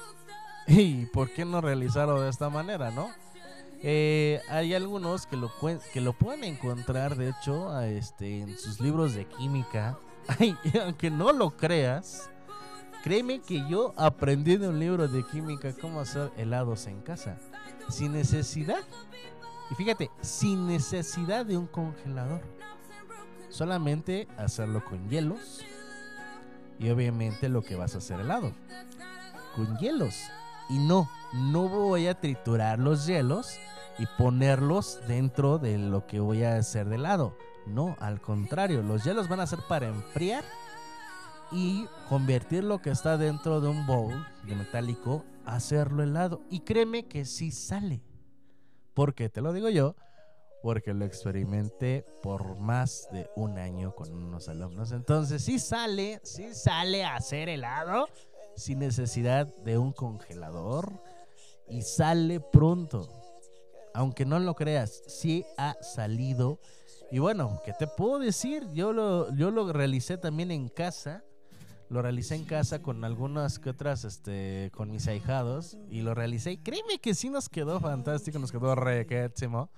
¿Y 0.68 1.06
por 1.06 1.32
qué 1.32 1.44
no 1.44 1.60
realizarlo 1.60 2.20
de 2.20 2.30
esta 2.30 2.50
manera, 2.50 2.90
no? 2.90 3.10
Eh, 3.82 4.42
hay 4.48 4.74
algunos 4.74 5.26
que 5.26 5.36
lo, 5.36 5.50
que 5.92 6.00
lo 6.00 6.12
pueden 6.12 6.44
encontrar, 6.44 7.16
de 7.16 7.30
hecho, 7.30 7.80
este, 7.80 8.42
en 8.42 8.58
sus 8.58 8.78
libros 8.78 9.14
de 9.14 9.24
química. 9.26 9.98
Ay, 10.38 10.56
aunque 10.84 11.10
no 11.10 11.32
lo 11.32 11.56
creas, 11.56 12.30
créeme 13.02 13.40
que 13.40 13.66
yo 13.68 13.92
aprendí 13.96 14.56
de 14.56 14.68
un 14.68 14.78
libro 14.78 15.08
de 15.08 15.24
química 15.24 15.72
cómo 15.80 16.00
hacer 16.00 16.30
helados 16.36 16.86
en 16.86 17.00
casa. 17.00 17.38
Sin 17.88 18.12
necesidad. 18.12 18.80
Y 19.70 19.74
fíjate, 19.74 20.10
sin 20.20 20.66
necesidad 20.66 21.46
de 21.46 21.56
un 21.56 21.66
congelador. 21.66 22.40
Solamente 23.48 24.28
hacerlo 24.36 24.84
con 24.84 25.08
hielos. 25.08 25.64
Y 26.78 26.90
obviamente 26.90 27.48
lo 27.48 27.62
que 27.62 27.76
vas 27.76 27.94
a 27.94 27.98
hacer 27.98 28.20
helado. 28.20 28.52
Con 29.54 29.76
hielos. 29.78 30.16
Y 30.68 30.78
no, 30.78 31.08
no 31.32 31.68
voy 31.68 32.06
a 32.06 32.18
triturar 32.18 32.78
los 32.78 33.06
hielos 33.06 33.58
y 33.98 34.06
ponerlos 34.18 35.00
dentro 35.06 35.58
de 35.58 35.76
lo 35.78 36.06
que 36.06 36.20
voy 36.20 36.44
a 36.44 36.56
hacer 36.56 36.88
de 36.88 36.96
helado. 36.96 37.36
No, 37.66 37.96
al 38.00 38.20
contrario, 38.20 38.82
los 38.82 39.04
hielos 39.04 39.28
van 39.28 39.40
a 39.40 39.46
ser 39.46 39.58
para 39.68 39.88
enfriar 39.88 40.44
y 41.52 41.86
convertir 42.08 42.64
lo 42.64 42.80
que 42.80 42.90
está 42.90 43.16
dentro 43.16 43.60
de 43.60 43.68
un 43.68 43.86
bowl 43.86 44.26
de 44.44 44.54
metálico, 44.54 45.24
hacerlo 45.44 46.02
helado. 46.02 46.40
Y 46.50 46.60
créeme 46.60 47.06
que 47.06 47.24
sí 47.24 47.50
sale. 47.50 48.02
Porque 48.94 49.28
te 49.28 49.40
lo 49.40 49.52
digo 49.52 49.68
yo, 49.68 49.96
porque 50.62 50.94
lo 50.94 51.04
experimenté 51.04 52.04
por 52.22 52.58
más 52.58 53.08
de 53.12 53.28
un 53.36 53.58
año 53.58 53.94
con 53.94 54.12
unos 54.12 54.48
alumnos. 54.48 54.92
Entonces 54.92 55.42
sí 55.42 55.58
sale, 55.58 56.20
sí 56.22 56.54
sale 56.54 57.04
a 57.04 57.16
hacer 57.16 57.48
helado 57.48 58.08
sin 58.56 58.80
necesidad 58.80 59.46
de 59.64 59.78
un 59.78 59.92
congelador 59.92 61.02
y 61.68 61.82
sale 61.82 62.40
pronto. 62.40 63.08
Aunque 63.94 64.24
no 64.24 64.38
lo 64.38 64.54
creas, 64.54 65.02
sí 65.06 65.44
ha 65.56 65.76
salido. 65.82 66.60
Y 67.10 67.18
bueno, 67.18 67.60
¿qué 67.64 67.72
te 67.72 67.86
puedo 67.86 68.18
decir? 68.18 68.66
Yo 68.72 68.92
lo, 68.92 69.34
yo 69.34 69.50
lo 69.50 69.72
realicé 69.72 70.16
también 70.16 70.50
en 70.50 70.68
casa. 70.68 71.24
Lo 71.90 72.02
realicé 72.02 72.36
en 72.36 72.44
casa 72.44 72.80
con 72.80 73.04
algunas 73.04 73.58
que 73.58 73.68
otras, 73.68 74.04
este, 74.04 74.70
con 74.72 74.92
mis 74.92 75.08
ahijados. 75.08 75.76
Y 75.90 76.02
lo 76.02 76.14
realicé. 76.14 76.52
Y 76.52 76.56
créeme 76.58 77.00
que 77.00 77.14
sí 77.14 77.28
nos 77.30 77.48
quedó 77.48 77.80
fantástico, 77.80 78.38
nos 78.38 78.52
quedó 78.52 78.76
requétimo. 78.76 79.70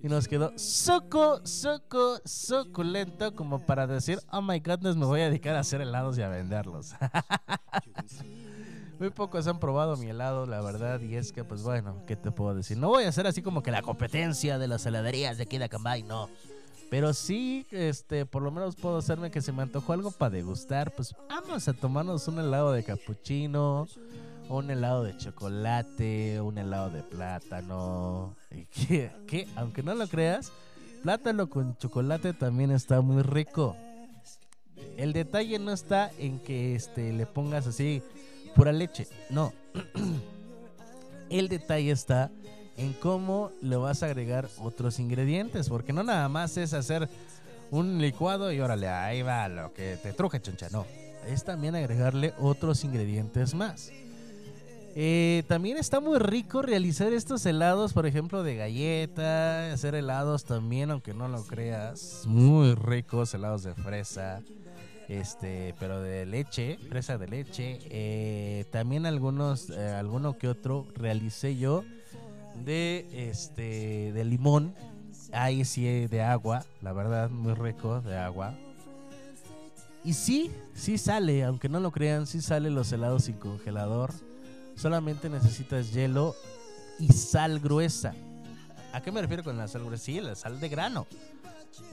Y 0.00 0.08
nos 0.08 0.28
quedó 0.28 0.52
suco, 0.56 1.44
suco, 1.44 2.20
suculento 2.24 3.34
como 3.34 3.66
para 3.66 3.88
decir, 3.88 4.20
oh 4.30 4.42
my 4.42 4.60
goodness, 4.60 4.94
me 4.94 5.06
voy 5.06 5.22
a 5.22 5.26
dedicar 5.28 5.56
a 5.56 5.60
hacer 5.60 5.80
helados 5.80 6.16
y 6.18 6.22
a 6.22 6.28
venderlos. 6.28 6.94
Muy 8.98 9.10
pocos 9.10 9.46
han 9.46 9.58
probado 9.58 9.96
mi 9.96 10.08
helado, 10.08 10.46
la 10.46 10.60
verdad, 10.62 11.00
y 11.00 11.16
es 11.16 11.32
que, 11.32 11.44
pues 11.44 11.62
bueno, 11.62 12.02
¿qué 12.06 12.16
te 12.16 12.30
puedo 12.30 12.54
decir? 12.54 12.78
No 12.78 12.88
voy 12.88 13.04
a 13.04 13.08
hacer 13.08 13.26
así 13.26 13.42
como 13.42 13.62
que 13.62 13.70
la 13.70 13.82
competencia 13.82 14.58
de 14.58 14.68
las 14.68 14.86
heladerías 14.86 15.36
de 15.36 15.42
aquí 15.42 15.58
de 15.58 15.64
Acambay, 15.64 16.02
no. 16.02 16.28
Pero 16.90 17.12
sí, 17.12 17.66
este, 17.70 18.26
por 18.26 18.42
lo 18.42 18.50
menos 18.50 18.76
puedo 18.76 18.98
hacerme 18.98 19.30
que 19.30 19.42
se 19.42 19.52
me 19.52 19.62
antojó 19.62 19.92
algo 19.92 20.10
para 20.10 20.30
degustar. 20.30 20.92
Pues 20.94 21.14
vamos 21.28 21.66
a 21.66 21.72
tomarnos 21.72 22.28
un 22.28 22.38
helado 22.38 22.72
de 22.72 22.84
capuchino, 22.84 23.88
un 24.48 24.70
helado 24.70 25.02
de 25.02 25.16
chocolate, 25.16 26.40
un 26.40 26.58
helado 26.58 26.90
de 26.90 27.02
plátano. 27.02 28.36
Que, 28.70 29.10
que 29.26 29.48
aunque 29.56 29.82
no 29.82 29.94
lo 29.94 30.06
creas, 30.06 30.52
plátano 31.02 31.50
con 31.50 31.76
chocolate 31.76 32.32
también 32.32 32.70
está 32.70 33.00
muy 33.00 33.22
rico. 33.22 33.76
El 34.96 35.12
detalle 35.12 35.58
no 35.58 35.72
está 35.72 36.10
en 36.18 36.38
que 36.38 36.74
este, 36.74 37.12
le 37.12 37.26
pongas 37.26 37.66
así 37.66 38.02
pura 38.54 38.72
leche. 38.72 39.08
No. 39.28 39.52
El 41.28 41.48
detalle 41.48 41.90
está 41.90 42.30
en 42.76 42.92
cómo 42.94 43.50
le 43.62 43.76
vas 43.76 44.02
a 44.02 44.06
agregar 44.06 44.48
otros 44.58 44.98
ingredientes. 44.98 45.68
Porque 45.68 45.92
no 45.92 46.02
nada 46.02 46.28
más 46.28 46.56
es 46.56 46.72
hacer 46.72 47.08
un 47.70 48.00
licuado 48.00 48.52
y 48.52 48.60
órale, 48.60 48.88
ahí 48.88 49.22
va 49.22 49.48
lo 49.48 49.72
que 49.72 49.96
te 50.02 50.12
truje, 50.12 50.40
choncha. 50.40 50.68
No. 50.70 50.86
Es 51.26 51.44
también 51.44 51.74
agregarle 51.74 52.32
otros 52.38 52.84
ingredientes 52.84 53.54
más. 53.54 53.90
Eh, 54.98 55.42
también 55.46 55.76
está 55.76 56.00
muy 56.00 56.18
rico 56.18 56.62
realizar 56.62 57.12
estos 57.12 57.44
helados, 57.44 57.92
por 57.92 58.06
ejemplo, 58.06 58.42
de 58.42 58.56
galleta, 58.56 59.70
hacer 59.70 59.94
helados 59.94 60.44
también, 60.44 60.90
aunque 60.90 61.12
no 61.12 61.28
lo 61.28 61.44
creas, 61.44 62.22
muy 62.24 62.74
ricos, 62.74 63.34
helados 63.34 63.62
de 63.62 63.74
fresa, 63.74 64.40
este, 65.08 65.74
pero 65.78 66.00
de 66.00 66.24
leche, 66.24 66.78
fresa 66.88 67.18
de 67.18 67.28
leche. 67.28 67.78
Eh, 67.90 68.64
también 68.70 69.04
algunos, 69.04 69.68
eh, 69.68 69.90
alguno 69.90 70.38
que 70.38 70.48
otro 70.48 70.86
realicé 70.94 71.58
yo 71.58 71.84
de, 72.64 73.06
este, 73.30 74.12
de 74.12 74.24
limón. 74.24 74.74
Ahí 75.32 75.64
sí 75.64 76.06
de 76.06 76.22
agua, 76.22 76.64
la 76.80 76.92
verdad, 76.92 77.30
muy 77.30 77.54
rico 77.54 78.00
de 78.00 78.16
agua. 78.16 78.54
Y 80.04 80.14
sí, 80.14 80.52
sí 80.72 80.98
sale, 80.98 81.42
aunque 81.42 81.68
no 81.68 81.80
lo 81.80 81.90
crean, 81.90 82.26
sí 82.28 82.40
sale 82.40 82.70
los 82.70 82.92
helados 82.92 83.24
sin 83.24 83.36
congelador. 83.36 84.12
Solamente 84.76 85.28
necesitas 85.28 85.92
hielo 85.92 86.36
y 87.00 87.08
sal 87.08 87.58
gruesa. 87.58 88.14
¿A 88.92 89.00
qué 89.00 89.10
me 89.10 89.20
refiero 89.20 89.42
con 89.42 89.58
la 89.58 89.66
sal 89.66 89.84
gruesa? 89.84 90.04
Sí, 90.04 90.20
la 90.20 90.36
sal 90.36 90.60
de 90.60 90.68
grano. 90.68 91.06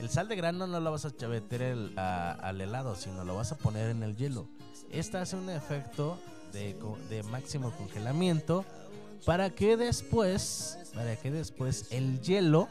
El 0.00 0.08
sal 0.08 0.28
de 0.28 0.36
grano 0.36 0.66
no 0.66 0.80
lo 0.80 0.92
vas 0.92 1.04
a 1.04 1.28
meter 1.28 1.76
al 1.96 2.60
helado, 2.60 2.94
sino 2.94 3.24
lo 3.24 3.34
vas 3.34 3.52
a 3.52 3.56
poner 3.56 3.90
en 3.90 4.02
el 4.02 4.16
hielo. 4.16 4.48
Esta 4.90 5.22
hace 5.22 5.36
un 5.36 5.50
efecto 5.50 6.18
de, 6.52 6.76
de, 7.10 7.22
máximo 7.24 7.72
congelamiento 7.72 8.64
para 9.24 9.50
que 9.50 9.76
después, 9.76 10.78
para 10.94 11.16
que 11.16 11.30
después 11.30 11.86
el 11.90 12.20
hielo 12.20 12.68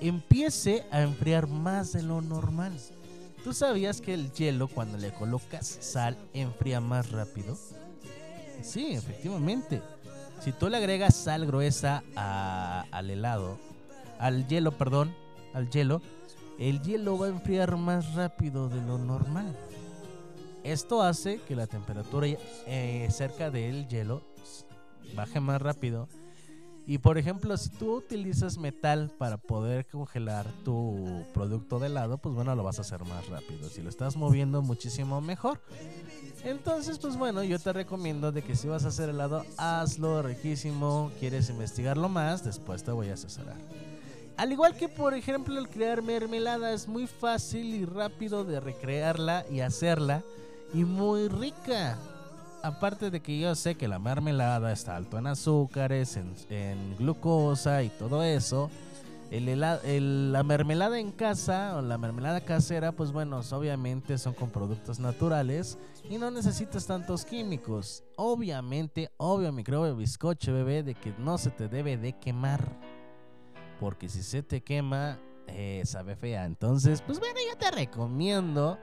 empiece 0.00 0.84
a 0.90 1.02
enfriar 1.02 1.46
más 1.46 1.92
de 1.92 2.02
lo 2.02 2.20
normal. 2.20 2.72
¿Tú 3.44 3.52
sabías 3.52 4.00
que 4.00 4.14
el 4.14 4.32
hielo 4.32 4.68
cuando 4.68 4.98
le 4.98 5.12
colocas 5.12 5.78
sal 5.80 6.16
enfría 6.34 6.80
más 6.80 7.10
rápido? 7.10 7.56
Sí, 8.62 8.92
efectivamente. 8.92 9.80
Si 10.40 10.52
tú 10.52 10.68
le 10.68 10.76
agregas 10.76 11.16
sal 11.16 11.46
gruesa 11.46 12.02
al 12.14 13.10
helado, 13.10 13.58
al 14.18 14.46
hielo, 14.48 14.72
perdón, 14.72 15.14
al 15.54 15.70
hielo, 15.70 16.02
el 16.58 16.82
hielo 16.82 17.18
va 17.18 17.26
a 17.26 17.30
enfriar 17.30 17.76
más 17.76 18.14
rápido 18.14 18.68
de 18.68 18.80
lo 18.82 18.98
normal. 18.98 19.56
Esto 20.64 21.02
hace 21.02 21.40
que 21.40 21.56
la 21.56 21.66
temperatura 21.66 22.26
eh, 22.66 23.08
cerca 23.10 23.50
del 23.50 23.88
hielo 23.88 24.22
baje 25.14 25.40
más 25.40 25.60
rápido. 25.60 26.08
Y 26.86 26.96
por 26.96 27.18
ejemplo, 27.18 27.54
si 27.58 27.68
tú 27.68 27.96
utilizas 27.96 28.56
metal 28.56 29.12
para 29.18 29.36
poder 29.36 29.86
congelar 29.86 30.46
tu 30.64 31.22
producto 31.34 31.78
de 31.78 31.88
helado, 31.88 32.16
pues 32.16 32.34
bueno, 32.34 32.54
lo 32.54 32.62
vas 32.62 32.78
a 32.78 32.80
hacer 32.80 33.04
más 33.04 33.28
rápido. 33.28 33.68
Si 33.68 33.82
lo 33.82 33.90
estás 33.90 34.16
moviendo 34.16 34.62
muchísimo 34.62 35.20
mejor. 35.20 35.60
Entonces, 36.44 36.98
pues 36.98 37.18
bueno, 37.18 37.42
yo 37.42 37.58
te 37.58 37.74
recomiendo 37.74 38.32
de 38.32 38.40
que 38.40 38.56
si 38.56 38.68
vas 38.68 38.86
a 38.86 38.88
hacer 38.88 39.10
helado, 39.10 39.44
hazlo 39.58 40.22
riquísimo. 40.22 41.10
¿Quieres 41.20 41.50
investigarlo 41.50 42.08
más? 42.08 42.42
Después 42.42 42.82
te 42.82 42.90
voy 42.90 43.10
a 43.10 43.14
asesorar. 43.14 43.58
Al 44.38 44.52
igual 44.52 44.74
que 44.74 44.88
por 44.88 45.14
ejemplo 45.14 45.58
el 45.58 45.68
crear 45.68 46.00
mermelada 46.00 46.72
es 46.72 46.86
muy 46.86 47.06
fácil 47.06 47.74
y 47.74 47.84
rápido 47.84 48.44
de 48.44 48.60
recrearla 48.60 49.44
y 49.50 49.60
hacerla 49.60 50.22
y 50.72 50.84
muy 50.84 51.28
rica. 51.28 51.98
Aparte 52.62 53.10
de 53.10 53.20
que 53.20 53.38
yo 53.38 53.54
sé 53.54 53.74
que 53.76 53.88
la 53.88 53.98
mermelada 53.98 54.72
está 54.72 54.96
alto 54.96 55.18
en 55.18 55.26
azúcares, 55.26 56.16
en, 56.50 56.96
glucosa 56.98 57.82
y 57.82 57.88
todo 57.90 58.22
eso, 58.22 58.70
el 59.30 59.48
hela- 59.48 59.80
el- 59.84 60.32
la 60.32 60.42
mermelada 60.42 60.98
en 60.98 61.12
casa 61.12 61.76
o 61.76 61.82
la 61.82 61.98
mermelada 61.98 62.40
casera, 62.40 62.92
pues 62.92 63.12
bueno, 63.12 63.40
obviamente 63.52 64.16
son 64.18 64.32
con 64.34 64.50
productos 64.50 64.98
naturales 64.98 65.78
y 66.08 66.16
no 66.18 66.30
necesitas 66.30 66.86
tantos 66.86 67.24
químicos. 67.24 68.02
Obviamente, 68.16 69.10
obvio, 69.18 69.52
microbio 69.52 69.94
bizcocho, 69.96 70.52
bebé, 70.54 70.82
de 70.82 70.94
que 70.94 71.12
no 71.18 71.36
se 71.38 71.50
te 71.50 71.68
debe 71.68 71.96
de 71.98 72.14
quemar. 72.14 72.64
Porque 73.78 74.08
si 74.08 74.22
se 74.22 74.42
te 74.42 74.62
quema, 74.62 75.18
eh, 75.46 75.82
sabe 75.84 76.16
fea. 76.16 76.46
Entonces, 76.46 77.02
pues 77.02 77.20
bueno, 77.20 77.38
yo 77.50 77.56
te 77.58 77.70
recomiendo. 77.70 78.78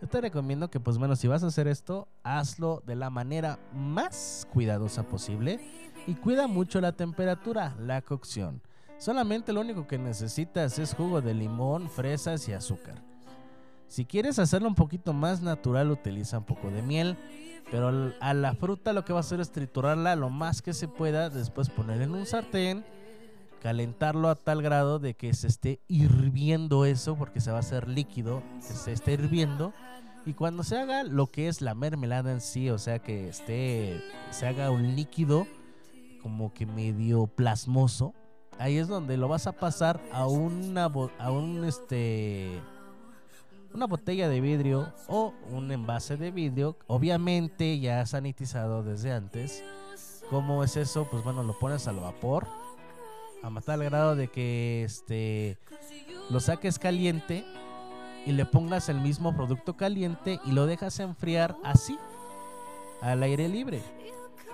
Yo 0.00 0.08
te 0.08 0.20
recomiendo 0.20 0.68
que, 0.68 0.78
pues 0.78 0.98
bueno, 0.98 1.16
si 1.16 1.26
vas 1.26 1.42
a 1.42 1.46
hacer 1.46 1.68
esto, 1.68 2.06
hazlo 2.22 2.82
de 2.86 2.96
la 2.96 3.08
manera 3.08 3.58
más 3.72 4.46
cuidadosa 4.52 5.04
posible. 5.04 5.58
Y 6.06 6.14
cuida 6.14 6.46
mucho 6.46 6.80
la 6.80 6.92
temperatura, 6.92 7.74
la 7.80 8.02
cocción. 8.02 8.60
Solamente 8.98 9.52
lo 9.52 9.60
único 9.60 9.86
que 9.86 9.98
necesitas 9.98 10.78
es 10.78 10.94
jugo 10.94 11.20
de 11.20 11.34
limón, 11.34 11.88
fresas 11.88 12.48
y 12.48 12.52
azúcar. 12.52 13.02
Si 13.88 14.04
quieres 14.04 14.38
hacerlo 14.38 14.68
un 14.68 14.74
poquito 14.74 15.12
más 15.12 15.42
natural, 15.42 15.90
utiliza 15.90 16.38
un 16.38 16.44
poco 16.44 16.70
de 16.70 16.82
miel. 16.82 17.16
Pero 17.70 18.12
a 18.20 18.34
la 18.34 18.54
fruta 18.54 18.92
lo 18.92 19.04
que 19.04 19.12
va 19.12 19.18
a 19.18 19.20
hacer 19.20 19.40
es 19.40 19.50
triturarla 19.50 20.14
lo 20.14 20.30
más 20.30 20.62
que 20.62 20.72
se 20.72 20.88
pueda. 20.88 21.30
Después 21.30 21.70
poner 21.70 22.02
en 22.02 22.14
un 22.14 22.26
sartén. 22.26 22.84
Calentarlo 23.62 24.28
a 24.28 24.34
tal 24.34 24.62
grado 24.62 24.98
de 24.98 25.14
que 25.14 25.32
se 25.34 25.46
esté 25.46 25.80
hirviendo 25.88 26.84
eso. 26.84 27.16
Porque 27.16 27.40
se 27.40 27.50
va 27.50 27.58
a 27.58 27.60
hacer 27.60 27.88
líquido. 27.88 28.42
Que 28.56 28.74
se 28.74 28.92
esté 28.92 29.12
hirviendo. 29.12 29.72
Y 30.24 30.34
cuando 30.34 30.62
se 30.62 30.78
haga 30.78 31.04
lo 31.04 31.26
que 31.26 31.48
es 31.48 31.60
la 31.60 31.74
mermelada 31.74 32.32
en 32.32 32.40
sí. 32.40 32.70
O 32.70 32.78
sea 32.78 32.98
que 32.98 33.28
esté. 33.28 34.02
Se 34.30 34.46
haga 34.46 34.70
un 34.70 34.94
líquido. 34.96 35.46
Como 36.22 36.52
que 36.52 36.66
medio 36.66 37.26
plasmoso. 37.26 38.14
Ahí 38.58 38.78
es 38.78 38.88
donde 38.88 39.16
lo 39.16 39.28
vas 39.28 39.46
a 39.46 39.52
pasar 39.52 40.00
a 40.12 40.26
una 40.26 40.84
a 41.18 41.30
un 41.30 41.64
este 41.64 42.60
una 43.74 43.86
botella 43.86 44.28
de 44.30 44.40
vidrio 44.40 44.90
o 45.06 45.34
un 45.50 45.70
envase 45.70 46.16
de 46.16 46.30
vidrio, 46.30 46.78
obviamente 46.86 47.78
ya 47.78 48.06
sanitizado 48.06 48.82
desde 48.82 49.12
antes. 49.12 49.62
¿Cómo 50.30 50.64
es 50.64 50.76
eso? 50.76 51.06
Pues 51.10 51.22
bueno, 51.22 51.42
lo 51.42 51.58
pones 51.58 51.86
al 51.86 52.00
vapor 52.00 52.46
a 53.42 53.50
matar 53.50 53.74
al 53.74 53.84
grado 53.84 54.16
de 54.16 54.28
que 54.28 54.84
este 54.84 55.58
lo 56.30 56.40
saques 56.40 56.78
caliente 56.78 57.44
y 58.24 58.32
le 58.32 58.44
pongas 58.44 58.88
el 58.88 59.00
mismo 59.00 59.34
producto 59.34 59.76
caliente 59.76 60.40
y 60.44 60.52
lo 60.52 60.66
dejas 60.66 60.98
enfriar 60.98 61.56
así 61.62 61.98
al 63.00 63.22
aire 63.22 63.48
libre 63.48 63.82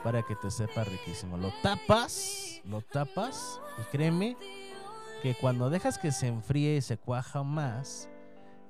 para 0.05 0.23
que 0.23 0.37
te 0.37 0.51
sepa 0.51 0.85
riquísimo. 0.85 1.37
Lo 1.37 1.53
tapas, 1.63 2.61
lo 2.65 2.81
tapas 2.83 3.61
y 3.81 3.83
créeme 3.91 4.37
que 5.23 5.35
cuando 5.35 5.71
dejas 5.71 5.99
que 5.99 6.13
se 6.13 6.27
enfríe 6.27 6.77
y 6.77 6.83
se 6.83 6.99
cuaja 6.99 7.43
más, 7.43 8.09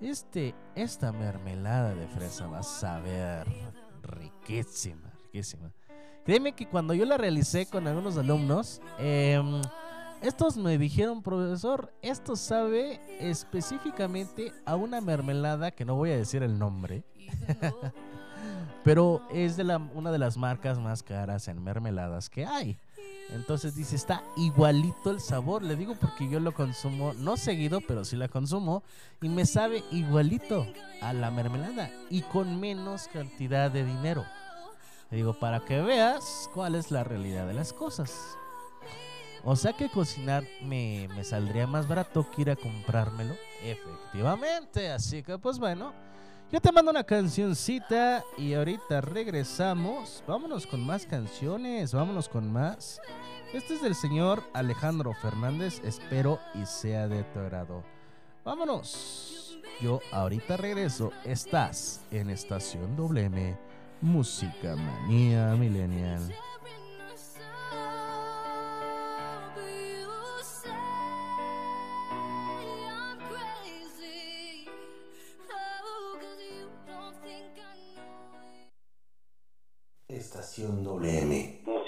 este, 0.00 0.54
esta 0.74 1.12
mermelada 1.12 1.94
de 1.94 2.06
fresa 2.08 2.46
va 2.46 2.58
a 2.58 2.62
saber 2.62 3.46
riquísima, 4.02 5.12
riquísima. 5.24 5.72
Créeme 6.24 6.52
que 6.52 6.68
cuando 6.68 6.94
yo 6.94 7.04
la 7.04 7.16
realicé 7.16 7.66
con 7.66 7.86
algunos 7.86 8.16
alumnos, 8.16 8.80
em, 8.98 9.60
estos 10.22 10.56
me 10.56 10.78
dijeron, 10.78 11.22
profesor, 11.22 11.92
esto 12.00 12.36
sabe 12.36 13.00
específicamente 13.18 14.52
a 14.64 14.76
una 14.76 15.00
mermelada 15.00 15.72
que 15.72 15.84
no 15.84 15.96
voy 15.96 16.10
a 16.12 16.16
decir 16.16 16.42
el 16.42 16.58
nombre. 16.58 17.02
Pero 18.84 19.22
es 19.30 19.56
de 19.56 19.64
la, 19.64 19.78
una 19.78 20.10
de 20.10 20.18
las 20.18 20.36
marcas 20.36 20.78
más 20.78 21.02
caras 21.02 21.48
en 21.48 21.62
mermeladas 21.62 22.28
que 22.30 22.44
hay. 22.44 22.78
Entonces 23.30 23.74
dice, 23.74 23.96
está 23.96 24.22
igualito 24.36 25.10
el 25.10 25.20
sabor. 25.20 25.62
Le 25.62 25.76
digo 25.76 25.94
porque 26.00 26.28
yo 26.28 26.40
lo 26.40 26.52
consumo, 26.52 27.14
no 27.14 27.36
seguido, 27.36 27.80
pero 27.80 28.04
sí 28.04 28.16
la 28.16 28.28
consumo. 28.28 28.82
Y 29.20 29.28
me 29.28 29.46
sabe 29.46 29.82
igualito 29.90 30.66
a 31.00 31.12
la 31.12 31.30
mermelada. 31.30 31.90
Y 32.10 32.22
con 32.22 32.60
menos 32.60 33.08
cantidad 33.08 33.70
de 33.70 33.84
dinero. 33.84 34.24
Le 35.10 35.18
digo, 35.18 35.34
para 35.34 35.60
que 35.60 35.80
veas 35.80 36.50
cuál 36.52 36.74
es 36.74 36.90
la 36.90 37.04
realidad 37.04 37.46
de 37.46 37.54
las 37.54 37.72
cosas. 37.72 38.36
O 39.44 39.56
sea 39.56 39.72
que 39.72 39.88
cocinar 39.88 40.44
me, 40.62 41.08
me 41.16 41.24
saldría 41.24 41.66
más 41.66 41.88
barato 41.88 42.30
que 42.30 42.42
ir 42.42 42.50
a 42.50 42.56
comprármelo. 42.56 43.34
Efectivamente. 43.62 44.90
Así 44.90 45.22
que 45.22 45.38
pues 45.38 45.58
bueno. 45.58 45.92
Yo 46.52 46.60
te 46.60 46.70
mando 46.70 46.90
una 46.90 47.02
cancioncita 47.02 48.22
y 48.36 48.52
ahorita 48.52 49.00
regresamos. 49.00 50.22
Vámonos 50.26 50.66
con 50.66 50.84
más 50.84 51.06
canciones, 51.06 51.94
vámonos 51.94 52.28
con 52.28 52.52
más. 52.52 53.00
Este 53.54 53.72
es 53.74 53.80
del 53.82 53.94
señor 53.94 54.42
Alejandro 54.52 55.14
Fernández, 55.14 55.80
espero 55.82 56.38
y 56.54 56.66
sea 56.66 57.08
de 57.08 57.24
tu 57.24 57.38
agrado. 57.38 57.82
Vámonos. 58.44 59.58
Yo 59.80 60.00
ahorita 60.12 60.58
regreso. 60.58 61.10
Estás 61.24 62.02
en 62.10 62.28
Estación 62.28 62.96
WM, 62.96 63.56
Música 64.02 64.76
Manía 64.76 65.54
Millennial. 65.54 66.34
Estación 80.22 80.84
WM. 80.84 81.81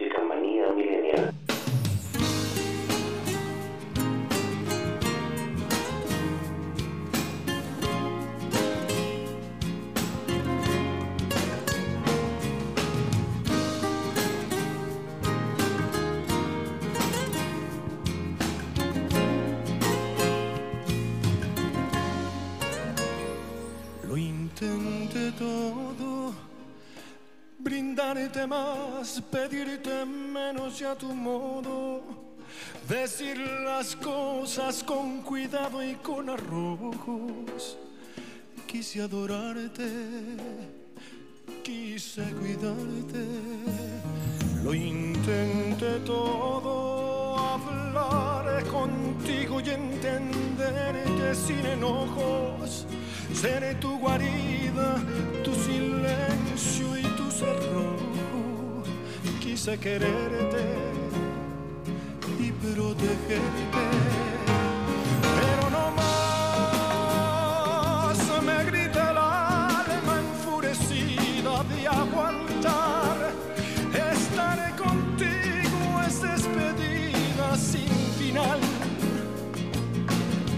Brindarte 28.15 28.47
más, 28.47 29.21
pedirte 29.23 30.05
menos 30.05 30.81
y 30.81 30.85
a 30.85 30.95
tu 30.95 31.13
modo, 31.13 32.01
decir 32.89 33.37
las 33.39 33.97
cosas 33.97 34.85
con 34.85 35.23
cuidado 35.23 35.83
y 35.83 35.95
con 35.97 36.31
arrojos. 36.31 37.77
Quise 38.69 39.03
adorarte, 39.03 39.91
quise 41.65 42.23
cuidarte, 42.35 43.27
lo 44.63 44.73
intenté 44.73 45.99
todo, 46.07 47.37
hablar 47.37 48.65
contigo 48.67 49.61
y 49.61 49.71
entenderte 49.71 51.35
sin 51.35 51.67
enojos. 51.67 52.87
Seré 53.35 53.75
tu 53.75 53.99
guarida, 53.99 55.03
tu 55.43 55.53
silencio 55.55 56.97
y 56.97 57.03
tu 57.17 57.31
cerrojo. 57.31 58.04
Quise 59.55 59.79
quererte 59.79 60.65
y 62.41 62.51
protegerte, 62.51 63.63
pero 65.37 65.71
no 65.71 65.93
más 65.93 66.83
me 68.43 68.65
grita 68.65 69.11
el 69.13 69.17
alma 69.17 70.15
enfurecida 70.27 71.63
de 71.71 71.87
aguantar. 71.87 73.17
Estaré 74.13 74.75
contigo, 74.75 76.03
es 76.05 76.21
despedida 76.21 77.57
sin 77.57 77.95
final 78.19 78.59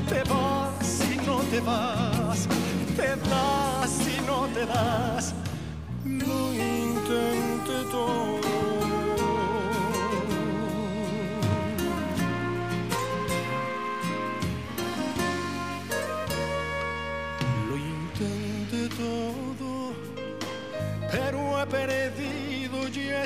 te 0.08 0.22
vas 0.24 1.02
y 1.12 1.16
no 1.26 1.36
te 1.50 1.60
vas, 1.60 2.48
te 2.96 3.08
das 3.28 3.92
y 4.08 4.16
no 4.26 4.46
te 4.54 4.64
das. 4.64 5.34
Lo 6.02 6.54
intenté 6.54 7.90
todo. 7.90 8.45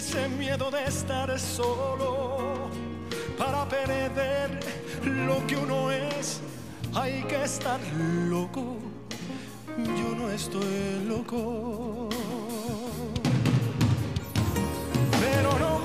Ese 0.00 0.28
miedo 0.30 0.70
de 0.70 0.82
estar 0.84 1.38
solo. 1.38 2.70
Para 3.36 3.68
perder 3.68 4.48
lo 5.04 5.46
que 5.46 5.56
uno 5.56 5.90
es, 5.92 6.40
hay 6.94 7.22
que 7.24 7.44
estar 7.44 7.78
loco. 8.30 8.78
Yo 9.76 10.14
no 10.16 10.30
estoy 10.30 11.04
loco. 11.06 12.08
final. 15.60 15.79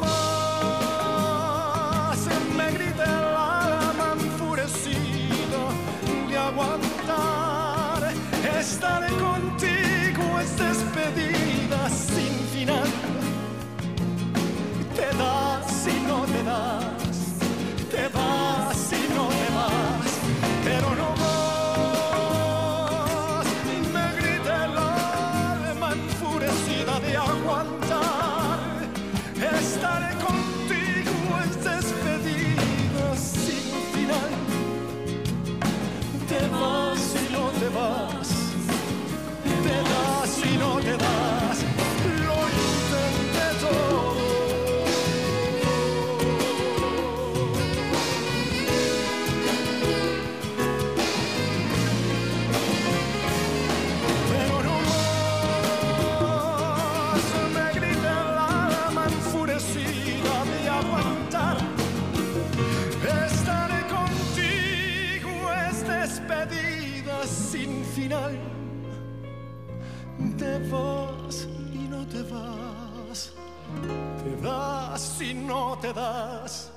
Te. 75.93 76.71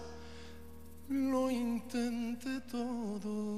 Lo 1.09 1.51
intenté 1.51 2.61
todo. 2.71 3.58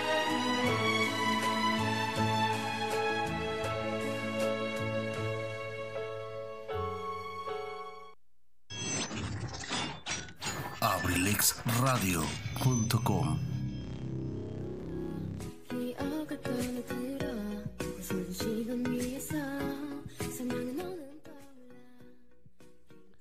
abrilexradio.com. 10.81 13.39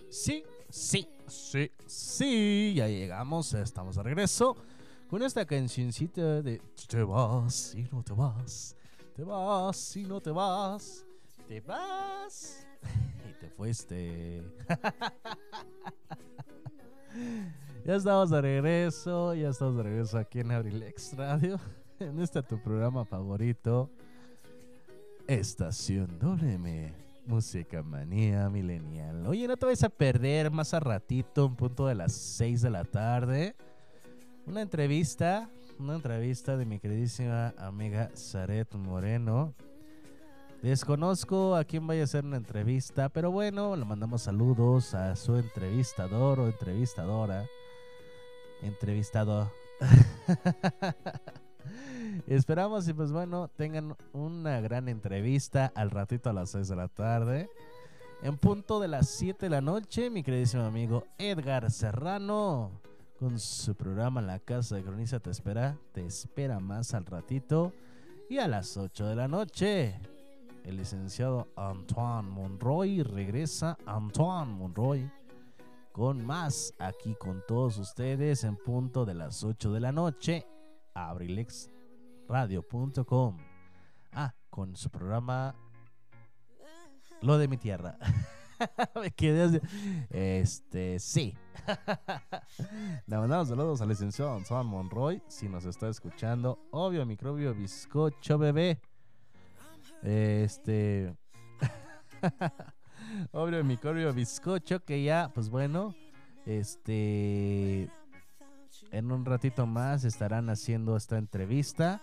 Sí, 0.09 0.43
sí, 0.71 1.07
sí, 1.29 1.71
sí, 1.87 2.73
ya 2.75 2.89
llegamos, 2.89 3.53
estamos 3.55 3.95
de 3.97 4.03
regreso 4.03 4.57
con 5.09 5.23
esta 5.23 5.45
cancioncita 5.45 6.41
de 6.41 6.63
Te 6.89 7.03
vas 7.03 7.75
y 7.75 7.83
no 7.93 8.03
te 8.03 8.15
vas, 8.15 8.75
te 9.15 9.23
vas 9.23 9.97
y 9.97 10.05
no 10.05 10.19
te 10.21 10.31
vas, 10.31 11.05
te 11.47 11.61
vas 11.61 12.67
y 13.29 13.33
te 13.39 13.51
fuiste. 13.51 14.43
ya 17.85 17.97
estamos 17.97 18.31
de 18.31 18.41
regreso, 18.41 19.35
ya 19.35 19.49
estamos 19.49 19.77
de 19.77 19.83
regreso 19.83 20.19
aquí 20.19 20.41
en 20.41 20.51
Abrilex 20.53 21.17
Radio, 21.17 21.59
en 21.99 22.21
este 22.21 22.43
tu 22.43 22.63
programa 22.63 23.05
favorito, 23.05 23.91
Estación 25.27 26.19
WM, 26.19 26.93
Música 27.27 27.83
Manía 27.83 28.49
Millennial. 28.49 29.27
Oye, 29.27 29.47
no 29.47 29.57
te 29.57 29.67
vayas 29.67 29.85
a 29.85 29.89
perder 29.89 30.51
más 30.51 30.75
a 30.75 30.81
ratito, 30.81 31.47
un 31.47 31.57
punto 31.57 31.87
de 31.87 31.95
las 31.95 32.13
6 32.13 32.63
de 32.63 32.71
la 32.71 32.85
tarde, 32.85 33.55
una 34.47 34.63
entrevista, 34.63 35.49
una 35.79 35.95
entrevista 35.95 36.57
de 36.57 36.67
mi 36.67 36.79
queridísima 36.79 37.55
amiga 37.59 38.11
Zaret 38.17 38.75
Moreno. 38.75 39.55
Desconozco 40.63 41.57
a 41.57 41.65
quién 41.65 41.87
vaya 41.87 42.03
a 42.03 42.05
hacer 42.05 42.25
una 42.25 42.37
entrevista, 42.37 43.09
pero 43.09 43.31
bueno, 43.31 43.75
le 43.77 43.85
mandamos 43.87 44.23
saludos 44.23 44.95
a 44.95 45.17
su 45.17 45.37
entrevistador 45.37 46.39
o 46.39 46.49
entrevistadora. 46.49 47.47
Entrevistado. 48.61 49.51
Esperamos 52.27 52.87
y 52.89 52.93
pues 52.93 53.11
bueno, 53.11 53.49
tengan 53.49 53.97
una 54.13 54.61
gran 54.61 54.89
entrevista 54.89 55.73
al 55.75 55.91
ratito 55.91 56.29
a 56.29 56.35
las 56.35 56.51
6 56.51 56.69
de 56.69 56.77
la 56.77 56.89
tarde. 56.89 57.49
En 58.23 58.37
punto 58.37 58.81
de 58.81 58.89
las 58.89 59.09
7 59.09 59.47
de 59.47 59.51
la 59.51 59.63
noche, 59.63 60.11
mi 60.11 60.23
queridísimo 60.23 60.65
amigo 60.65 61.05
Edgar 61.17 61.71
Serrano 61.71 62.71
con 63.19 63.39
su 63.39 63.75
programa 63.75 64.21
La 64.21 64.39
Casa 64.39 64.77
de 64.77 64.83
Cronista 64.83 65.21
te 65.21 65.31
espera, 65.31 65.79
te 65.93 66.05
espera 66.05 66.61
más 66.61 66.93
al 66.93 67.07
ratito. 67.07 67.73
Y 68.29 68.39
a 68.39 68.47
las 68.47 68.77
8 68.77 69.07
de 69.07 69.17
la 69.17 69.27
noche, 69.27 69.99
el 70.65 70.77
licenciado 70.77 71.49
Antoine 71.57 72.29
Monroy 72.29 73.03
regresa. 73.03 73.79
Antoine 73.87 74.53
Monroy 74.53 75.11
con 75.93 76.25
más 76.25 76.73
aquí 76.79 77.17
con 77.17 77.43
todos 77.47 77.77
ustedes 77.79 78.45
en 78.45 78.57
punto 78.57 79.05
de 79.05 79.15
las 79.15 79.43
8 79.43 79.73
de 79.73 79.81
la 79.81 79.91
noche. 79.93 80.47
abrilexradio.com. 80.95 83.37
Ah, 84.13 84.33
con 84.49 84.77
su 84.77 84.89
programa 84.91 85.57
Lo 87.23 87.39
de 87.39 87.49
mi 87.49 87.57
tierra. 87.57 87.99
Este, 90.11 90.99
sí. 90.99 91.35
Le 93.07 93.17
mandamos 93.17 93.49
saludos 93.49 93.81
al 93.81 93.89
licenciado 93.89 94.37
Antoine 94.37 94.69
Monroy. 94.69 95.23
Si 95.29 95.49
nos 95.49 95.65
está 95.65 95.89
escuchando, 95.89 96.59
obvio, 96.71 97.07
microbio 97.07 97.55
bizcocho 97.55 98.37
bebé. 98.37 98.79
Este. 100.03 101.15
Obvio, 103.33 103.63
microbio 103.65 104.13
bizcocho. 104.13 104.81
Que 104.81 105.03
ya, 105.03 105.31
pues 105.35 105.49
bueno. 105.51 105.95
Este. 106.47 107.89
En 108.91 109.13
un 109.13 109.25
ratito 109.25 109.67
más 109.67 110.05
estarán 110.05 110.51
haciendo 110.51 110.97
esta 110.97 111.19
entrevista. 111.19 112.03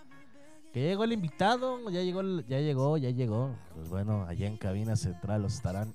Que 0.72 0.82
llegó 0.82 1.04
el 1.04 1.12
invitado. 1.12 1.90
Ya 1.90 2.02
llegó, 2.02 2.22
ya 2.40 2.60
llegó, 2.60 2.96
ya 2.96 3.10
llegó. 3.10 3.54
Pues 3.74 3.88
bueno, 3.88 4.24
allá 4.26 4.46
en 4.46 4.56
cabina 4.56 4.96
central 4.96 5.42
los 5.42 5.54
estarán 5.54 5.94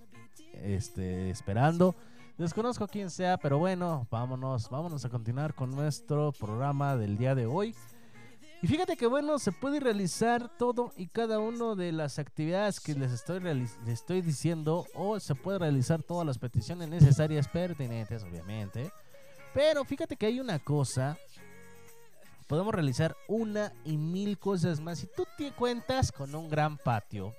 este, 0.53 1.29
esperando. 1.29 1.95
Desconozco 2.37 2.87
quién 2.87 3.11
sea, 3.11 3.37
pero 3.37 3.59
bueno, 3.59 4.07
vámonos, 4.09 4.67
vámonos 4.69 5.05
a 5.05 5.09
continuar 5.09 5.53
con 5.53 5.69
nuestro 5.69 6.31
programa 6.31 6.95
del 6.95 7.15
día 7.15 7.35
de 7.35 7.45
hoy. 7.45 7.75
Y 8.63 8.67
fíjate 8.67 8.95
que 8.95 9.07
bueno, 9.07 9.39
se 9.39 9.51
puede 9.51 9.81
realizar 9.81 10.49
todo 10.57 10.93
y 10.95 11.07
cada 11.07 11.37
una 11.39 11.75
de 11.75 11.91
las 11.91 12.17
actividades 12.17 12.79
que 12.79 12.93
les 12.93 13.11
estoy, 13.11 13.41
les 13.41 13.77
estoy 13.85 14.21
diciendo 14.21 14.85
o 14.95 15.19
se 15.19 15.35
puede 15.35 15.59
realizar 15.59 16.01
todas 16.01 16.25
las 16.25 16.37
peticiones 16.37 16.87
necesarias 16.87 17.49
pertinentes, 17.49 18.23
obviamente. 18.23 18.89
Pero 19.53 19.83
fíjate 19.83 20.15
que 20.15 20.27
hay 20.27 20.39
una 20.39 20.59
cosa, 20.59 21.17
podemos 22.47 22.73
realizar 22.73 23.17
una 23.27 23.73
y 23.83 23.97
mil 23.97 24.39
cosas 24.39 24.79
más. 24.79 24.99
Si 24.99 25.07
tú 25.07 25.25
te 25.37 25.51
cuentas 25.51 26.09
con 26.09 26.33
un 26.33 26.47
gran 26.47 26.77
patio, 26.77 27.33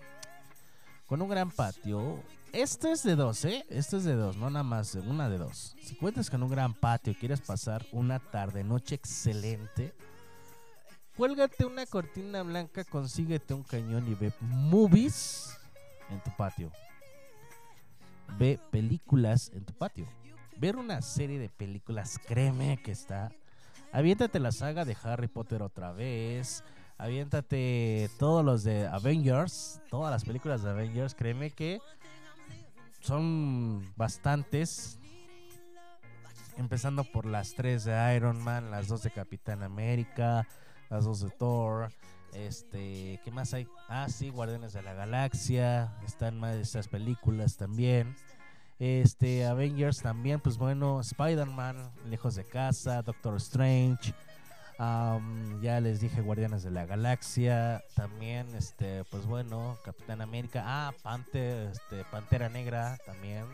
con 1.06 1.22
un 1.22 1.30
gran 1.30 1.50
patio, 1.50 2.22
esto 2.52 2.88
es 2.88 3.02
de 3.02 3.16
dos, 3.16 3.46
¿eh? 3.46 3.64
Esto 3.70 3.96
es 3.96 4.04
de 4.04 4.14
dos, 4.14 4.36
no 4.36 4.50
nada 4.50 4.62
más, 4.62 4.94
una 4.94 5.30
de 5.30 5.38
dos. 5.38 5.74
Si 5.82 5.96
cuentas 5.96 6.28
con 6.28 6.42
un 6.42 6.50
gran 6.50 6.74
patio 6.74 7.14
y 7.14 7.16
quieres 7.16 7.40
pasar 7.40 7.86
una 7.92 8.18
tarde, 8.18 8.62
noche 8.62 8.94
excelente, 8.94 9.94
Cuélgate 11.16 11.64
una 11.64 11.86
cortina 11.86 12.42
blanca, 12.42 12.82
consíguete 12.82 13.54
un 13.54 13.62
cañón 13.62 14.08
y 14.10 14.14
ve 14.14 14.32
movies 14.40 15.56
en 16.10 16.20
tu 16.22 16.30
patio. 16.36 16.72
Ve 18.36 18.58
películas 18.72 19.52
en 19.54 19.64
tu 19.64 19.72
patio. 19.74 20.06
Ver 20.56 20.76
una 20.76 21.02
serie 21.02 21.38
de 21.38 21.48
películas, 21.48 22.18
créeme 22.26 22.82
que 22.82 22.90
está. 22.90 23.30
Aviéntate 23.92 24.40
la 24.40 24.50
saga 24.50 24.84
de 24.84 24.96
Harry 25.04 25.28
Potter 25.28 25.62
otra 25.62 25.92
vez. 25.92 26.64
Aviéntate 26.98 28.10
todos 28.18 28.44
los 28.44 28.64
de 28.64 28.88
Avengers. 28.88 29.80
Todas 29.90 30.10
las 30.10 30.24
películas 30.24 30.64
de 30.64 30.70
Avengers, 30.70 31.14
créeme 31.14 31.52
que 31.52 31.80
son 32.98 33.84
bastantes. 33.94 34.98
Empezando 36.56 37.04
por 37.04 37.24
las 37.26 37.54
tres 37.54 37.84
de 37.84 38.16
Iron 38.16 38.42
Man, 38.42 38.72
las 38.72 38.88
dos 38.88 39.04
de 39.04 39.12
Capitán 39.12 39.62
América, 39.62 40.46
las 40.94 41.20
de 41.20 41.30
Thor. 41.30 41.88
Este, 42.32 43.20
¿qué 43.24 43.30
más 43.32 43.52
hay? 43.52 43.66
Ah, 43.88 44.06
sí, 44.08 44.28
Guardianes 44.30 44.72
de 44.74 44.82
la 44.82 44.94
Galaxia. 44.94 45.92
Están 46.06 46.38
más 46.38 46.54
de 46.54 46.62
estas 46.62 46.86
películas 46.86 47.56
también. 47.56 48.14
Este, 48.78 49.44
Avengers 49.44 50.02
también, 50.02 50.38
pues 50.38 50.56
bueno, 50.56 51.00
Spider-Man, 51.00 51.90
Lejos 52.08 52.36
de 52.36 52.44
Casa, 52.44 53.02
Doctor 53.02 53.36
Strange. 53.36 54.14
Am, 54.78 55.60
ya 55.60 55.80
les 55.80 56.00
dije 56.00 56.20
Guardianes 56.20 56.62
de 56.62 56.70
la 56.70 56.86
Galaxia. 56.86 57.82
También, 57.96 58.46
este, 58.54 59.02
pues 59.10 59.26
bueno, 59.26 59.76
Capitán 59.84 60.20
América. 60.20 60.62
Ah, 60.64 60.92
Panther, 61.02 61.72
este, 61.72 62.04
Pantera 62.04 62.48
Negra 62.48 62.98
también. 63.04 63.46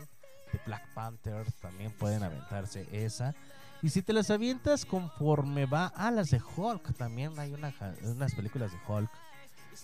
De 0.53 0.59
Black 0.65 0.93
Panther 0.93 1.51
también 1.59 1.91
pueden 1.91 2.21
aventarse 2.21 2.87
esa. 2.91 3.33
Y 3.81 3.89
si 3.89 4.01
te 4.01 4.13
las 4.13 4.29
avientas 4.29 4.85
conforme 4.85 5.65
va 5.65 5.87
a 5.87 6.11
las 6.11 6.29
de 6.29 6.41
Hulk, 6.55 6.95
también 6.97 7.37
hay 7.39 7.53
una, 7.53 7.73
unas 8.03 8.35
películas 8.35 8.71
de 8.71 8.77
Hulk. 8.87 9.09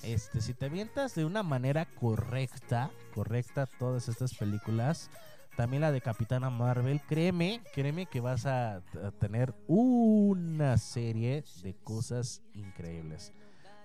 Este, 0.03 0.41
si 0.41 0.53
te 0.53 0.65
avientas 0.65 1.15
de 1.15 1.25
una 1.25 1.41
manera 1.41 1.85
correcta, 1.85 2.91
correcta 3.15 3.65
todas 3.65 4.07
estas 4.09 4.35
películas, 4.35 5.09
también 5.55 5.81
la 5.81 5.91
de 5.91 6.01
Capitana 6.01 6.51
Marvel, 6.51 7.01
créeme, 7.07 7.61
créeme 7.73 8.05
que 8.05 8.19
vas 8.19 8.45
a, 8.45 8.75
a 8.75 9.11
tener 9.19 9.55
una 9.65 10.77
serie 10.77 11.43
de 11.63 11.73
cosas 11.73 12.43
increíbles. 12.53 13.33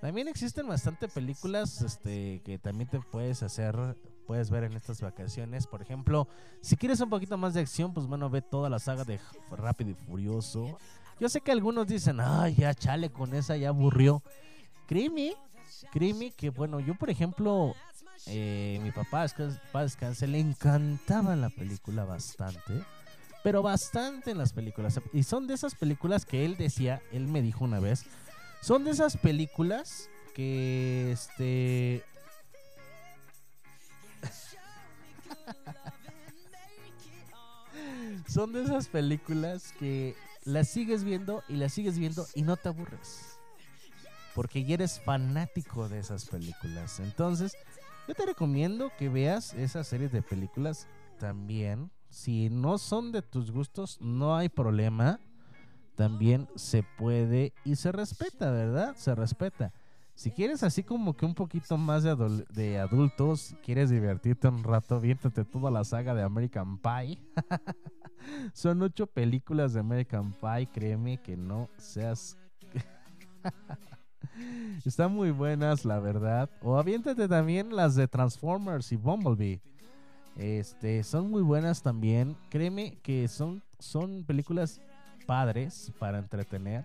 También 0.02 0.26
existen 0.26 0.66
bastante 0.66 1.08
películas 1.08 1.80
este, 1.80 2.42
que 2.44 2.58
también 2.58 2.90
te 2.90 2.98
puedes 3.00 3.44
hacer, 3.44 3.96
puedes 4.26 4.50
ver 4.50 4.64
en 4.64 4.72
estas 4.74 5.00
vacaciones. 5.00 5.66
Por 5.66 5.82
ejemplo, 5.82 6.28
si 6.60 6.76
quieres 6.76 7.00
un 7.00 7.10
poquito 7.10 7.36
más 7.36 7.54
de 7.54 7.60
acción, 7.60 7.92
pues 7.92 8.06
bueno, 8.06 8.30
ve 8.30 8.42
toda 8.42 8.68
la 8.70 8.78
saga 8.78 9.04
de 9.04 9.20
Rápido 9.50 9.90
y 9.90 9.94
Furioso. 9.94 10.78
Yo 11.20 11.28
sé 11.28 11.40
que 11.40 11.52
algunos 11.52 11.86
dicen, 11.86 12.18
ay, 12.20 12.54
ya 12.54 12.74
chale 12.74 13.10
con 13.10 13.34
esa, 13.34 13.56
ya 13.56 13.68
aburrió. 13.68 14.22
Créeme, 14.86 15.34
créeme 15.92 16.32
que, 16.32 16.50
bueno, 16.50 16.80
yo 16.80 16.94
por 16.94 17.10
ejemplo, 17.10 17.74
eh, 18.26 18.80
mi 18.82 18.90
papá, 18.90 19.26
paz 19.72 19.84
descanse, 19.84 20.26
le 20.26 20.40
encantaba 20.40 21.36
la 21.36 21.50
película 21.50 22.04
bastante. 22.04 22.82
Pero 23.42 23.62
bastante 23.62 24.30
en 24.30 24.38
las 24.38 24.52
películas. 24.52 25.00
Y 25.12 25.24
son 25.24 25.46
de 25.46 25.54
esas 25.54 25.74
películas 25.74 26.24
que 26.24 26.44
él 26.44 26.56
decía, 26.56 27.02
él 27.10 27.26
me 27.26 27.42
dijo 27.42 27.64
una 27.64 27.80
vez, 27.80 28.04
son 28.60 28.84
de 28.84 28.92
esas 28.92 29.16
películas 29.16 30.08
que 30.34 31.10
este 31.12 32.04
son 38.28 38.52
de 38.52 38.64
esas 38.64 38.88
películas 38.88 39.72
que 39.78 40.14
las 40.44 40.68
sigues 40.68 41.04
viendo 41.04 41.42
y 41.48 41.54
las 41.54 41.72
sigues 41.72 41.98
viendo 41.98 42.26
y 42.34 42.42
no 42.42 42.56
te 42.56 42.68
aburres. 42.68 43.38
Porque 44.34 44.64
ya 44.64 44.74
eres 44.74 45.00
fanático 45.00 45.88
de 45.88 45.98
esas 45.98 46.26
películas. 46.26 47.00
Entonces, 47.00 47.54
yo 48.08 48.14
te 48.14 48.26
recomiendo 48.26 48.90
que 48.98 49.08
veas 49.08 49.54
esas 49.54 49.86
series 49.86 50.12
de 50.12 50.22
películas 50.22 50.88
también. 51.18 51.90
Si 52.08 52.50
no 52.50 52.78
son 52.78 53.12
de 53.12 53.22
tus 53.22 53.50
gustos, 53.50 53.98
no 54.00 54.36
hay 54.36 54.48
problema. 54.48 55.20
También 55.94 56.48
se 56.56 56.82
puede 56.82 57.52
y 57.64 57.76
se 57.76 57.92
respeta, 57.92 58.50
¿verdad? 58.50 58.96
Se 58.96 59.14
respeta. 59.14 59.72
Si 60.22 60.30
quieres 60.30 60.62
así 60.62 60.84
como 60.84 61.16
que 61.16 61.26
un 61.26 61.34
poquito 61.34 61.76
más 61.76 62.04
de, 62.04 62.14
de 62.54 62.78
adultos, 62.78 63.56
quieres 63.60 63.90
divertirte 63.90 64.46
un 64.46 64.62
rato, 64.62 65.00
viéntate 65.00 65.44
toda 65.44 65.68
la 65.68 65.82
saga 65.82 66.14
de 66.14 66.22
American 66.22 66.78
Pie. 66.78 67.18
Son 68.54 68.80
ocho 68.82 69.08
películas 69.08 69.72
de 69.72 69.80
American 69.80 70.32
Pie, 70.34 70.68
créeme 70.72 71.20
que 71.20 71.36
no 71.36 71.68
seas... 71.76 72.38
Están 74.86 75.12
muy 75.12 75.32
buenas, 75.32 75.84
la 75.84 75.98
verdad. 75.98 76.48
O 76.62 76.78
aviéntate 76.78 77.26
también 77.26 77.74
las 77.74 77.96
de 77.96 78.06
Transformers 78.06 78.92
y 78.92 78.96
Bumblebee. 78.96 79.60
Este, 80.36 81.02
son 81.02 81.32
muy 81.32 81.42
buenas 81.42 81.82
también. 81.82 82.36
Créeme 82.48 82.96
que 83.02 83.26
son, 83.26 83.60
son 83.80 84.22
películas 84.22 84.80
padres 85.26 85.92
para 85.98 86.20
entretener. 86.20 86.84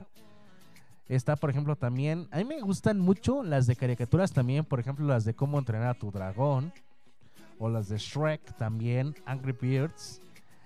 Está, 1.09 1.35
por 1.35 1.49
ejemplo, 1.49 1.75
también. 1.75 2.27
A 2.31 2.37
mí 2.37 2.45
me 2.45 2.59
gustan 2.61 2.99
mucho 2.99 3.43
las 3.43 3.67
de 3.67 3.75
caricaturas 3.75 4.31
también. 4.31 4.65
Por 4.65 4.79
ejemplo, 4.79 5.05
las 5.05 5.23
de 5.25 5.33
Cómo 5.33 5.57
entrenar 5.57 5.89
a 5.89 5.93
tu 5.93 6.11
dragón. 6.11 6.73
O 7.59 7.69
las 7.69 7.87
de 7.89 7.97
Shrek 7.97 8.55
también. 8.57 9.15
Angry 9.25 9.53
Birds. 9.53 10.21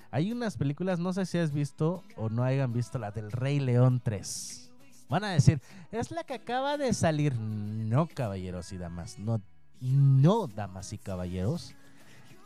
Hay 0.10 0.32
unas 0.32 0.58
películas, 0.58 1.00
no 1.00 1.14
sé 1.14 1.26
si 1.26 1.38
has 1.38 1.54
visto 1.54 2.04
o 2.18 2.30
no 2.30 2.44
hayan 2.44 2.74
visto 2.74 3.00
la 3.00 3.12
del 3.12 3.32
Rey 3.32 3.62
León 3.62 4.02
3. 4.04 4.70
Van 5.08 5.24
a 5.24 5.30
decir, 5.30 5.62
es 5.92 6.12
la 6.12 6.26
que 6.26 6.34
acaba 6.34 6.78
de 6.78 6.94
salir. 6.94 7.36
No, 7.36 8.08
caballeros 8.08 8.74
y 8.74 8.78
damas. 8.78 9.20
No, 9.20 9.42
no, 9.80 10.48
damas 10.48 10.92
y 10.92 10.98
caballeros. 10.98 11.76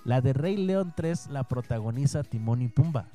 La 0.03 0.21
de 0.21 0.33
Rey 0.33 0.57
León 0.57 0.93
3 0.95 1.27
la 1.31 1.43
protagoniza 1.43 2.23
Timón 2.23 2.61
y 2.61 2.67
Pumba. 2.67 3.07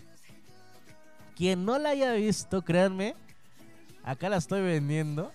Quien 1.36 1.64
no 1.64 1.78
la 1.78 1.90
haya 1.90 2.12
visto, 2.12 2.62
créanme, 2.62 3.14
acá 4.04 4.28
la 4.28 4.36
estoy 4.36 4.62
vendiendo. 4.62 5.32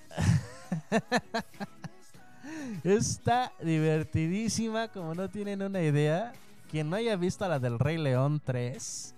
Está 2.84 3.52
divertidísima, 3.62 4.88
como 4.90 5.14
no 5.16 5.30
tienen 5.30 5.62
una 5.62 5.82
idea. 5.82 6.34
Quien 6.70 6.90
no 6.90 6.96
haya 6.96 7.16
visto 7.16 7.48
la 7.48 7.60
del 7.60 7.80
Rey 7.80 7.98
León 7.98 8.42
3, 8.44 9.16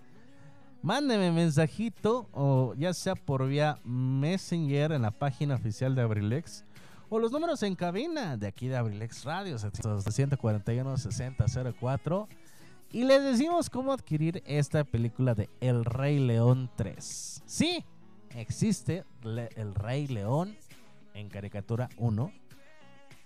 mándeme 0.82 1.32
mensajito 1.32 2.28
o 2.34 2.74
ya 2.78 2.94
sea 2.94 3.16
por 3.16 3.48
vía 3.48 3.80
Messenger 3.84 4.92
en 4.92 5.02
la 5.02 5.12
página 5.12 5.56
oficial 5.56 5.96
de 5.96 6.02
Abrilex 6.02 6.66
o 7.10 7.20
los 7.20 7.32
números 7.32 7.64
en 7.64 7.76
cabina 7.76 8.38
de 8.38 8.48
aquí 8.48 8.68
de 8.68 8.78
Abrilex 8.78 9.24
Radio 9.24 9.58
741 9.58 10.98
6004 10.98 12.28
y 12.92 13.04
les 13.04 13.24
decimos 13.24 13.70
cómo 13.70 13.92
adquirir 13.92 14.42
esta 14.46 14.84
película 14.84 15.34
de 15.34 15.50
El 15.60 15.84
Rey 15.84 16.20
León 16.20 16.70
3. 16.76 17.44
Sí, 17.46 17.84
existe 18.36 19.04
El 19.24 19.76
Rey 19.76 20.08
León 20.08 20.56
en 21.14 21.30
caricatura 21.30 21.90
1, 21.98 22.32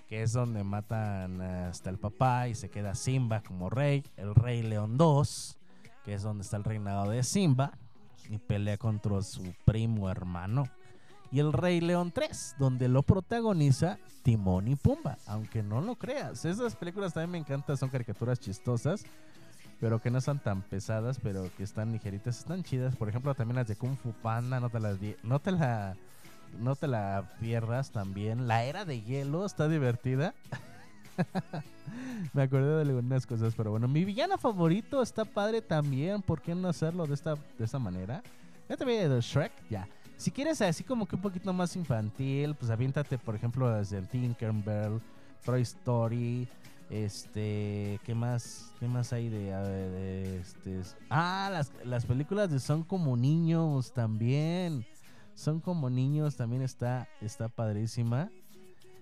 que 0.07 0.23
es 0.23 0.33
donde 0.33 0.63
matan 0.63 1.41
hasta 1.41 1.89
el 1.89 1.97
papá 1.97 2.47
y 2.47 2.55
se 2.55 2.69
queda 2.69 2.95
Simba 2.95 3.41
como 3.41 3.69
rey. 3.69 4.03
El 4.17 4.35
Rey 4.35 4.61
León 4.61 4.97
2, 4.97 5.57
que 6.05 6.13
es 6.13 6.23
donde 6.23 6.43
está 6.43 6.57
el 6.57 6.63
reinado 6.63 7.09
de 7.09 7.23
Simba 7.23 7.77
y 8.29 8.37
pelea 8.37 8.77
contra 8.77 9.21
su 9.21 9.53
primo 9.65 10.09
hermano. 10.09 10.65
Y 11.31 11.39
el 11.39 11.53
Rey 11.53 11.79
León 11.79 12.11
3, 12.11 12.55
donde 12.59 12.89
lo 12.89 13.03
protagoniza 13.03 13.97
Timón 14.21 14.67
y 14.67 14.75
Pumba, 14.75 15.17
aunque 15.25 15.63
no 15.63 15.79
lo 15.79 15.95
creas. 15.95 16.43
Esas 16.43 16.75
películas 16.75 17.13
también 17.13 17.31
me 17.31 17.37
encantan, 17.37 17.77
son 17.77 17.89
caricaturas 17.89 18.37
chistosas, 18.37 19.05
pero 19.81 19.99
que 19.99 20.11
no 20.11 20.19
están 20.19 20.37
tan 20.37 20.61
pesadas, 20.61 21.19
pero 21.21 21.49
que 21.57 21.63
están 21.63 21.91
ligeritas, 21.91 22.37
están 22.37 22.63
chidas. 22.63 22.95
Por 22.95 23.09
ejemplo, 23.09 23.33
también 23.33 23.55
las 23.55 23.67
de 23.67 23.75
Kung 23.75 23.97
Fu 23.97 24.13
Panda, 24.13 24.59
no 24.59 24.69
te 24.69 24.79
las 24.79 24.97
no 25.23 25.39
te 25.39 25.51
la 25.51 25.97
no 26.59 26.75
te 26.75 26.87
la 26.87 27.33
pierdas 27.39 27.91
también. 27.91 28.47
La 28.47 28.63
era 28.63 28.85
de 28.85 29.01
hielo 29.01 29.43
está 29.43 29.67
divertida. 29.67 30.35
Me 32.33 32.43
acordé 32.43 32.75
de 32.75 32.81
algunas 32.81 33.25
cosas, 33.25 33.55
pero 33.57 33.71
bueno, 33.71 33.87
mi 33.87 34.05
villano 34.05 34.37
favorito 34.37 35.01
está 35.01 35.25
padre 35.25 35.63
también. 35.63 36.21
¿Por 36.21 36.41
qué 36.41 36.53
no 36.53 36.69
hacerlo 36.69 37.07
de 37.07 37.15
esta, 37.15 37.35
de 37.35 37.65
esta 37.65 37.79
manera? 37.79 38.21
Ya 38.69 38.77
te 38.77 38.85
veía 38.85 39.09
de 39.09 39.19
Shrek, 39.19 39.51
ya. 39.67 39.87
Si 40.15 40.29
quieres 40.29 40.61
así 40.61 40.83
como 40.83 41.07
que 41.07 41.15
un 41.15 41.23
poquito 41.23 41.51
más 41.51 41.75
infantil, 41.75 42.53
pues 42.53 42.69
aviéntate, 42.69 43.17
por 43.17 43.33
ejemplo, 43.35 43.67
desde 43.75 43.97
el 43.97 44.07
Tinkerbell, 44.07 45.01
Toy 45.43 45.61
Story, 45.63 46.47
este, 46.91 48.01
¿qué 48.03 48.13
más? 48.13 48.73
¿Qué 48.79 48.87
más 48.87 49.13
hay 49.13 49.29
de, 49.29 50.39
este? 50.41 50.81
Ah, 51.09 51.49
las, 51.51 51.71
las 51.85 52.05
películas 52.05 52.51
de 52.51 52.59
Son 52.59 52.83
como 52.83 53.15
niños 53.15 53.93
también. 53.93 54.85
Son 55.33 55.61
como 55.61 55.89
niños 55.89 56.35
también 56.35 56.61
está, 56.61 57.07
está 57.21 57.47
padrísima. 57.47 58.29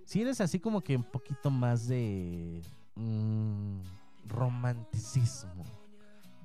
Si 0.05 0.21
eres 0.21 0.39
así 0.39 0.59
como 0.59 0.81
que 0.81 0.95
un 0.95 1.03
poquito 1.03 1.49
más 1.49 1.87
de 1.87 2.61
mm, 2.95 3.79
romanticismo, 4.27 5.63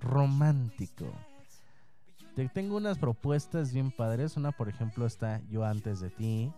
romántico. 0.00 1.12
Te 2.34 2.48
tengo 2.48 2.78
unas 2.78 2.98
propuestas 2.98 3.72
bien 3.72 3.90
padres. 3.90 4.38
Una, 4.38 4.50
por 4.50 4.70
ejemplo, 4.70 5.04
está 5.04 5.42
Yo 5.50 5.64
antes 5.64 6.00
de 6.00 6.08
ti. 6.08 6.52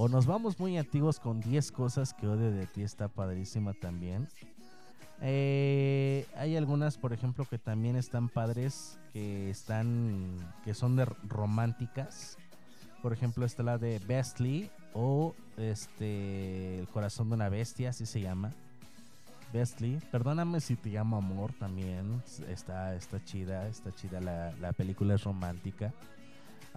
O 0.00 0.06
nos 0.08 0.26
vamos 0.26 0.60
muy 0.60 0.78
antiguos 0.78 1.18
con 1.18 1.40
10 1.40 1.72
cosas 1.72 2.14
que 2.14 2.28
odio 2.28 2.52
de 2.52 2.66
ti. 2.66 2.82
Está 2.82 3.08
padrísima 3.08 3.74
también. 3.74 4.28
Eh, 5.20 6.24
hay 6.36 6.56
algunas, 6.56 6.96
por 6.96 7.12
ejemplo, 7.12 7.44
que 7.44 7.58
también 7.58 7.96
están 7.96 8.28
padres. 8.28 8.96
Que 9.12 9.50
están. 9.50 10.38
que 10.64 10.72
son 10.72 10.94
de 10.94 11.04
románticas. 11.26 12.38
Por 13.02 13.12
ejemplo, 13.12 13.44
está 13.44 13.64
la 13.64 13.76
de 13.76 13.98
Bestly. 13.98 14.70
O 14.94 15.34
este. 15.56 16.78
El 16.78 16.86
corazón 16.86 17.30
de 17.30 17.34
una 17.34 17.48
bestia, 17.48 17.90
así 17.90 18.06
se 18.06 18.20
llama. 18.20 18.52
Bestly. 19.52 19.98
Perdóname 20.12 20.60
si 20.60 20.76
te 20.76 20.90
llamo 20.90 21.16
amor 21.16 21.52
también. 21.58 22.22
Está, 22.48 22.94
está 22.94 23.24
chida, 23.24 23.66
está 23.66 23.92
chida 23.96 24.20
la, 24.20 24.52
la 24.60 24.72
película 24.72 25.16
es 25.16 25.24
romántica. 25.24 25.92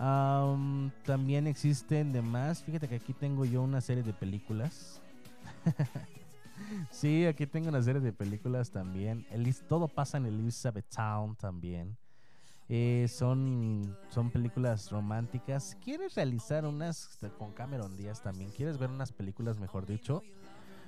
Am, 0.04 0.92
también 1.06 1.46
existen 1.46 2.12
demás. 2.12 2.64
Fíjate 2.64 2.88
que 2.88 2.96
aquí 2.96 3.14
tengo 3.14 3.46
yo 3.46 3.62
una 3.62 3.82
serie 3.82 4.02
de 4.02 4.14
películas. 4.14 5.00
sí, 6.90 7.28
aquí 7.28 7.46
tengo 7.46 7.70
una 7.70 7.84
serie 7.84 8.02
de 8.02 8.12
películas 8.12 8.72
también. 8.72 9.28
Elis- 9.32 9.62
todo 9.68 9.88
pasa 9.88 10.18
en 10.18 10.26
Elizabeth 10.26 10.90
Town 10.90 11.36
también. 11.36 11.96
Eh, 12.68 13.06
son, 13.10 13.96
son 14.10 14.32
películas 14.32 14.90
románticas. 14.90 15.78
¿Quieres 15.84 16.16
realizar 16.16 16.66
unas 16.66 17.20
con 17.38 17.52
Cameron 17.52 17.96
Díaz 17.96 18.24
también? 18.24 18.50
¿Quieres 18.50 18.80
ver 18.80 18.90
unas 18.90 19.12
películas, 19.12 19.60
mejor 19.60 19.86
dicho? 19.86 20.24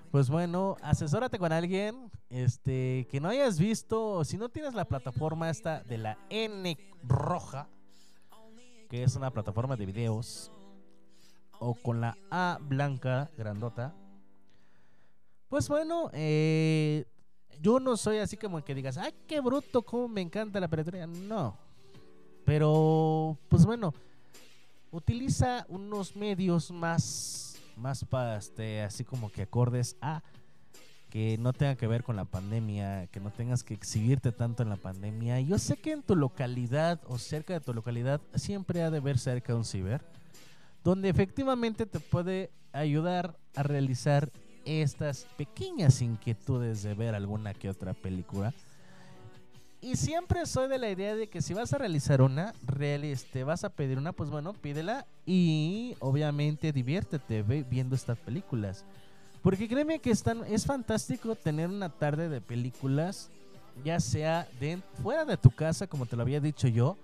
Pues 0.09 0.31
bueno, 0.31 0.75
asesórate 0.81 1.37
con 1.37 1.51
alguien 1.51 2.09
este, 2.31 3.07
que 3.11 3.19
no 3.21 3.29
hayas 3.29 3.59
visto. 3.59 4.23
Si 4.23 4.37
no 4.39 4.49
tienes 4.49 4.73
la 4.73 4.85
plataforma 4.85 5.51
esta 5.51 5.83
de 5.83 5.99
la 5.99 6.17
N 6.31 6.75
roja, 7.03 7.67
que 8.93 9.01
es 9.01 9.15
una 9.15 9.31
plataforma 9.31 9.75
de 9.75 9.87
videos, 9.87 10.51
o 11.57 11.73
con 11.73 11.99
la 11.99 12.15
A 12.29 12.59
blanca, 12.61 13.31
grandota. 13.35 13.91
Pues 15.47 15.67
bueno, 15.67 16.11
eh, 16.13 17.03
yo 17.59 17.79
no 17.79 17.97
soy 17.97 18.19
así 18.19 18.37
como 18.37 18.63
que 18.63 18.75
digas, 18.75 18.99
ay, 18.99 19.11
qué 19.25 19.41
bruto, 19.41 19.81
cómo 19.81 20.07
me 20.07 20.21
encanta 20.21 20.59
la 20.59 20.67
piratería. 20.67 21.07
No. 21.07 21.57
Pero, 22.45 23.35
pues 23.49 23.65
bueno, 23.65 23.95
utiliza 24.91 25.65
unos 25.69 26.15
medios 26.15 26.69
más, 26.69 27.59
más 27.75 28.05
para, 28.05 28.37
este, 28.37 28.83
así 28.83 29.03
como 29.03 29.31
que 29.31 29.41
acordes 29.41 29.97
a 30.01 30.21
que 31.13 31.37
no 31.37 31.53
tenga 31.53 31.75
que 31.75 31.85
ver 31.85 32.03
con 32.03 32.15
la 32.15 32.25
pandemia, 32.25 33.05
que 33.11 33.19
no 33.19 33.29
tengas 33.29 33.63
que 33.63 33.75
exhibirte 33.75 34.31
tanto 34.31 34.63
en 34.63 34.69
la 34.69 34.77
pandemia. 34.77 35.39
Yo 35.41 35.59
sé 35.59 35.77
que 35.77 35.91
en 35.91 36.01
tu 36.01 36.15
localidad 36.15 36.99
o 37.05 37.19
cerca 37.19 37.53
de 37.53 37.59
tu 37.59 37.71
localidad 37.71 38.19
siempre 38.33 38.81
ha 38.81 38.89
de 38.89 38.99
ver 38.99 39.19
cerca 39.19 39.53
un 39.53 39.63
ciber, 39.63 40.01
donde 40.83 41.09
efectivamente 41.09 41.85
te 41.85 41.99
puede 41.99 42.49
ayudar 42.71 43.37
a 43.55 43.61
realizar 43.61 44.31
estas 44.65 45.27
pequeñas 45.37 46.01
inquietudes 46.01 46.81
de 46.81 46.95
ver 46.95 47.13
alguna 47.13 47.53
que 47.53 47.69
otra 47.69 47.93
película. 47.93 48.51
Y 49.81 49.97
siempre 49.97 50.47
soy 50.47 50.67
de 50.67 50.79
la 50.79 50.89
idea 50.89 51.15
de 51.15 51.29
que 51.29 51.43
si 51.43 51.53
vas 51.53 51.73
a 51.73 51.77
realizar 51.77 52.23
una, 52.23 52.55
real, 52.65 53.03
este, 53.03 53.43
vas 53.43 53.63
a 53.63 53.69
pedir 53.69 53.99
una, 53.99 54.13
pues 54.13 54.31
bueno, 54.31 54.53
pídela 54.53 55.05
y 55.27 55.95
obviamente 55.99 56.71
diviértete 56.73 57.43
viendo 57.43 57.93
estas 57.93 58.17
películas. 58.17 58.83
Porque 59.43 59.67
créeme 59.67 59.99
que 59.99 60.09
están, 60.09 60.45
es 60.45 60.65
fantástico 60.65 61.35
tener 61.35 61.67
una 61.67 61.89
tarde 61.89 62.29
de 62.29 62.39
películas, 62.39 63.29
ya 63.83 63.99
sea 63.99 64.47
de, 64.57 64.81
fuera 65.01 65.25
de 65.25 65.35
tu 65.35 65.51
casa, 65.51 65.85
como 65.85 66.05
te 66.05 66.15
lo 66.15 66.21
había 66.21 66.39
dicho 66.39 66.69
yo. 66.69 66.95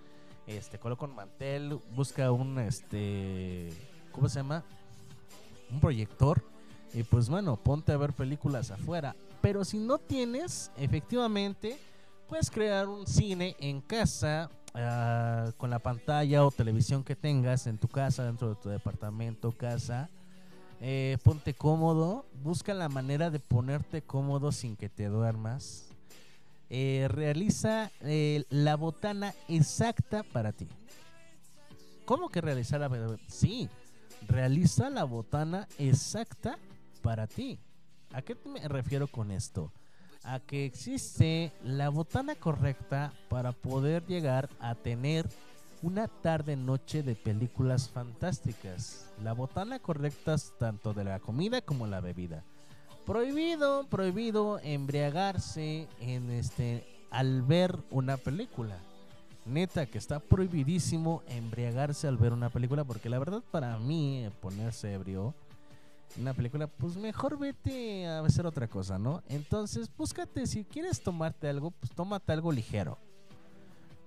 Este, 0.48 0.80
coloca 0.80 1.06
un 1.06 1.16
mantel, 1.16 1.80
busca 1.96 2.32
un, 2.32 2.58
este, 2.60 3.70
¿cómo 4.14 4.30
se 4.30 4.40
llama? 4.40 4.64
Un 5.70 5.82
proyector. 5.82 6.42
Y 6.94 7.04
pues 7.04 7.30
bueno, 7.30 7.58
ponte 7.58 7.92
a 7.92 7.98
ver 7.98 8.14
películas 8.14 8.72
afuera. 8.72 9.18
Pero 9.42 9.66
si 9.66 9.78
no 9.78 9.98
tienes, 9.98 10.72
efectivamente, 10.78 11.78
puedes 12.30 12.50
crear 12.50 12.88
un 12.88 13.06
cine 13.06 13.58
en 13.60 13.82
casa, 13.82 14.50
ah, 14.74 15.52
con 15.58 15.70
la 15.70 15.80
pantalla 15.80 16.46
o 16.46 16.52
televisión 16.52 17.04
que 17.04 17.18
tengas 17.18 17.68
en 17.68 17.78
tu 17.78 17.90
casa, 17.90 18.24
dentro 18.24 18.48
de 18.48 18.56
tu 18.56 18.70
departamento, 18.70 19.52
casa. 19.52 20.10
Eh, 20.82 21.18
ponte 21.24 21.54
cómodo, 21.54 22.26
busca 22.42 22.74
la 22.74 22.88
manera 22.88 23.30
de 23.30 23.40
ponerte 23.40 24.02
cómodo 24.02 24.52
sin 24.52 24.78
que 24.78 24.88
te 24.88 25.08
duermas. 25.08 25.90
Eh, 26.70 27.08
realiza 27.10 27.92
eh, 28.02 28.46
la 28.50 28.76
botana 28.76 29.34
exacta 29.48 30.24
para 30.24 30.54
ti. 30.54 30.68
¿Cómo 32.06 32.30
que 32.30 32.42
realizar 32.42 32.80
la 32.80 33.18
Sí, 33.28 33.70
realiza 34.28 34.90
la 34.90 35.04
botana 35.04 35.68
exacta 35.78 36.58
para 37.02 37.28
ti. 37.28 37.60
¿A 38.14 38.22
qué 38.22 38.36
me 38.46 38.66
refiero 38.68 39.08
con 39.08 39.32
esto? 39.32 39.72
A 40.24 40.40
que 40.40 40.66
existe 40.66 41.52
la 41.64 41.90
botana 41.90 42.36
correcta 42.36 43.14
para 43.30 43.52
poder 43.52 44.06
llegar 44.06 44.50
a 44.60 44.76
tener 44.76 45.28
una 45.82 46.08
tarde 46.08 46.56
noche 46.56 47.04
de 47.04 47.16
películas 47.16 47.90
fantásticas. 47.90 49.12
La 49.24 49.34
botana 49.34 49.80
correcta 49.80 50.36
tanto 50.58 50.94
de 50.94 51.04
la 51.04 51.20
comida 51.20 51.62
como 51.62 51.88
la 51.88 52.02
bebida. 52.02 52.44
Prohibido, 53.06 53.88
prohibido 53.88 54.60
embriagarse 54.60 55.88
en 56.02 56.30
este 56.32 56.86
al 57.12 57.42
ver 57.42 57.78
una 57.90 58.18
película. 58.18 58.78
Neta 59.46 59.86
que 59.86 59.98
está 59.98 60.20
prohibidísimo 60.20 61.24
embriagarse 61.28 62.08
al 62.08 62.18
ver 62.18 62.34
una 62.34 62.50
película 62.50 62.84
porque 62.84 63.10
la 63.10 63.18
verdad 63.18 63.42
para 63.52 63.78
mí 63.80 64.30
ponerse 64.42 64.94
ebrio 64.94 65.34
en 66.16 66.24
una 66.24 66.34
película 66.34 66.68
pues 66.68 66.98
mejor 66.98 67.40
vete 67.40 68.06
a 68.06 68.20
hacer 68.20 68.46
otra 68.46 68.68
cosa, 68.68 69.00
¿no? 69.00 69.24
Entonces, 69.30 69.90
búscate 69.96 70.46
si 70.46 70.64
quieres 70.64 71.02
tomarte 71.02 71.48
algo, 71.48 71.72
pues 71.72 71.92
tómate 71.94 72.32
algo 72.32 72.52
ligero. 72.52 72.98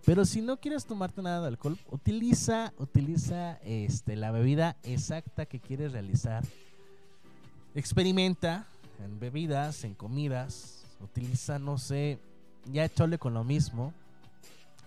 Pero 0.04 0.24
si 0.24 0.42
no 0.42 0.58
quieres 0.58 0.84
tomarte 0.84 1.22
nada 1.22 1.42
de 1.42 1.48
alcohol, 1.48 1.78
utiliza, 1.90 2.72
utiliza 2.78 3.54
este, 3.62 4.16
la 4.16 4.32
bebida 4.32 4.76
exacta 4.82 5.46
que 5.46 5.60
quieres 5.60 5.92
realizar. 5.92 6.44
Experimenta 7.74 8.66
en 9.04 9.20
bebidas, 9.20 9.84
en 9.84 9.94
comidas. 9.94 10.84
Utiliza, 11.00 11.58
no 11.58 11.78
sé, 11.78 12.18
ya 12.72 12.88
chole 12.88 13.18
con 13.18 13.34
lo 13.34 13.44
mismo. 13.44 13.92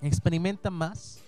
Experimenta 0.01 0.69
más 0.69 1.19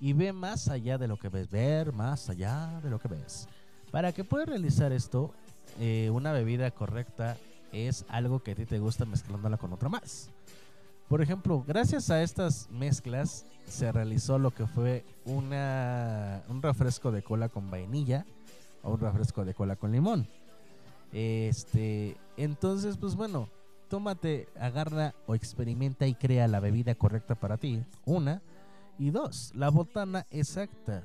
y 0.00 0.12
ve 0.12 0.32
más 0.32 0.68
allá 0.68 0.96
de 0.96 1.08
lo 1.08 1.18
que 1.18 1.28
ves. 1.28 1.50
Ver 1.50 1.92
más 1.92 2.30
allá 2.30 2.80
de 2.82 2.90
lo 2.90 3.00
que 3.00 3.08
ves. 3.08 3.48
Para 3.90 4.12
que 4.12 4.22
puedas 4.22 4.48
realizar 4.48 4.92
esto, 4.92 5.34
eh, 5.80 6.10
una 6.12 6.32
bebida 6.32 6.70
correcta 6.70 7.36
es 7.72 8.04
algo 8.08 8.40
que 8.40 8.52
a 8.52 8.54
ti 8.54 8.66
te 8.66 8.78
gusta 8.78 9.04
mezclándola 9.04 9.56
con 9.56 9.72
otra 9.72 9.88
más. 9.88 10.30
Por 11.08 11.22
ejemplo, 11.22 11.64
gracias 11.66 12.10
a 12.10 12.22
estas 12.22 12.68
mezclas 12.70 13.46
se 13.64 13.92
realizó 13.92 14.38
lo 14.38 14.50
que 14.50 14.66
fue 14.66 15.04
una, 15.24 16.42
un 16.48 16.60
refresco 16.62 17.12
de 17.12 17.22
cola 17.22 17.48
con 17.48 17.70
vainilla 17.70 18.26
o 18.82 18.92
un 18.94 19.00
refresco 19.00 19.44
de 19.44 19.54
cola 19.54 19.76
con 19.76 19.92
limón. 19.92 20.26
Este, 21.12 22.16
entonces, 22.36 22.96
pues 22.96 23.14
bueno, 23.14 23.48
tómate, 23.88 24.48
agarra 24.58 25.14
o 25.26 25.36
experimenta 25.36 26.08
y 26.08 26.14
crea 26.14 26.48
la 26.48 26.58
bebida 26.58 26.94
correcta 26.96 27.36
para 27.36 27.56
ti. 27.56 27.84
Una. 28.04 28.42
Y 28.98 29.10
dos, 29.10 29.52
la 29.54 29.68
botana 29.68 30.26
exacta. 30.30 31.02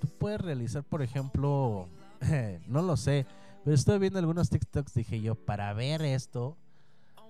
Tú 0.00 0.08
puedes 0.18 0.40
realizar, 0.40 0.82
por 0.84 1.02
ejemplo, 1.02 1.88
no 2.68 2.82
lo 2.82 2.96
sé, 2.96 3.26
pero 3.64 3.74
estoy 3.74 3.98
viendo 3.98 4.18
algunos 4.18 4.48
TikToks, 4.48 4.94
dije 4.94 5.20
yo, 5.20 5.34
para 5.34 5.72
ver 5.74 6.02
esto, 6.02 6.56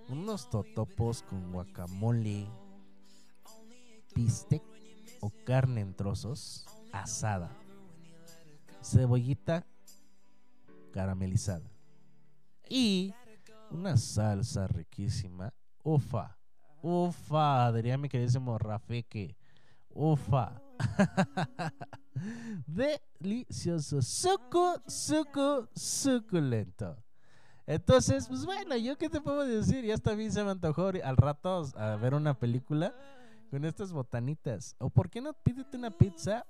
unos 0.08 0.48
totopos 0.50 1.22
con 1.22 1.52
guacamole, 1.52 2.46
bistec 4.14 4.62
o 5.20 5.30
carne 5.44 5.80
en 5.80 5.94
trozos 5.94 6.66
asada, 6.92 7.50
cebollita 8.82 9.66
caramelizada 10.92 11.70
y 12.68 13.14
una 13.70 13.96
salsa 13.96 14.66
riquísima. 14.68 15.52
Ufa, 15.82 16.36
ufa, 16.82 17.72
diría 17.72 17.98
mi 17.98 18.08
queridísimo 18.08 18.58
Rafeque. 18.58 19.36
Ufa. 19.90 20.60
Delicioso, 22.66 24.02
suco, 24.02 24.82
suco, 24.86 25.68
suculento. 25.74 27.05
Entonces, 27.66 28.28
pues 28.28 28.44
bueno, 28.44 28.76
yo 28.76 28.96
qué 28.96 29.08
te 29.08 29.20
puedo 29.20 29.44
decir, 29.44 29.84
ya 29.84 29.94
hasta 29.94 30.12
a 30.12 30.16
mí 30.16 30.30
se 30.30 30.44
me 30.44 30.50
antojó 30.50 30.90
al 31.02 31.16
rato 31.16 31.64
a 31.76 31.96
ver 31.96 32.14
una 32.14 32.38
película 32.38 32.94
con 33.50 33.64
estas 33.64 33.92
botanitas. 33.92 34.76
O 34.78 34.88
por 34.88 35.10
qué 35.10 35.20
no 35.20 35.32
pídete 35.32 35.76
una 35.76 35.90
pizza, 35.90 36.46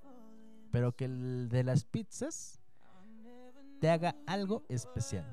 pero 0.71 0.93
que 0.93 1.07
el 1.07 1.49
de 1.49 1.65
las 1.65 1.85
pizzas 1.85 2.61
te 3.81 3.91
haga 3.91 4.15
algo 4.27 4.65
especial. 4.69 5.25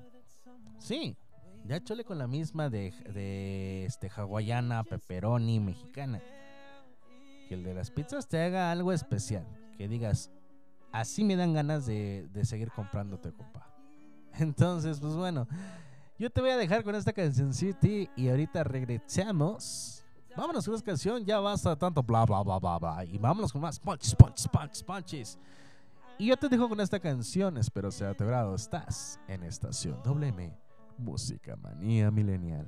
Sí, 0.77 1.18
ya 1.65 1.84
chole 1.84 2.05
con 2.05 2.18
la 2.18 2.27
misma 2.27 2.69
de, 2.69 2.91
de 3.14 3.85
este 3.85 4.10
hawaiana, 4.10 4.85
pepperoni, 4.85 5.60
mexicana. 5.60 6.22
Que 7.49 7.55
el 7.55 7.64
de 7.64 7.73
las 7.73 7.91
pizzas 7.91 8.30
te 8.30 8.41
haga 8.41 8.72
algo 8.72 8.93
especial. 8.93 9.45
Que 9.77 9.89
digas, 9.89 10.31
así 10.93 11.26
me 11.26 11.35
dan 11.35 11.53
ganas 11.53 11.85
de, 11.85 12.27
de 12.31 12.45
seguir 12.45 12.72
comprándote, 12.72 13.34
compa. 13.34 13.72
Entonces, 14.39 14.99
pues 14.99 15.14
bueno, 15.15 15.47
yo 16.18 16.30
te 16.30 16.41
voy 16.41 16.51
a 16.51 16.57
dejar 16.57 16.84
con 16.84 16.95
esta 16.95 17.14
canción 17.14 17.53
City 17.53 18.10
y 18.15 18.30
ahorita 18.30 18.64
regresamos. 18.64 20.03
Vámonos 20.35 20.65
con 20.65 20.73
esta 20.73 20.85
canción, 20.85 21.23
ya 21.23 21.39
basta 21.39 21.76
tanto 21.76 22.01
bla 22.01 22.26
bla 22.26 22.41
bla 22.41 22.57
bla 22.57 22.80
bla. 22.80 23.05
Y 23.05 23.18
vámonos 23.18 23.51
con 23.51 23.61
más 23.61 23.80
punches, 23.80 24.15
punches, 24.15 24.47
punches, 24.47 24.84
punches. 24.84 25.39
Y 26.18 26.27
yo 26.27 26.38
te 26.38 26.49
dejo 26.49 26.69
con 26.69 26.80
esta 26.80 26.99
canción, 26.99 27.57
espero 27.57 27.91
sea 27.91 28.10
de 28.10 28.15
tu 28.15 28.26
grado. 28.26 28.55
Estás 28.55 29.19
en 29.27 29.43
estación 29.43 30.01
WM, 30.03 30.55
Música 30.97 31.55
Manía 31.55 32.10
Milenial. 32.11 32.68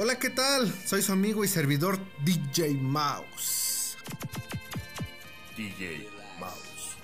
Hola, 0.00 0.16
¿qué 0.16 0.30
tal? 0.30 0.72
Soy 0.86 1.02
su 1.02 1.10
amigo 1.10 1.42
y 1.42 1.48
servidor 1.48 1.98
DJ 2.24 2.74
Mouse. 2.74 3.96
DJ 5.56 6.08
Mouse. 6.38 6.96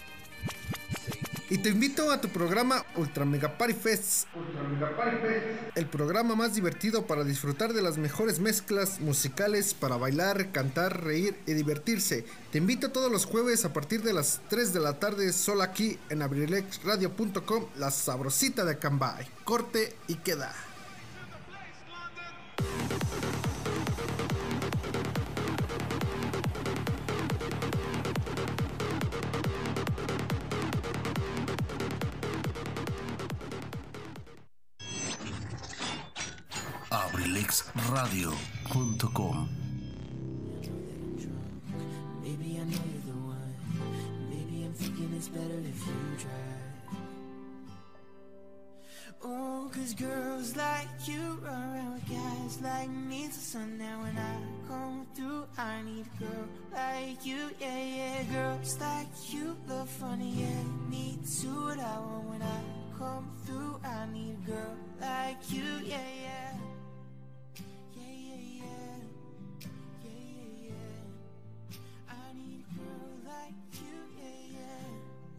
Y 1.51 1.59
te 1.59 1.71
invito 1.71 2.13
a 2.13 2.21
tu 2.21 2.29
programa 2.29 2.87
Ultra 2.95 3.25
Mega 3.25 3.59
Party 3.59 3.75
Fest. 3.75 4.29
Ultra 4.37 4.63
Mega 4.63 4.97
Party 4.97 5.17
Fest. 5.17 5.77
El 5.77 5.87
programa 5.87 6.37
más 6.37 6.55
divertido 6.55 7.05
para 7.05 7.25
disfrutar 7.25 7.73
de 7.73 7.83
las 7.83 7.99
mejores 7.99 8.39
mezclas 8.39 9.01
musicales 9.01 9.75
para 9.75 9.97
bailar, 9.97 10.53
cantar, 10.53 11.03
reír 11.03 11.37
y 11.49 11.55
divertirse. 11.55 12.25
Te 12.53 12.59
invito 12.59 12.93
todos 12.93 13.11
los 13.11 13.25
jueves 13.25 13.65
a 13.65 13.73
partir 13.73 14.05
de 14.05 14.13
las 14.13 14.41
3 14.51 14.73
de 14.73 14.79
la 14.79 15.01
tarde 15.01 15.33
solo 15.33 15.65
aquí 15.65 15.99
en 16.11 16.23
abrilexradio.com, 16.23 17.65
la 17.75 17.91
sabrosita 17.91 18.65
de 18.65 18.79
Cambay. 18.79 19.27
Corte 19.43 19.97
y 20.07 20.15
queda 20.15 20.55
abrilexradio.com 36.91 39.49
Maybe 42.23 42.59
I 42.61 42.65
know 42.65 42.79
you're 42.91 43.03
the 43.07 43.13
one. 43.13 43.55
Maybe 44.31 44.65
I'm 44.65 44.73
thinking 44.75 45.13
it's 45.17 45.29
better 45.29 45.59
if 45.59 45.87
you 45.87 45.95
try. 46.19 46.44
Oh, 49.27 49.71
cause 49.73 49.95
girls 49.95 50.55
like 50.55 50.89
you 51.07 51.39
run 51.43 51.55
around 51.55 51.95
with 51.95 52.09
guys 52.11 52.59
like 52.63 52.91
me 52.91 53.23
till 53.23 53.33
sundown. 53.33 54.03
When 54.03 54.19
I 54.19 54.37
come 54.69 55.07
through, 55.15 55.47
I 55.57 55.81
need 55.83 56.05
a 56.05 56.25
girl 56.25 56.47
like 56.73 57.25
you, 57.25 57.51
yeah, 57.59 57.79
yeah. 57.79 58.23
Girls 58.25 58.79
like 58.81 59.09
you 59.33 59.57
look 59.67 59.89
funny, 59.89 60.31
yeah. 60.43 60.63
Me 60.91 61.19
too, 61.41 61.49
what 61.49 61.79
I 61.81 61.99
want 62.01 62.25
when 62.29 62.43
I 62.43 62.61
come 62.99 63.31
through. 63.47 63.81
I 63.83 64.07
need 64.13 64.37
a 64.47 64.51
girl 64.51 64.77
like 65.01 65.51
you, 65.51 65.65
yeah, 65.85 66.11
yeah. 66.23 66.59
Yeah, 67.97 68.03
yeah, 68.29 68.61
yeah. 68.61 68.97
Yeah, 70.05 70.11
yeah, 70.37 70.69
yeah. 70.69 71.79
I 72.11 72.33
need 72.37 72.61
a 72.61 72.75
girl 72.77 73.09
like 73.27 73.81
you. 73.81 74.14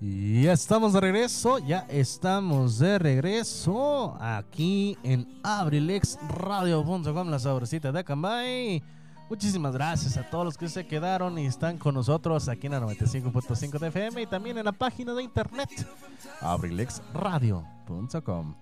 Y 0.07 0.43
ya 0.43 0.53
estamos 0.53 0.93
de 0.93 1.01
regreso, 1.01 1.57
ya 1.57 1.87
estamos 1.89 2.77
de 2.77 2.99
regreso 2.99 4.15
aquí 4.21 4.95
en 5.01 5.27
abrilexradio.com, 5.41 7.27
la 7.27 7.39
sabrosita 7.39 7.91
de 7.91 8.03
Cambay. 8.03 8.83
Muchísimas 9.31 9.73
gracias 9.73 10.15
a 10.17 10.29
todos 10.29 10.45
los 10.45 10.59
que 10.59 10.69
se 10.69 10.85
quedaron 10.85 11.39
y 11.39 11.47
están 11.47 11.79
con 11.79 11.95
nosotros 11.95 12.47
aquí 12.49 12.67
en 12.67 12.73
la 12.73 12.81
95.5 12.81 13.79
de 13.79 13.87
FM 13.87 14.21
y 14.21 14.27
también 14.27 14.59
en 14.59 14.65
la 14.65 14.73
página 14.73 15.15
de 15.15 15.23
internet 15.23 15.71
abrilexradio.com. 16.39 18.55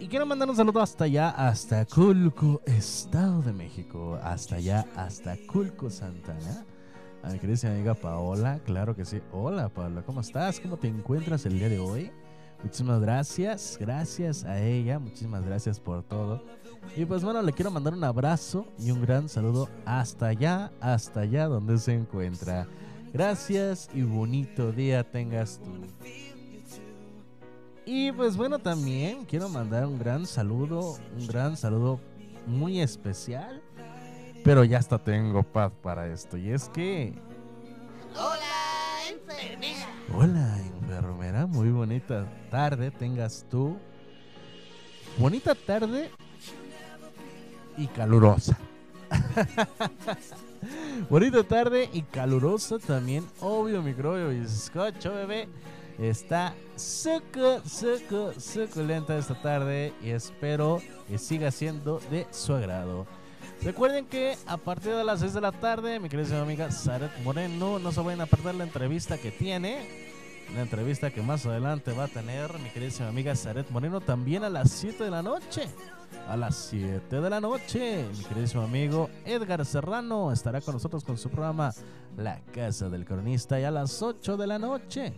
Y 0.00 0.08
quiero 0.08 0.26
mandar 0.26 0.50
un 0.50 0.56
saludo 0.56 0.82
hasta 0.82 1.04
allá, 1.04 1.30
hasta 1.30 1.86
Culco, 1.86 2.60
Estado 2.66 3.40
de 3.42 3.52
México, 3.52 4.18
hasta 4.20 4.56
allá, 4.56 4.84
hasta 4.96 5.36
Culco, 5.46 5.90
Santana. 5.90 6.64
A 7.22 7.30
mi 7.30 7.38
querida 7.38 7.68
amiga 7.68 7.94
Paola, 7.94 8.60
claro 8.64 8.94
que 8.94 9.04
sí. 9.04 9.20
Hola 9.32 9.68
Paola, 9.68 10.02
¿cómo 10.02 10.20
estás? 10.20 10.60
¿Cómo 10.60 10.76
te 10.76 10.86
encuentras 10.86 11.44
el 11.46 11.58
día 11.58 11.68
de 11.68 11.78
hoy? 11.78 12.12
Muchísimas 12.62 13.00
gracias, 13.00 13.76
gracias 13.80 14.44
a 14.44 14.60
ella, 14.60 14.98
muchísimas 14.98 15.44
gracias 15.44 15.80
por 15.80 16.02
todo. 16.04 16.42
Y 16.96 17.04
pues 17.04 17.24
bueno, 17.24 17.42
le 17.42 17.52
quiero 17.52 17.70
mandar 17.70 17.94
un 17.94 18.04
abrazo 18.04 18.66
y 18.78 18.92
un 18.92 19.02
gran 19.02 19.28
saludo 19.28 19.68
hasta 19.84 20.28
allá, 20.28 20.70
hasta 20.80 21.20
allá 21.20 21.46
donde 21.46 21.78
se 21.78 21.94
encuentra. 21.94 22.66
Gracias 23.12 23.90
y 23.92 24.02
bonito 24.02 24.70
día 24.70 25.02
tengas 25.02 25.60
tú. 25.62 25.70
Y 27.84 28.12
pues 28.12 28.36
bueno, 28.36 28.58
también 28.58 29.24
quiero 29.24 29.48
mandar 29.48 29.86
un 29.86 29.98
gran 29.98 30.26
saludo, 30.26 30.98
un 31.18 31.26
gran 31.26 31.56
saludo 31.56 32.00
muy 32.46 32.80
especial. 32.80 33.62
Pero 34.48 34.64
ya 34.64 34.78
hasta 34.78 34.96
tengo 34.96 35.42
paz 35.42 35.70
para 35.82 36.06
esto. 36.06 36.38
Y 36.38 36.52
es 36.52 36.70
que... 36.70 37.12
Hola, 38.14 39.10
enfermera. 39.10 39.86
Hola, 40.14 40.58
enfermera. 40.80 41.46
Muy 41.46 41.68
bonita 41.68 42.26
tarde 42.50 42.90
tengas 42.90 43.44
tú. 43.50 43.76
Bonita 45.18 45.54
tarde 45.54 46.10
y 47.76 47.88
calurosa. 47.88 48.56
bonita 51.10 51.44
tarde 51.44 51.90
y 51.92 52.00
calurosa 52.00 52.78
también. 52.78 53.26
Obvio, 53.40 53.82
microbio 53.82 54.32
y 54.32 54.38
escucho, 54.38 55.12
bebé. 55.12 55.46
Está 55.98 56.54
suco, 56.74 57.60
suco, 57.68 58.32
suculenta 58.40 59.18
esta 59.18 59.34
tarde 59.42 59.92
y 60.02 60.08
espero 60.08 60.80
que 61.06 61.18
siga 61.18 61.50
siendo 61.50 62.00
de 62.10 62.26
su 62.30 62.54
agrado. 62.54 63.06
Recuerden 63.62 64.06
que 64.06 64.36
a 64.46 64.56
partir 64.56 64.94
de 64.94 65.02
las 65.02 65.18
6 65.20 65.34
de 65.34 65.40
la 65.40 65.50
tarde, 65.50 65.98
mi 65.98 66.08
querida 66.08 66.40
amiga 66.40 66.70
Saret 66.70 67.10
Moreno, 67.24 67.80
no 67.80 67.90
se 67.90 68.00
vayan 68.00 68.20
a 68.20 68.26
perder 68.26 68.54
la 68.54 68.64
entrevista 68.64 69.18
que 69.18 69.32
tiene. 69.32 70.08
La 70.54 70.62
entrevista 70.62 71.10
que 71.10 71.22
más 71.22 71.44
adelante 71.44 71.92
va 71.92 72.04
a 72.04 72.08
tener 72.08 72.56
mi 72.60 72.70
querida 72.70 73.08
amiga 73.08 73.34
Saret 73.34 73.68
Moreno 73.70 74.00
también 74.00 74.44
a 74.44 74.48
las 74.48 74.70
7 74.70 75.02
de 75.02 75.10
la 75.10 75.22
noche. 75.22 75.68
A 76.28 76.36
las 76.36 76.54
7 76.70 77.20
de 77.20 77.30
la 77.30 77.40
noche, 77.40 78.06
mi 78.16 78.24
queridísimo 78.24 78.62
amigo 78.62 79.10
Edgar 79.24 79.66
Serrano 79.66 80.30
estará 80.32 80.60
con 80.60 80.74
nosotros 80.74 81.02
con 81.02 81.18
su 81.18 81.28
programa 81.28 81.74
La 82.16 82.40
Casa 82.54 82.88
del 82.88 83.04
Cronista. 83.04 83.58
Y 83.58 83.64
a 83.64 83.72
las 83.72 84.00
8 84.00 84.36
de 84.36 84.46
la 84.46 84.58
noche, 84.60 85.12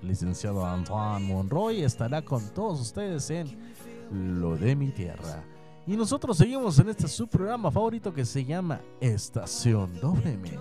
el 0.00 0.08
licenciado 0.08 0.64
Antoine 0.64 1.26
Monroy 1.26 1.82
estará 1.82 2.22
con 2.22 2.48
todos 2.48 2.80
ustedes 2.80 3.28
en 3.30 4.40
Lo 4.40 4.56
de 4.56 4.74
mi 4.74 4.90
Tierra. 4.90 5.44
Y 5.86 5.96
nosotros 5.96 6.38
seguimos 6.38 6.78
en 6.78 6.88
este 6.88 7.06
su 7.08 7.26
programa 7.26 7.70
favorito 7.70 8.14
que 8.14 8.24
se 8.24 8.42
llama 8.42 8.80
Estación 9.00 9.92
WM, 10.00 10.58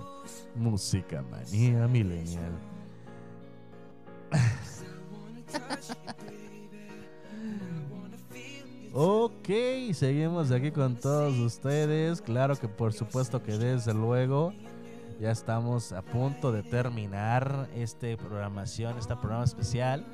Música 0.53 1.23
Manía 1.23 1.87
Millennial. 1.87 2.51
ok, 8.91 9.49
seguimos 9.93 10.51
aquí 10.51 10.71
con 10.71 10.97
todos 10.97 11.37
ustedes. 11.39 12.21
Claro 12.21 12.57
que 12.57 12.67
por 12.67 12.91
supuesto 12.91 13.41
que 13.41 13.57
desde 13.57 13.93
luego 13.93 14.51
ya 15.21 15.31
estamos 15.31 15.93
a 15.93 16.01
punto 16.01 16.51
de 16.51 16.63
terminar 16.63 17.69
esta 17.73 18.07
programación, 18.17 18.97
esta 18.97 19.21
programa 19.21 19.45
especial. 19.45 20.05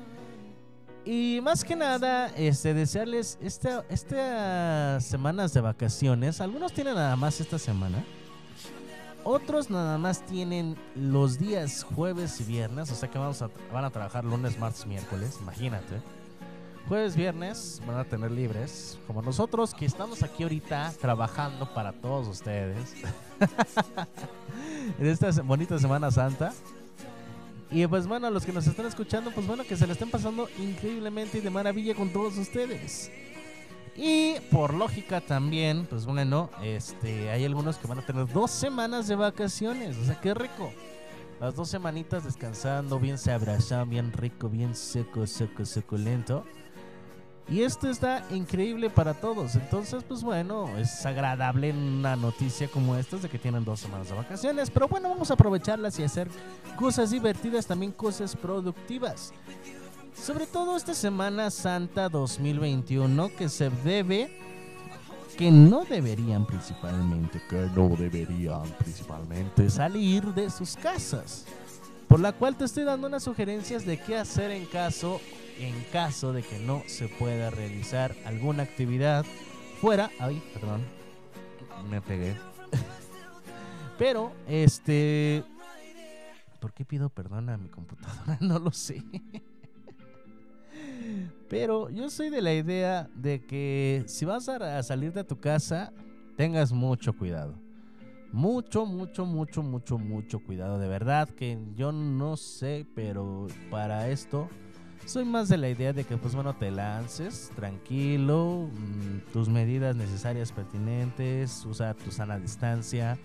Y 1.04 1.40
más 1.42 1.64
que 1.64 1.74
nada, 1.74 2.28
este, 2.36 2.74
desearles 2.74 3.38
esta, 3.40 3.84
estas 3.88 5.04
semanas 5.04 5.54
de 5.54 5.60
vacaciones. 5.60 6.40
Algunos 6.40 6.72
tienen 6.72 6.94
nada 6.94 7.16
más 7.16 7.40
esta 7.40 7.58
semana. 7.58 8.04
Otros 9.24 9.70
nada 9.70 9.98
más 9.98 10.24
tienen 10.24 10.76
los 10.94 11.38
días 11.38 11.84
jueves 11.84 12.40
y 12.40 12.44
viernes. 12.44 12.90
O 12.90 12.94
sea 12.94 13.10
que 13.10 13.18
vamos 13.18 13.40
a, 13.40 13.50
van 13.72 13.84
a 13.84 13.90
trabajar 13.90 14.24
lunes, 14.24 14.58
martes, 14.58 14.86
miércoles. 14.86 15.38
Imagínate. 15.40 16.00
Jueves, 16.88 17.16
viernes 17.16 17.80
van 17.86 17.98
a 17.98 18.04
tener 18.04 18.30
libres. 18.30 18.98
Como 19.06 19.22
nosotros 19.22 19.74
que 19.74 19.86
estamos 19.86 20.22
aquí 20.22 20.42
ahorita 20.42 20.92
trabajando 21.00 21.72
para 21.72 21.92
todos 21.92 22.28
ustedes. 22.28 22.94
en 24.98 25.06
esta 25.06 25.30
bonita 25.42 25.78
Semana 25.78 26.10
Santa. 26.10 26.52
Y 27.70 27.86
pues 27.86 28.06
bueno, 28.06 28.26
a 28.26 28.30
los 28.30 28.44
que 28.44 28.52
nos 28.52 28.66
están 28.66 28.86
escuchando, 28.86 29.30
pues 29.30 29.46
bueno, 29.46 29.64
que 29.64 29.76
se 29.76 29.86
le 29.86 29.92
estén 29.92 30.10
pasando 30.10 30.48
increíblemente 30.58 31.38
y 31.38 31.40
de 31.40 31.50
maravilla 31.50 31.94
con 31.94 32.10
todos 32.10 32.36
ustedes. 32.36 33.10
Y 33.96 34.34
por 34.50 34.74
lógica 34.74 35.20
también, 35.20 35.86
pues 35.86 36.04
bueno, 36.06 36.50
este, 36.62 37.30
hay 37.30 37.44
algunos 37.44 37.76
que 37.76 37.86
van 37.86 37.98
a 37.98 38.06
tener 38.06 38.26
dos 38.32 38.50
semanas 38.50 39.06
de 39.08 39.14
vacaciones. 39.14 39.96
O 39.98 40.04
sea, 40.04 40.20
qué 40.20 40.34
rico. 40.34 40.72
Las 41.40 41.54
dos 41.54 41.68
semanitas 41.68 42.24
descansando, 42.24 42.98
bien 42.98 43.18
se 43.18 43.32
abrazan, 43.32 43.88
bien 43.88 44.12
rico, 44.12 44.48
bien 44.48 44.74
seco, 44.74 45.26
seco, 45.26 45.64
suculento. 45.64 46.44
Y 47.50 47.62
esto 47.62 47.90
está 47.90 48.24
increíble 48.30 48.90
para 48.90 49.12
todos. 49.12 49.56
Entonces, 49.56 50.04
pues 50.04 50.22
bueno, 50.22 50.70
es 50.78 51.04
agradable 51.04 51.72
una 51.72 52.14
noticia 52.14 52.68
como 52.68 52.94
esta 52.94 53.16
de 53.16 53.28
que 53.28 53.40
tienen 53.40 53.64
dos 53.64 53.80
semanas 53.80 54.08
de 54.08 54.14
vacaciones. 54.14 54.70
Pero 54.70 54.86
bueno, 54.86 55.08
vamos 55.08 55.32
a 55.32 55.34
aprovecharlas 55.34 55.98
y 55.98 56.04
hacer 56.04 56.28
cosas 56.76 57.10
divertidas, 57.10 57.66
también 57.66 57.90
cosas 57.90 58.36
productivas. 58.36 59.32
Sobre 60.14 60.46
todo 60.46 60.76
esta 60.76 60.94
Semana 60.94 61.50
Santa 61.50 62.08
2021 62.08 63.30
que 63.36 63.48
se 63.48 63.68
debe, 63.68 64.30
que 65.36 65.50
no 65.50 65.84
deberían 65.84 66.46
principalmente, 66.46 67.42
que 67.48 67.68
no 67.74 67.88
deberían 67.96 68.62
principalmente 68.78 69.68
salir 69.70 70.24
de 70.34 70.50
sus 70.50 70.76
casas. 70.76 71.46
Por 72.06 72.20
la 72.20 72.32
cual 72.32 72.56
te 72.56 72.64
estoy 72.64 72.84
dando 72.84 73.08
unas 73.08 73.24
sugerencias 73.24 73.84
de 73.84 73.98
qué 73.98 74.16
hacer 74.16 74.52
en 74.52 74.66
caso 74.66 75.20
en 75.60 75.84
caso 75.92 76.32
de 76.32 76.42
que 76.42 76.58
no 76.58 76.82
se 76.86 77.08
pueda 77.08 77.50
realizar 77.50 78.14
alguna 78.24 78.62
actividad 78.62 79.24
fuera. 79.80 80.10
Ay, 80.18 80.42
perdón, 80.54 80.82
me 81.90 82.00
pegué. 82.00 82.36
Pero, 83.98 84.32
este. 84.48 85.44
¿Por 86.60 86.72
qué 86.72 86.84
pido 86.84 87.08
perdón 87.08 87.48
a 87.48 87.56
mi 87.56 87.68
computadora? 87.68 88.38
No 88.40 88.58
lo 88.58 88.72
sé. 88.72 89.02
Pero 91.48 91.90
yo 91.90 92.10
soy 92.10 92.30
de 92.30 92.42
la 92.42 92.54
idea 92.54 93.08
de 93.14 93.44
que 93.44 94.04
si 94.06 94.24
vas 94.24 94.48
a 94.48 94.82
salir 94.82 95.12
de 95.12 95.24
tu 95.24 95.40
casa, 95.40 95.92
tengas 96.36 96.72
mucho 96.72 97.12
cuidado. 97.12 97.54
Mucho, 98.32 98.86
mucho, 98.86 99.26
mucho, 99.26 99.62
mucho, 99.62 99.98
mucho 99.98 100.38
cuidado. 100.38 100.78
De 100.78 100.86
verdad 100.86 101.28
que 101.28 101.58
yo 101.74 101.90
no 101.90 102.36
sé, 102.36 102.86
pero 102.94 103.48
para 103.70 104.08
esto 104.08 104.48
soy 105.06 105.24
más 105.24 105.48
de 105.48 105.56
la 105.56 105.68
idea 105.68 105.92
de 105.92 106.04
que, 106.04 106.16
pues 106.16 106.34
bueno, 106.34 106.54
te 106.54 106.70
lances 106.70 107.50
tranquilo, 107.56 108.68
mmm, 108.72 109.32
tus 109.32 109.48
medidas 109.48 109.96
necesarias 109.96 110.52
pertinentes, 110.52 111.64
usa 111.66 111.94
tu 111.94 112.10
sana 112.10 112.38
distancia 112.38 113.18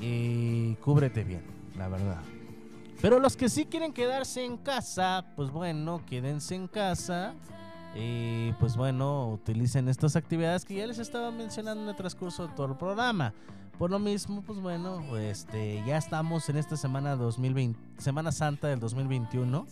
y 0.00 0.74
cúbrete 0.76 1.24
bien, 1.24 1.42
la 1.76 1.88
verdad. 1.88 2.22
Pero 3.00 3.20
los 3.20 3.36
que 3.36 3.48
sí 3.48 3.66
quieren 3.66 3.92
quedarse 3.92 4.44
en 4.44 4.56
casa, 4.56 5.26
pues 5.36 5.50
bueno, 5.50 6.02
quédense 6.06 6.54
en 6.56 6.66
casa 6.66 7.34
Y 7.94 8.52
pues 8.54 8.76
bueno, 8.76 9.28
utilicen 9.32 9.88
estas 9.88 10.16
actividades 10.16 10.64
que 10.64 10.74
ya 10.74 10.86
les 10.86 10.98
estaba 10.98 11.30
mencionando 11.30 11.82
en 11.82 11.88
el 11.88 11.96
transcurso 11.96 12.46
de 12.46 12.54
todo 12.54 12.66
el 12.66 12.76
programa. 12.76 13.34
Por 13.78 13.90
lo 13.90 13.98
mismo, 13.98 14.42
pues 14.42 14.60
bueno, 14.60 15.16
este, 15.16 15.82
ya 15.86 15.96
estamos 15.96 16.48
en 16.48 16.56
esta 16.58 16.76
semana 16.76 17.16
2020, 17.16 17.78
Semana 17.98 18.32
Santa 18.32 18.68
del 18.68 18.80
2021. 18.80 19.66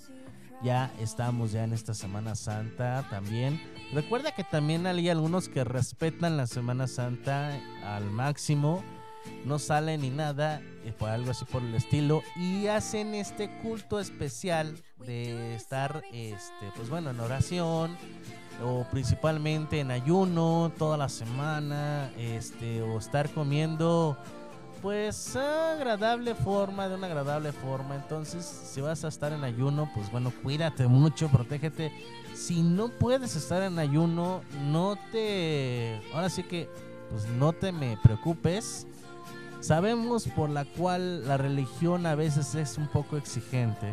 Ya 0.63 0.93
estamos 0.99 1.53
ya 1.53 1.65
en 1.65 1.73
esta 1.73 1.95
Semana 1.95 2.35
Santa 2.35 3.07
también. 3.11 3.61
Recuerda 3.93 4.33
que 4.33 4.43
también 4.45 4.87
hay 4.87 5.09
algunos 5.09 5.49
que 5.49 5.65
respetan 5.65 6.37
la 6.37 6.47
Semana 6.47 6.87
Santa 6.87 7.61
al 7.85 8.11
máximo. 8.11 8.83
No 9.45 9.59
salen 9.59 10.03
ni 10.03 10.11
nada, 10.11 10.61
eh, 10.85 10.93
por 10.97 11.09
algo 11.11 11.31
así 11.33 11.45
por 11.45 11.63
el 11.63 11.75
estilo. 11.75 12.23
Y 12.37 12.69
hacen 12.69 13.15
este 13.15 13.51
culto 13.59 14.01
especial 14.01 14.77
de 15.05 15.55
estar, 15.55 16.03
este, 16.13 16.71
pues 16.75 16.89
bueno, 16.89 17.11
en 17.11 17.21
oración. 17.21 17.97
O 18.65 18.87
principalmente 18.91 19.81
en 19.81 19.91
ayuno 19.91 20.73
toda 20.79 20.97
la 20.97 21.09
semana. 21.09 22.11
Este, 22.17 22.83
o 22.83 22.99
estar 22.99 23.31
comiendo 23.31 24.17
pues 24.87 25.35
agradable 25.35 26.37
forma, 26.37 26.89
de 26.89 26.95
una 26.95 27.09
agradable 27.09 27.51
forma. 27.51 27.97
Entonces, 27.97 28.45
si 28.45 28.81
vas 28.81 29.05
a 29.05 29.09
estar 29.09 29.33
en 29.33 29.43
ayuno, 29.43 29.91
pues 29.93 30.13
bueno, 30.13 30.33
cuídate 30.45 30.87
mucho, 30.87 31.29
protégete. 31.29 31.91
Si 32.35 32.63
no 32.63 32.87
puedes 32.87 33.35
estar 33.35 33.65
en 33.65 33.81
ayuno, 33.81 34.43
no 34.71 34.97
te... 35.11 36.01
Ahora 36.15 36.31
sí 36.31 36.45
que, 36.45 36.71
pues 37.11 37.27
no 37.31 37.53
te 37.53 37.73
me 37.73 37.99
preocupes. 38.01 38.87
Sabemos 39.59 40.29
por 40.29 40.51
la 40.51 40.65
cual 40.65 41.27
la 41.27 41.37
religión 41.37 42.07
a 42.07 42.15
veces 42.15 42.55
es 42.55 42.79
un 42.79 42.87
poco 42.87 43.17
exigente. 43.17 43.93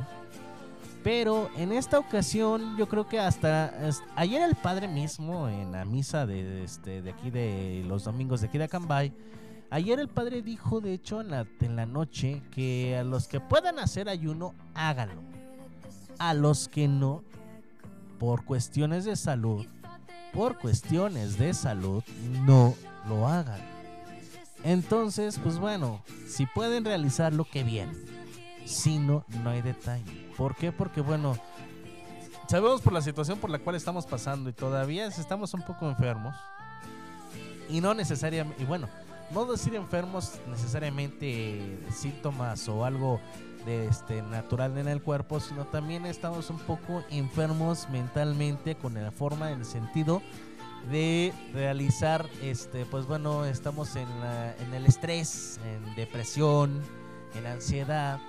Pero 1.03 1.49
en 1.57 1.71
esta 1.71 1.97
ocasión 1.97 2.77
yo 2.77 2.87
creo 2.87 3.07
que 3.07 3.19
hasta 3.19 3.73
ayer 4.15 4.43
el 4.43 4.55
padre 4.55 4.87
mismo 4.87 5.49
en 5.49 5.71
la 5.71 5.85
misa 5.85 6.27
de, 6.27 6.63
este, 6.63 7.01
de 7.01 7.09
aquí 7.09 7.31
de 7.31 7.83
los 7.87 8.03
domingos 8.03 8.41
de 8.41 8.47
aquí 8.47 8.59
de 8.59 8.65
Acambay 8.65 9.11
Ayer 9.73 9.99
el 9.99 10.07
padre 10.07 10.43
dijo, 10.43 10.81
de 10.81 10.93
hecho, 10.93 11.19
en 11.19 11.31
la, 11.31 11.85
noche, 11.87 12.43
que 12.51 12.95
a 12.95 13.03
los 13.03 13.27
que 13.27 13.39
puedan 13.39 13.79
hacer 13.79 14.07
ayuno, 14.07 14.53
háganlo. 14.75 15.23
A 16.19 16.35
los 16.35 16.67
que 16.67 16.87
no, 16.87 17.23
por 18.19 18.45
cuestiones 18.45 19.03
de 19.03 19.15
salud, 19.15 19.65
por 20.31 20.59
cuestiones 20.59 21.39
de 21.39 21.55
salud, 21.55 22.03
no 22.45 22.75
lo 23.09 23.27
hagan. 23.27 23.61
Entonces, 24.63 25.39
pues 25.41 25.57
bueno, 25.57 26.03
si 26.27 26.45
pueden 26.45 26.85
realizarlo, 26.85 27.43
que 27.43 27.63
bien. 27.63 27.89
Si 28.65 28.99
no, 28.99 29.25
no 29.43 29.49
hay 29.49 29.63
detalle. 29.63 30.29
¿Por 30.37 30.55
qué? 30.55 30.71
Porque 30.71 31.01
bueno, 31.01 31.35
sabemos 32.47 32.79
por 32.81 32.93
la 32.93 33.01
situación 33.01 33.39
por 33.39 33.49
la 33.49 33.57
cual 33.57 33.75
estamos 33.75 34.05
pasando 34.05 34.51
y 34.51 34.53
todavía 34.53 35.07
estamos 35.07 35.51
un 35.55 35.63
poco 35.63 35.89
enfermos. 35.89 36.35
Y 37.69 37.81
no 37.81 37.95
necesariamente, 37.95 38.61
y 38.61 38.67
bueno, 38.67 38.87
no 39.33 39.45
decir 39.45 39.75
enfermos 39.75 40.39
necesariamente 40.47 41.79
síntomas 41.91 42.67
o 42.69 42.85
algo 42.85 43.19
de 43.65 43.87
este 43.87 44.21
natural 44.21 44.77
en 44.77 44.87
el 44.87 45.01
cuerpo, 45.01 45.39
sino 45.39 45.65
también 45.65 46.05
estamos 46.05 46.49
un 46.49 46.59
poco 46.59 47.03
enfermos 47.09 47.89
mentalmente 47.89 48.75
con 48.75 48.93
la 48.93 49.11
forma, 49.11 49.51
en 49.51 49.59
el 49.59 49.65
sentido 49.65 50.21
de 50.91 51.33
realizar, 51.53 52.25
este, 52.41 52.85
pues 52.85 53.05
bueno, 53.05 53.45
estamos 53.45 53.95
en, 53.95 54.07
en 54.59 54.73
el 54.73 54.85
estrés, 54.85 55.59
en 55.65 55.95
depresión, 55.95 56.81
en 57.35 57.45
ansiedad, 57.45 58.19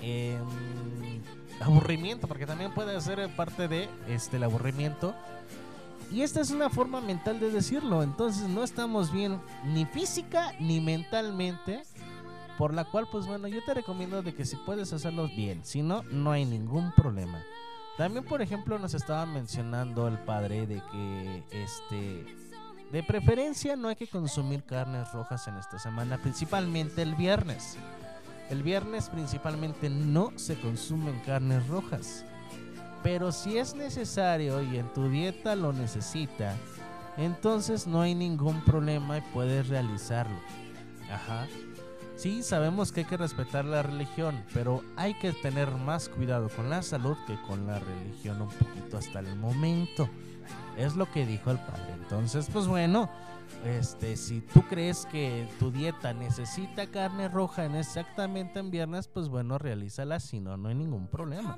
en 0.00 0.42
aburrimiento, 1.60 2.26
porque 2.26 2.46
también 2.46 2.72
puede 2.72 2.98
ser 3.00 3.28
parte 3.36 3.68
de 3.68 3.88
este 4.08 4.38
el 4.38 4.44
aburrimiento 4.44 5.14
y 6.10 6.22
esta 6.22 6.40
es 6.40 6.50
una 6.50 6.70
forma 6.70 7.00
mental 7.00 7.38
de 7.38 7.50
decirlo. 7.50 8.02
Entonces 8.02 8.48
no 8.48 8.64
estamos 8.64 9.12
bien 9.12 9.40
ni 9.64 9.86
física 9.86 10.52
ni 10.58 10.80
mentalmente. 10.80 11.82
Por 12.58 12.74
la 12.74 12.84
cual, 12.84 13.08
pues 13.10 13.26
bueno, 13.26 13.48
yo 13.48 13.64
te 13.64 13.72
recomiendo 13.72 14.22
de 14.22 14.34
que 14.34 14.44
si 14.44 14.56
puedes 14.56 14.92
hacerlos 14.92 15.34
bien. 15.34 15.64
Si 15.64 15.80
no, 15.80 16.02
no 16.10 16.32
hay 16.32 16.44
ningún 16.44 16.92
problema. 16.92 17.42
También, 17.96 18.24
por 18.24 18.42
ejemplo, 18.42 18.78
nos 18.78 18.92
estaba 18.92 19.24
mencionando 19.24 20.08
el 20.08 20.18
padre 20.18 20.66
de 20.66 20.82
que 20.92 21.44
este 21.50 22.26
de 22.92 23.02
preferencia 23.04 23.76
no 23.76 23.88
hay 23.88 23.94
que 23.94 24.08
consumir 24.08 24.64
carnes 24.64 25.12
rojas 25.12 25.46
en 25.46 25.56
esta 25.56 25.78
semana, 25.78 26.18
principalmente 26.18 27.02
el 27.02 27.14
viernes. 27.14 27.76
El 28.50 28.64
viernes 28.64 29.08
principalmente 29.08 29.88
no 29.88 30.32
se 30.34 30.60
consumen 30.60 31.20
carnes 31.24 31.66
rojas. 31.68 32.24
Pero 33.02 33.32
si 33.32 33.56
es 33.58 33.74
necesario 33.74 34.62
y 34.62 34.78
en 34.78 34.92
tu 34.92 35.08
dieta 35.08 35.56
lo 35.56 35.72
necesita, 35.72 36.54
entonces 37.16 37.86
no 37.86 38.02
hay 38.02 38.14
ningún 38.14 38.62
problema 38.64 39.18
y 39.18 39.22
puedes 39.32 39.68
realizarlo. 39.68 40.38
Ajá. 41.10 41.46
Sí, 42.16 42.42
sabemos 42.42 42.92
que 42.92 43.00
hay 43.00 43.06
que 43.06 43.16
respetar 43.16 43.64
la 43.64 43.82
religión, 43.82 44.44
pero 44.52 44.82
hay 44.96 45.14
que 45.14 45.32
tener 45.32 45.70
más 45.70 46.10
cuidado 46.10 46.50
con 46.50 46.68
la 46.68 46.82
salud 46.82 47.16
que 47.26 47.40
con 47.48 47.66
la 47.66 47.78
religión 47.78 48.42
un 48.42 48.50
poquito 48.50 48.98
hasta 48.98 49.20
el 49.20 49.36
momento. 49.36 50.06
Es 50.76 50.96
lo 50.96 51.10
que 51.10 51.24
dijo 51.24 51.50
el 51.50 51.58
padre. 51.58 51.94
Entonces, 51.94 52.48
pues 52.52 52.66
bueno, 52.66 53.08
este, 53.64 54.16
si 54.16 54.42
tú 54.42 54.62
crees 54.68 55.06
que 55.06 55.48
tu 55.58 55.70
dieta 55.70 56.12
necesita 56.12 56.86
carne 56.88 57.28
roja 57.28 57.64
en 57.64 57.74
exactamente 57.74 58.58
en 58.58 58.70
viernes, 58.70 59.08
pues 59.08 59.30
bueno, 59.30 59.56
realízala, 59.56 60.20
si 60.20 60.40
no, 60.40 60.58
no 60.58 60.68
hay 60.68 60.74
ningún 60.74 61.06
problema 61.06 61.56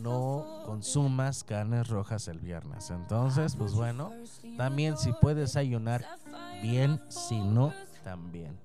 no 0.00 0.62
consumas 0.64 1.44
carnes 1.44 1.88
rojas 1.88 2.28
el 2.28 2.40
viernes. 2.40 2.90
Entonces, 2.90 3.56
pues 3.56 3.72
bueno, 3.74 4.12
también 4.56 4.96
si 4.96 5.12
puedes 5.12 5.56
ayunar, 5.56 6.04
bien, 6.62 7.00
si 7.08 7.40
no, 7.40 7.72
también. 8.02 8.58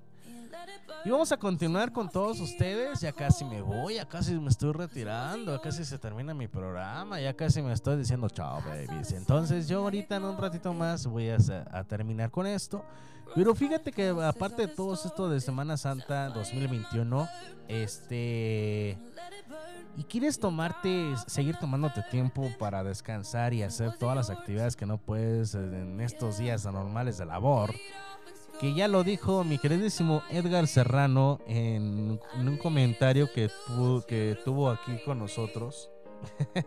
Y 1.06 1.10
vamos 1.12 1.32
a 1.32 1.38
continuar 1.38 1.94
con 1.94 2.10
todos 2.10 2.40
ustedes. 2.42 3.00
Ya 3.00 3.14
casi 3.14 3.46
me 3.46 3.62
voy, 3.62 3.96
ya 3.96 4.06
casi 4.06 4.34
me 4.38 4.50
estoy 4.50 4.74
retirando, 4.74 5.56
ya 5.56 5.62
casi 5.62 5.86
se 5.86 5.98
termina 5.98 6.34
mi 6.34 6.48
programa, 6.48 7.22
ya 7.22 7.34
casi 7.34 7.62
me 7.62 7.72
estoy 7.72 7.98
diciendo 7.98 8.28
chao, 8.30 8.62
babies. 8.62 9.14
Entonces, 9.14 9.68
yo 9.68 9.80
ahorita 9.80 10.18
en 10.18 10.26
un 10.26 10.38
ratito 10.38 10.74
más 10.74 11.06
voy 11.06 11.30
a, 11.30 11.38
a 11.72 11.84
terminar 11.86 12.32
con 12.32 12.46
esto. 12.46 12.84
Pero 13.36 13.54
fíjate 13.54 13.92
que 13.92 14.10
aparte 14.10 14.64
de 14.64 14.68
todo 14.68 14.94
esto 14.94 15.30
de 15.30 15.40
Semana 15.40 15.78
Santa 15.78 16.30
2021, 16.30 17.30
este 17.68 18.98
y 19.98 20.04
quieres 20.04 20.40
tomarte, 20.40 21.14
seguir 21.28 21.58
tomándote 21.58 22.04
tiempo 22.10 22.50
para 22.58 22.84
descansar 22.84 23.54
y 23.54 23.64
hacer 23.64 23.98
todas 23.98 24.16
las 24.16 24.30
actividades 24.30 24.76
que 24.76 24.86
no 24.86 24.98
puedes 24.98 25.56
en 25.56 26.00
estos 26.02 26.38
días 26.38 26.66
anormales 26.66 27.18
de 27.18 27.26
labor, 27.26 27.74
que 28.60 28.74
ya 28.74 28.88
lo 28.88 29.04
dijo 29.04 29.44
mi 29.44 29.58
queridísimo 29.58 30.24
Edgar 30.30 30.68
Serrano 30.68 31.40
en, 31.48 32.20
un 32.36 32.58
comentario 32.58 33.32
que, 33.32 33.50
que 34.08 34.38
tuvo 34.44 34.70
aquí 34.70 35.00
con 35.04 35.20
nosotros. 35.20 35.90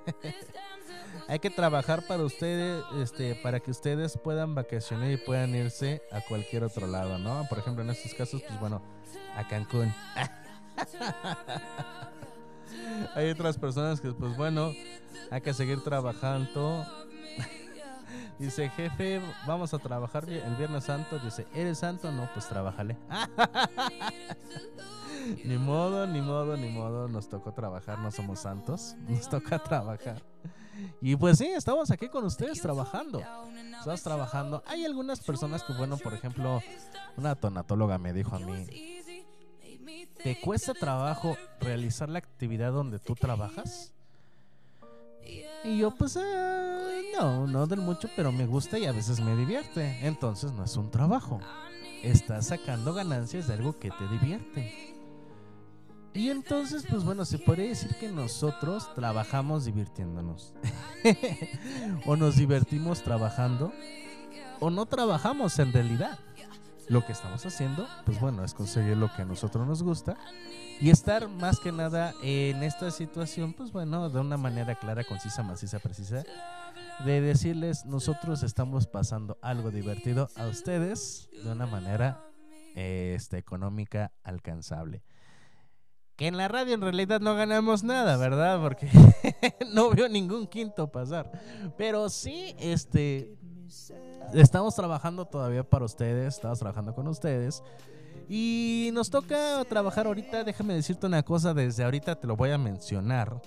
Hay 1.29 1.39
que 1.39 1.51
trabajar 1.51 2.07
para 2.07 2.25
ustedes, 2.25 2.83
este, 2.99 3.35
para 3.37 3.61
que 3.61 3.71
ustedes 3.71 4.19
puedan 4.19 4.55
vacacionar 4.55 5.11
y 5.11 5.17
puedan 5.17 5.55
irse 5.55 6.03
a 6.11 6.21
cualquier 6.21 6.65
otro 6.65 6.87
lado, 6.87 7.19
¿no? 7.19 7.47
Por 7.49 7.59
ejemplo, 7.59 7.83
en 7.83 7.91
estos 7.91 8.15
casos, 8.15 8.43
pues 8.43 8.59
bueno, 8.59 8.83
a 9.37 9.47
Cancún. 9.47 9.93
Hay 13.15 13.31
otras 13.31 13.59
personas 13.59 14.01
que, 14.01 14.13
pues 14.13 14.37
bueno, 14.37 14.73
hay 15.31 15.41
que 15.41 15.55
seguir 15.55 15.83
trabajando. 15.83 16.87
Dice, 18.39 18.69
jefe, 18.71 19.21
vamos 19.47 19.73
a 19.75 19.79
trabajar 19.79 20.29
el 20.29 20.57
Viernes 20.57 20.85
Santo. 20.85 21.19
Dice, 21.19 21.47
¿eres 21.55 21.79
santo? 21.79 22.11
No, 22.11 22.29
pues 22.33 22.49
trabajale. 22.49 22.97
ni 25.45 25.59
modo, 25.59 26.07
ni 26.07 26.21
modo, 26.21 26.57
ni 26.57 26.69
modo. 26.69 27.09
Nos 27.09 27.29
tocó 27.29 27.53
trabajar, 27.53 27.99
no 27.99 28.11
somos 28.11 28.41
santos. 28.41 28.97
Nos 29.09 29.29
toca 29.29 29.59
trabajar. 29.59 30.23
Y 31.01 31.17
pues 31.17 31.39
sí, 31.39 31.47
estamos 31.47 31.91
aquí 31.91 32.09
con 32.09 32.25
ustedes 32.25 32.61
trabajando. 32.61 33.23
Estamos 33.79 34.03
trabajando. 34.03 34.63
Hay 34.67 34.85
algunas 34.85 35.21
personas 35.21 35.63
que, 35.63 35.75
bueno, 35.75 35.97
por 35.99 36.15
ejemplo, 36.15 36.61
una 37.17 37.35
tonatóloga 37.35 37.99
me 37.99 38.13
dijo 38.13 38.35
a 38.35 38.39
mí, 38.39 38.67
¿Te 40.23 40.39
cuesta 40.41 40.73
trabajo 40.73 41.37
realizar 41.61 42.09
la 42.09 42.19
actividad 42.19 42.73
donde 42.73 43.01
tú 43.01 43.15
trabajas? 43.15 43.93
Y 45.65 45.79
yo 45.79 45.91
pues 45.93 46.17
eh, 46.17 47.11
no, 47.19 47.47
no 47.47 47.67
del 47.67 47.81
mucho, 47.81 48.09
pero 48.15 48.31
me 48.31 48.47
gusta 48.47 48.79
y 48.79 48.87
a 48.87 48.93
veces 48.93 49.21
me 49.21 49.35
divierte. 49.35 49.99
Entonces 50.07 50.53
no 50.53 50.65
es 50.65 50.77
un 50.77 50.91
trabajo. 50.91 51.41
Estás 52.03 52.49
sacando 52.49 52.95
ganancias 52.95 53.49
de 53.49 53.55
algo 53.55 53.79
que 53.79 53.91
te 53.91 54.09
divierte. 54.09 54.93
Y 56.15 56.29
entonces, 56.29 56.85
pues 56.89 57.05
bueno, 57.05 57.25
se 57.25 57.39
podría 57.39 57.69
decir 57.69 57.95
que 57.99 58.09
nosotros 58.09 58.95
trabajamos 58.95 59.65
divirtiéndonos. 59.65 60.55
o 62.07 62.17
nos 62.17 62.37
divertimos 62.37 63.03
trabajando. 63.03 63.73
O 64.61 64.71
no 64.71 64.87
trabajamos 64.87 65.59
en 65.59 65.73
realidad 65.73 66.19
lo 66.93 67.05
que 67.07 67.13
estamos 67.13 67.45
haciendo, 67.47 67.89
pues 68.05 68.21
bueno, 68.21 68.45
es 68.45 68.53
conseguir 68.53 68.99
lo 68.99 69.11
que 69.11 69.23
a 69.23 69.25
nosotros 69.25 69.67
nos 69.67 69.83
gusta 69.83 70.15
y 70.79 70.91
estar 70.91 71.27
más 71.27 71.59
que 71.59 71.73
nada 71.73 72.13
en 72.23 72.63
esta 72.63 72.91
situación, 72.91 73.55
pues 73.55 73.73
bueno, 73.73 74.11
de 74.11 74.21
una 74.21 74.37
manera 74.37 74.75
clara, 74.75 75.03
concisa, 75.03 75.43
maciza, 75.43 75.79
precisa, 75.79 76.23
de 77.03 77.21
decirles, 77.23 77.87
nosotros 77.87 78.43
estamos 78.43 78.87
pasando 78.87 79.39
algo 79.41 79.71
divertido 79.71 80.29
a 80.37 80.47
ustedes 80.49 81.31
de 81.43 81.51
una 81.51 81.67
manera 81.67 82.27
este, 82.75 83.39
económica 83.39 84.13
alcanzable. 84.23 85.03
Que 86.17 86.27
en 86.27 86.37
la 86.37 86.47
radio 86.49 86.75
en 86.75 86.83
realidad 86.83 87.23
no 87.23 87.35
ganamos 87.35 87.85
nada, 87.85 88.19
¿verdad? 88.19 88.61
Porque 88.61 88.91
no 89.73 89.89
veo 89.91 90.11
ningún 90.11 90.47
quinto 90.47 90.93
pasar. 90.93 91.33
Pero 91.79 92.11
sí, 92.11 92.55
este, 92.59 93.39
estamos 94.35 94.75
trabajando 94.75 95.25
todavía 95.25 95.63
para 95.63 95.85
ustedes, 95.85 96.35
estamos 96.35 96.59
trabajando 96.59 96.95
con 96.95 97.07
ustedes. 97.09 97.63
Y 98.29 98.91
nos 98.93 99.11
toca 99.11 99.65
trabajar 99.69 100.07
ahorita, 100.07 100.45
déjame 100.45 100.75
decirte 100.75 101.07
una 101.07 101.23
cosa, 101.23 101.55
desde 101.55 101.85
ahorita 101.85 102.19
te 102.19 102.27
lo 102.27 102.37
voy 102.37 102.51
a 102.51 102.59
mencionar. 102.59 103.43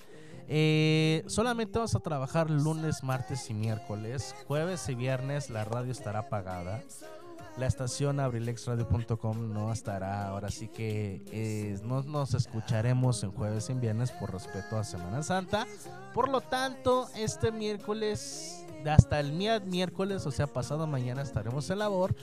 Eh, 0.48 1.24
solamente 1.26 1.78
vamos 1.78 1.94
a 1.94 2.00
trabajar 2.00 2.50
lunes, 2.50 3.02
martes 3.02 3.50
y 3.50 3.54
miércoles. 3.54 4.34
Jueves 4.46 4.88
y 4.88 4.94
viernes 4.94 5.50
la 5.50 5.64
radio 5.64 5.90
estará 5.92 6.20
apagada. 6.20 6.82
La 7.56 7.66
estación 7.66 8.20
abrilexradio.com 8.20 9.52
no 9.52 9.72
estará. 9.72 10.28
Ahora 10.28 10.50
sí 10.50 10.68
que 10.68 11.24
eh, 11.32 11.78
no 11.82 12.02
nos 12.02 12.34
escucharemos 12.34 13.22
en 13.24 13.32
jueves 13.32 13.70
y 13.70 13.72
en 13.72 13.80
viernes 13.80 14.12
por 14.12 14.32
respeto 14.32 14.76
a 14.76 14.84
Semana 14.84 15.22
Santa. 15.22 15.66
Por 16.12 16.28
lo 16.28 16.42
tanto, 16.42 17.08
este 17.16 17.50
miércoles 17.50 18.65
hasta 18.84 19.20
el 19.20 19.32
miércoles, 19.32 20.26
o 20.26 20.30
sea, 20.30 20.46
pasado 20.46 20.86
mañana 20.86 21.22
estaremos 21.22 21.68
en 21.70 21.78
labor. 21.78 22.14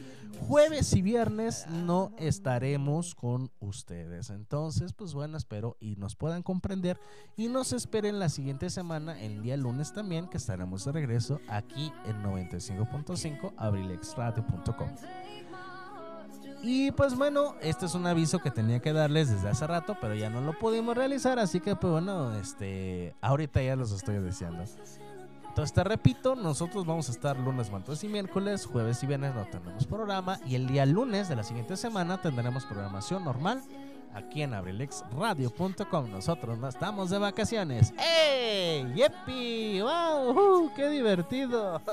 Jueves 0.48 0.94
y 0.94 1.02
viernes 1.02 1.68
no 1.70 2.12
estaremos 2.18 3.16
con 3.16 3.52
ustedes. 3.60 4.30
Entonces, 4.30 4.94
pues 4.94 5.14
bueno, 5.14 5.38
espero 5.38 5.78
y 5.80 5.96
nos 5.96 6.16
puedan 6.16 6.44
comprender 6.44 7.00
y 7.38 7.48
nos 7.48 7.74
esperen 7.74 8.20
la 8.20 8.30
siguiente 8.30 8.70
semana, 8.70 9.22
el 9.22 9.42
día 9.42 9.58
lunes 9.58 9.94
también, 9.94 10.28
que 10.28 10.38
estaremos 10.38 10.86
de 10.86 10.92
regreso 10.92 11.40
aquí 11.48 11.92
en 12.06 12.24
95.5 12.24 13.54
abrilexradio.com. 13.58 14.90
Y 16.64 16.92
pues 16.92 17.18
bueno, 17.18 17.56
este 17.62 17.88
es 17.88 17.94
un 17.94 18.08
aviso 18.08 18.40
que 18.40 18.50
tenía 18.50 18.80
que 18.80 18.94
darles 18.94 19.30
desde 19.30 19.50
hace 19.50 19.68
rato, 19.68 19.98
pero 20.00 20.16
ya 20.16 20.30
no 20.30 20.40
lo 20.40 20.58
pudimos 20.58 20.96
realizar, 20.96 21.38
así 21.38 21.60
que 21.60 21.76
pues 21.76 21.92
bueno, 21.92 22.34
este, 22.36 23.14
ahorita 23.20 23.62
ya 23.62 23.76
los 23.76 23.92
estoy 23.92 24.20
diciendo. 24.20 24.64
Entonces 25.54 25.74
te 25.76 25.84
repito, 25.84 26.36
nosotros 26.36 26.84
vamos 26.84 27.10
a 27.10 27.12
estar 27.12 27.38
lunes, 27.38 27.70
martes 27.72 28.04
y 28.04 28.08
miércoles, 28.08 28.66
jueves 28.66 29.04
y 29.04 29.06
viernes 29.06 29.36
no 29.36 29.46
tendremos 29.46 29.86
programa 29.86 30.40
y 30.48 30.56
el 30.56 30.66
día 30.66 30.84
lunes 30.84 31.30
de 31.30 31.36
la 31.36 31.44
siguiente 31.44 31.78
semana 31.78 32.20
tendremos 32.20 32.66
programación 32.66 33.24
normal 33.24 33.62
aquí 34.16 34.42
en 34.42 34.56
abrilexradio.com. 34.56 36.10
Nosotros 36.10 36.58
no 36.58 36.68
estamos 36.68 37.12
de 37.12 37.20
vacaciones. 37.20 37.94
¡Ey! 38.00 38.96
¡Yepi! 38.96 39.80
¡Wow! 39.82 40.72
¡Qué 40.76 40.90
divertido! 40.90 41.80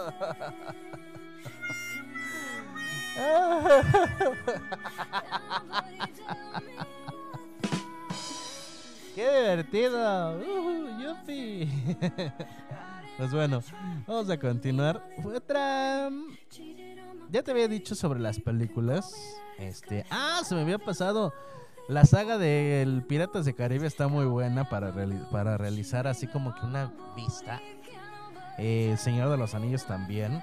¡Qué 9.14 9.30
divertido! 9.38 10.40
¡Yupi! 10.98 11.68
Pues 13.16 13.32
bueno, 13.32 13.62
vamos 14.06 14.30
a 14.30 14.38
continuar. 14.38 15.04
Otra. 15.24 16.10
Ya 17.30 17.42
te 17.42 17.50
había 17.50 17.68
dicho 17.68 17.94
sobre 17.94 18.20
las 18.20 18.40
películas. 18.40 19.14
Este. 19.58 20.04
Ah, 20.10 20.40
se 20.44 20.54
me 20.54 20.62
había 20.62 20.78
pasado. 20.78 21.32
La 21.88 22.04
saga 22.04 22.38
del 22.38 23.02
Piratas 23.02 23.44
de 23.44 23.54
Caribe 23.54 23.86
está 23.86 24.08
muy 24.08 24.24
buena 24.24 24.68
para, 24.68 24.94
para 25.30 25.58
realizar 25.58 26.06
así 26.06 26.26
como 26.26 26.54
que 26.54 26.64
una 26.64 26.92
vista. 27.16 27.60
Eh, 28.58 28.96
Señor 28.98 29.28
de 29.30 29.36
los 29.36 29.54
Anillos 29.54 29.86
también. 29.86 30.42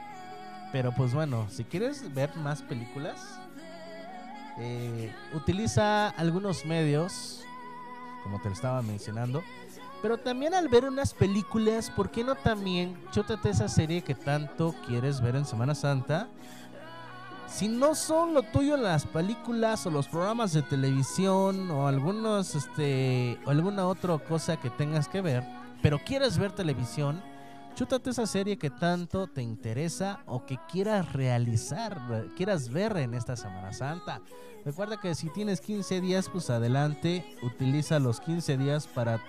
Pero 0.71 0.93
pues 0.93 1.13
bueno, 1.13 1.47
si 1.49 1.63
quieres 1.63 2.13
ver 2.13 2.35
más 2.35 2.61
películas, 2.61 3.39
eh, 4.59 5.13
utiliza 5.33 6.09
algunos 6.09 6.65
medios, 6.65 7.45
como 8.23 8.41
te 8.41 8.49
lo 8.49 8.53
estaba 8.53 8.81
mencionando. 8.81 9.43
Pero 10.01 10.17
también 10.17 10.53
al 10.53 10.67
ver 10.67 10.85
unas 10.85 11.13
películas, 11.13 11.89
¿por 11.89 12.11
qué 12.11 12.23
no 12.23 12.35
también 12.35 12.97
chútate 13.11 13.49
esa 13.49 13.67
serie 13.67 14.03
que 14.03 14.13
tanto 14.13 14.75
quieres 14.85 15.21
ver 15.21 15.35
en 15.35 15.45
Semana 15.45 15.73
Santa? 15.73 16.27
Si 17.47 17.67
no 17.67 17.95
son 17.95 18.33
lo 18.33 18.43
tuyo 18.43 18.77
las 18.77 19.05
películas 19.05 19.85
o 19.87 19.89
los 19.89 20.07
programas 20.07 20.53
de 20.53 20.61
televisión 20.61 21.71
o 21.71 21.87
algunos 21.87 22.53
este 22.53 23.39
o 23.45 23.49
alguna 23.49 23.87
otra 23.87 24.17
cosa 24.19 24.57
que 24.57 24.69
tengas 24.69 25.07
que 25.07 25.21
ver, 25.21 25.43
pero 25.81 25.97
quieres 25.97 26.37
ver 26.37 26.51
televisión, 26.51 27.21
chútate 27.77 28.09
esa 28.09 28.25
serie 28.25 28.57
que 28.57 28.71
tanto 28.71 29.27
te 29.27 29.43
interesa 29.43 30.23
o 30.25 30.47
que 30.47 30.57
quieras 30.67 31.13
realizar, 31.13 32.25
quieras 32.35 32.69
ver 32.69 32.97
en 32.97 33.13
esta 33.13 33.35
Semana 33.35 33.71
Santa. 33.71 34.19
Recuerda 34.65 34.99
que 34.99 35.13
si 35.13 35.29
tienes 35.29 35.61
15 35.61 36.01
días, 36.01 36.27
pues 36.27 36.49
adelante, 36.49 37.23
utiliza 37.43 37.99
los 37.99 38.19
15 38.19 38.57
días 38.57 38.87
para 38.87 39.21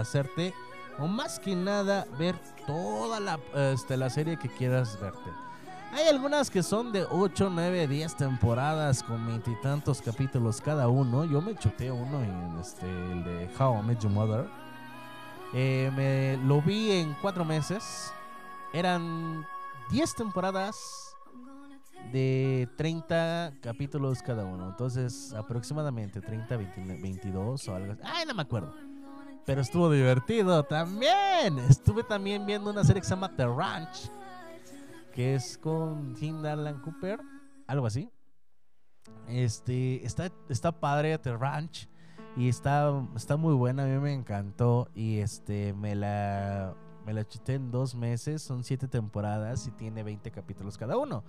hacerte, 0.00 0.52
o 0.98 1.06
más 1.06 1.38
que 1.38 1.54
nada, 1.54 2.04
ver 2.18 2.34
toda 2.66 3.20
la, 3.20 3.38
este, 3.54 3.96
la 3.96 4.10
serie 4.10 4.36
que 4.36 4.48
quieras 4.48 5.00
verte. 5.00 5.30
Hay 5.92 6.08
algunas 6.08 6.50
que 6.50 6.64
son 6.64 6.90
de 6.90 7.06
8, 7.08 7.50
9, 7.52 7.86
10 7.86 8.16
temporadas 8.16 9.04
con 9.04 9.24
veintitantos 9.28 10.02
capítulos 10.02 10.60
cada 10.60 10.88
uno. 10.88 11.24
Yo 11.24 11.40
me 11.40 11.54
chuté 11.54 11.92
uno 11.92 12.20
en 12.20 12.58
este, 12.58 12.86
el 12.86 13.22
de 13.22 13.48
How 13.56 13.78
I 13.78 13.82
Met 13.86 14.00
Your 14.00 14.10
Mother. 14.10 14.61
Eh, 15.54 15.90
me 15.94 16.36
lo 16.46 16.62
vi 16.62 16.92
en 16.92 17.14
4 17.20 17.44
meses. 17.44 18.12
Eran 18.72 19.46
10 19.90 20.14
temporadas 20.14 21.14
de 22.10 22.68
30 22.76 23.54
capítulos 23.60 24.22
cada 24.22 24.44
uno. 24.44 24.68
Entonces, 24.70 25.32
aproximadamente 25.34 26.20
30, 26.20 26.56
22 26.56 27.68
o 27.68 27.74
algo 27.74 27.92
así. 27.92 28.02
Ay, 28.04 28.24
no 28.26 28.34
me 28.34 28.42
acuerdo. 28.42 28.74
Pero 29.44 29.60
estuvo 29.60 29.90
divertido 29.90 30.62
también. 30.64 31.58
Estuve 31.68 32.04
también 32.04 32.46
viendo 32.46 32.70
una 32.70 32.84
serie 32.84 33.02
que 33.02 33.06
se 33.06 33.14
llama 33.14 33.34
The 33.36 33.46
Ranch. 33.46 34.10
Que 35.12 35.34
es 35.34 35.58
con 35.58 36.14
Tim 36.14 36.42
Darlan 36.42 36.80
Cooper. 36.80 37.20
Algo 37.66 37.86
así. 37.86 38.08
Este, 39.28 40.04
está, 40.06 40.30
está 40.48 40.72
padre 40.72 41.18
The 41.18 41.36
Ranch. 41.36 41.88
Y 42.36 42.48
está, 42.48 43.06
está 43.14 43.36
muy 43.36 43.54
buena. 43.54 43.84
A 43.84 43.86
mí 43.86 43.98
me 43.98 44.12
encantó. 44.12 44.88
Y 44.94 45.18
este, 45.18 45.72
me 45.74 45.94
la, 45.94 46.74
me 47.04 47.12
la 47.12 47.26
chuté 47.26 47.54
en 47.54 47.70
dos 47.70 47.94
meses. 47.94 48.42
Son 48.42 48.64
siete 48.64 48.88
temporadas 48.88 49.66
y 49.66 49.70
tiene 49.72 50.02
20 50.02 50.30
capítulos 50.30 50.78
cada 50.78 50.96
uno. 50.96 51.22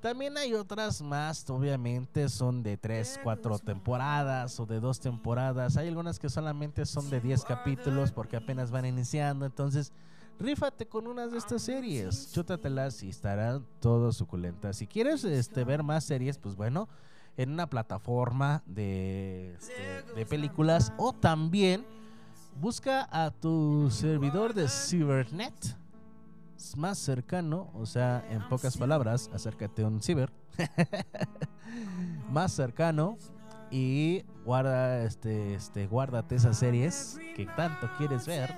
También 0.00 0.36
hay 0.36 0.54
otras 0.54 1.00
más, 1.02 1.48
obviamente 1.50 2.28
son 2.28 2.62
de 2.62 2.76
3, 2.76 3.20
4 3.24 3.58
temporadas 3.58 4.60
o 4.60 4.66
de 4.66 4.78
2 4.78 5.00
temporadas. 5.00 5.76
Hay 5.76 5.88
algunas 5.88 6.18
que 6.18 6.28
solamente 6.28 6.84
son 6.86 7.08
de 7.10 7.20
10 7.20 7.44
capítulos 7.44 8.12
porque 8.12 8.36
apenas 8.36 8.70
van 8.70 8.84
iniciando. 8.84 9.46
Entonces, 9.46 9.92
rífate 10.38 10.86
con 10.86 11.06
unas 11.06 11.32
de 11.32 11.38
estas 11.38 11.62
series, 11.62 12.30
chútatelas 12.32 13.02
y 13.02 13.08
estarán 13.08 13.66
todo 13.80 14.12
suculentas. 14.12 14.76
Si 14.76 14.86
quieres 14.86 15.24
este, 15.24 15.64
ver 15.64 15.82
más 15.82 16.04
series, 16.04 16.38
pues 16.38 16.54
bueno, 16.56 16.88
en 17.36 17.52
una 17.52 17.68
plataforma 17.68 18.62
de, 18.66 19.54
este, 19.54 20.14
de 20.14 20.26
películas 20.26 20.92
o 20.96 21.12
también 21.12 21.84
busca 22.60 23.08
a 23.10 23.30
tu 23.30 23.90
servidor 23.90 24.54
de 24.54 24.68
Cybernet 24.68 25.76
más 26.76 26.98
cercano, 26.98 27.70
o 27.74 27.86
sea, 27.86 28.26
en 28.30 28.48
pocas 28.48 28.76
palabras, 28.76 29.30
acércate 29.32 29.82
a 29.82 29.88
un 29.88 30.00
ciber 30.02 30.32
más 32.30 32.52
cercano 32.52 33.18
y 33.70 34.24
guarda 34.44 35.02
este 35.02 35.54
este 35.54 35.86
guárdate 35.86 36.36
esas 36.36 36.56
series 36.56 37.18
que 37.34 37.46
tanto 37.56 37.90
quieres 37.98 38.26
ver 38.26 38.54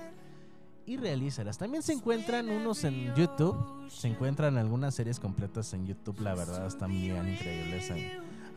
y 0.86 0.96
realízalas. 0.96 1.58
También 1.58 1.82
se 1.82 1.92
encuentran 1.92 2.48
unos 2.48 2.84
en 2.84 3.14
YouTube, 3.14 3.56
se 3.90 4.08
encuentran 4.08 4.56
algunas 4.56 4.94
series 4.94 5.20
completas 5.20 5.74
en 5.74 5.86
YouTube, 5.86 6.20
la 6.20 6.34
verdad 6.34 6.66
están 6.66 6.90
bien 6.90 7.28
increíbles. 7.28 7.90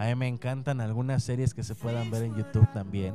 A 0.01 0.05
mí 0.05 0.15
me 0.15 0.27
encantan 0.27 0.81
algunas 0.81 1.23
series 1.23 1.53
que 1.53 1.61
se 1.61 1.75
puedan 1.75 2.09
ver 2.09 2.23
en 2.23 2.35
YouTube 2.35 2.67
también. 2.73 3.13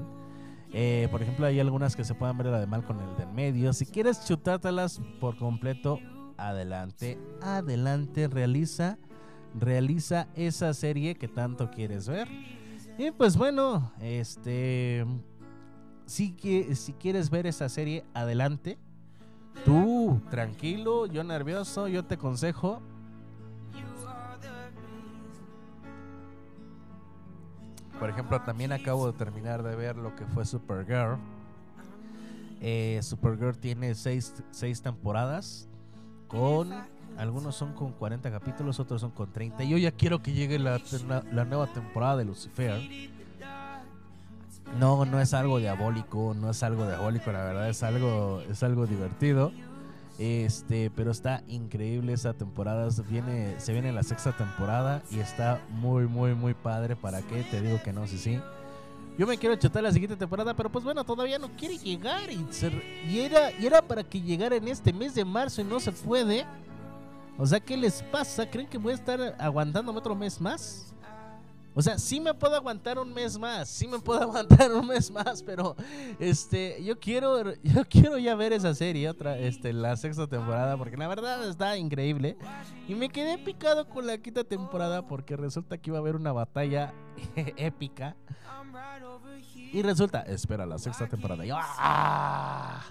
Eh, 0.73 1.09
por 1.11 1.21
ejemplo, 1.21 1.45
hay 1.45 1.59
algunas 1.59 1.97
que 1.97 2.05
se 2.05 2.15
puedan 2.15 2.39
ver 2.39 2.47
la 2.47 2.61
de 2.61 2.69
mal 2.69 2.85
con 2.85 3.01
el 3.01 3.17
del 3.17 3.29
medio. 3.33 3.73
Si 3.73 3.87
quieres 3.87 4.25
chutártelas 4.25 5.01
por 5.21 5.37
completo, 5.37 5.99
adelante, 6.37 7.19
adelante, 7.43 8.29
realiza, 8.29 8.99
realiza 9.59 10.29
esa 10.37 10.73
serie 10.75 11.17
que 11.17 11.27
tanto 11.27 11.73
quieres 11.73 12.07
ver. 12.07 12.29
Y 12.97 13.11
pues 13.11 13.37
bueno, 13.37 13.91
este, 14.01 15.05
si, 16.05 16.37
si 16.77 16.93
quieres 16.93 17.31
ver 17.31 17.49
esa 17.49 17.69
serie, 17.69 18.05
adelante. 18.15 18.79
Tú, 19.65 20.21
tranquilo, 20.31 21.07
yo 21.07 21.25
nervioso, 21.25 21.89
yo 21.89 22.05
te 22.05 22.15
aconsejo. 22.15 22.81
Por 27.99 28.11
ejemplo, 28.11 28.41
también 28.43 28.73
acabo 28.73 29.11
de 29.11 29.17
terminar 29.19 29.63
de 29.63 29.75
ver 29.75 29.97
lo 29.97 30.15
que 30.17 30.27
fue 30.27 30.45
Supergirl. 30.45 31.17
Eh, 32.61 33.01
Supergirl 33.03 33.57
tiene 33.57 33.95
seis, 33.95 34.35
seis 34.51 34.83
temporadas 34.83 35.69
con 36.29 36.71
algunos 37.19 37.55
son 37.57 37.73
con 37.73 37.93
40 37.93 38.31
capítulos, 38.31 38.79
otros 38.81 39.01
son 39.01 39.11
con 39.11 39.33
30. 39.33 39.65
Y 39.65 39.71
yo 39.71 39.79
ya 39.79 39.91
quiero 39.93 40.23
que 40.23 40.33
llegue 40.33 40.59
la, 40.59 40.81
la- 41.09 41.23
la 41.33 41.45
nueva 41.47 41.67
temporada 41.69 42.17
de 42.19 42.25
Lucifer. 42.27 42.79
No, 44.79 45.05
no 45.07 45.21
es 45.21 45.33
algo 45.33 45.59
diabólico, 45.59 46.35
no 46.39 46.51
es 46.51 46.63
algo 46.63 46.87
diabólico, 46.87 47.31
la 47.33 47.45
verdad 47.45 47.69
es 47.71 47.83
algo, 47.83 48.43
es 48.51 48.63
algo 48.63 48.87
divertido. 48.87 49.53
Este, 50.19 50.91
pero 50.97 51.11
está 51.11 51.43
increíble 51.47 52.13
esa 52.13 52.33
temporada. 52.33 52.91
Se 52.91 53.03
viene, 53.03 53.93
la 53.93 54.03
sexta 54.03 54.33
temporada 54.33 55.03
y 55.11 55.19
está 55.19 55.61
muy, 55.71 56.07
muy, 56.07 56.35
muy 56.35 56.55
padre. 56.55 56.97
¿Para 56.97 57.23
qué? 57.23 57.43
Te 57.51 57.61
digo 57.61 57.81
que 57.83 57.93
no, 57.93 58.07
sí, 58.07 58.19
sí. 58.19 58.41
Yo 59.19 59.27
me 59.27 59.39
quiero 59.39 59.57
chutar 59.57 59.83
la 59.83 59.93
siguiente 59.93 60.17
temporada, 60.17 60.55
pero 60.55 60.71
pues 60.71 60.85
bueno, 60.85 61.03
todavía 61.05 61.39
no 61.39 61.49
quiere 61.57 61.79
llegar. 61.79 62.29
Y 62.31 63.21
era, 63.21 63.51
y 63.53 63.67
era 63.67 63.81
para 63.83 64.05
que 64.05 64.21
llegara 64.21 64.57
en 64.57 64.69
este 64.69 64.93
mes 64.93 65.15
de 65.15 65.25
marzo 65.25 65.61
y 65.61 65.65
no 65.65 65.81
se 65.81 65.93
puede. 65.93 66.47
O 67.39 67.47
sea, 67.47 67.61
¿qué 67.61 67.77
les 67.77 68.03
pasa? 68.03 68.49
¿Creen 68.49 68.69
que 68.69 68.79
voy 68.79 68.93
a 68.93 68.97
estar 68.97 69.37
aguantándome 69.39 69.99
otro 69.99 70.15
mes 70.15 70.41
más? 70.41 70.95
O 71.79 71.83
sea, 71.83 71.99
sí 71.99 72.21
me 72.21 72.33
puedo 72.33 72.57
aguantar 72.57 72.99
un 72.99 73.13
mes 73.13 73.39
más, 73.39 73.69
sí 73.69 73.87
me 73.87 73.99
puedo 73.99 74.23
aguantar 74.23 74.73
un 74.73 74.87
mes 74.87 75.11
más, 75.11 75.43
pero 75.43 75.77
este, 76.19 76.83
yo 76.83 76.99
quiero, 76.99 77.53
yo 77.63 77.85
quiero 77.87 78.17
ya 78.17 78.35
ver 78.35 78.55
esa 78.55 78.75
serie, 78.75 79.11
otra, 79.11 79.39
este, 79.39 79.75
la 79.75 79.95
sexta 79.97 80.27
temporada, 80.27 80.79
porque 80.79 80.97
la 80.97 81.07
verdad 81.07 81.47
está 81.47 81.77
increíble. 81.77 82.39
Y 82.89 82.95
me 82.95 83.11
quedé 83.11 83.37
picado 83.37 83.87
con 83.91 84.07
la 84.07 84.17
quinta 84.17 84.43
temporada 84.43 85.07
porque 85.07 85.37
resulta 85.37 85.77
que 85.77 85.91
iba 85.91 85.99
a 85.99 86.01
haber 86.01 86.17
una 86.17 86.33
batalla 86.33 86.95
épica. 87.57 88.17
Y 89.55 89.83
resulta, 89.83 90.23
espera, 90.23 90.65
la 90.65 90.79
sexta 90.79 91.07
temporada. 91.07 91.45
Y 91.45 91.51
¡ah! 91.53 92.83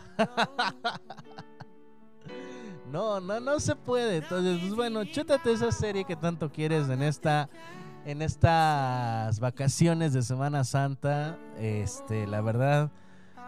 No, 2.91 3.19
no, 3.19 3.39
no 3.39 3.59
se 3.59 3.75
puede. 3.75 4.17
Entonces, 4.17 4.59
pues 4.59 4.75
bueno, 4.75 5.03
chútate 5.05 5.51
esa 5.51 5.71
serie 5.71 6.05
que 6.05 6.15
tanto 6.15 6.51
quieres 6.51 6.87
en 6.89 7.01
esta 7.01 7.49
en 8.06 8.22
estas 8.22 9.40
vacaciones 9.40 10.14
de 10.14 10.22
Semana 10.22 10.64
Santa. 10.64 11.38
Este, 11.60 12.27
la 12.27 12.41
verdad, 12.41 12.91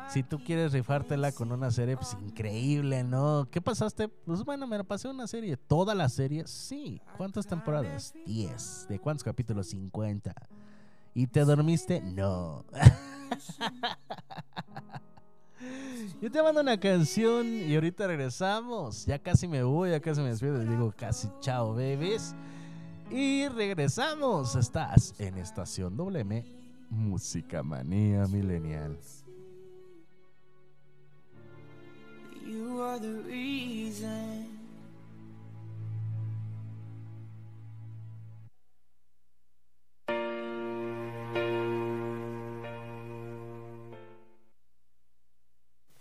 si 0.10 0.24
tú 0.24 0.40
quieres 0.44 0.74
rifártela 0.74 1.32
con 1.32 1.52
una 1.52 1.70
serie, 1.72 1.96
pues 1.96 2.18
increíble, 2.22 3.04
¿no? 3.04 3.48
¿Qué 3.52 3.62
pasaste? 3.62 4.08
Pues 4.08 4.44
bueno, 4.44 4.66
me 4.68 4.78
la 4.78 4.84
pasé 4.84 5.08
una 5.08 5.28
serie. 5.28 5.58
¿Toda 5.58 5.94
la 5.94 6.10
serie? 6.10 6.48
Sí. 6.48 7.02
¿Cuántas 7.18 7.46
temporadas? 7.46 8.14
10. 8.26 8.88
¿De 8.90 9.00
cuántos 9.00 9.24
capítulos? 9.24 9.68
50. 9.68 10.34
¿Y 11.14 11.28
te 11.28 11.42
dormiste? 11.42 12.02
No. 12.02 12.66
Yo 16.22 16.32
te 16.32 16.42
mando 16.42 16.62
una 16.62 16.80
canción 16.80 17.46
y 17.48 17.76
ahorita 17.76 18.08
regresamos. 18.08 19.06
Ya 19.06 19.20
casi 19.20 19.48
me 19.48 19.62
voy, 19.64 19.92
ya 19.92 20.00
casi 20.00 20.22
me 20.22 20.30
despido. 20.30 20.58
Les 20.58 20.70
digo 20.70 20.94
casi 20.96 21.30
chao, 21.42 21.74
babies. 21.74 22.34
Y 23.10 23.48
regresamos. 23.48 24.56
Estás 24.56 25.14
en 25.20 25.38
Estación 25.38 25.96
WM, 25.96 26.44
Música 26.90 27.64
Manía 27.64 28.26
Millennial. 28.28 28.98
You 32.46 32.82
are 32.82 33.00
the 33.00 33.22
reason. 33.24 34.48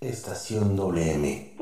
Estación 0.00 0.76
WM. 0.76 1.56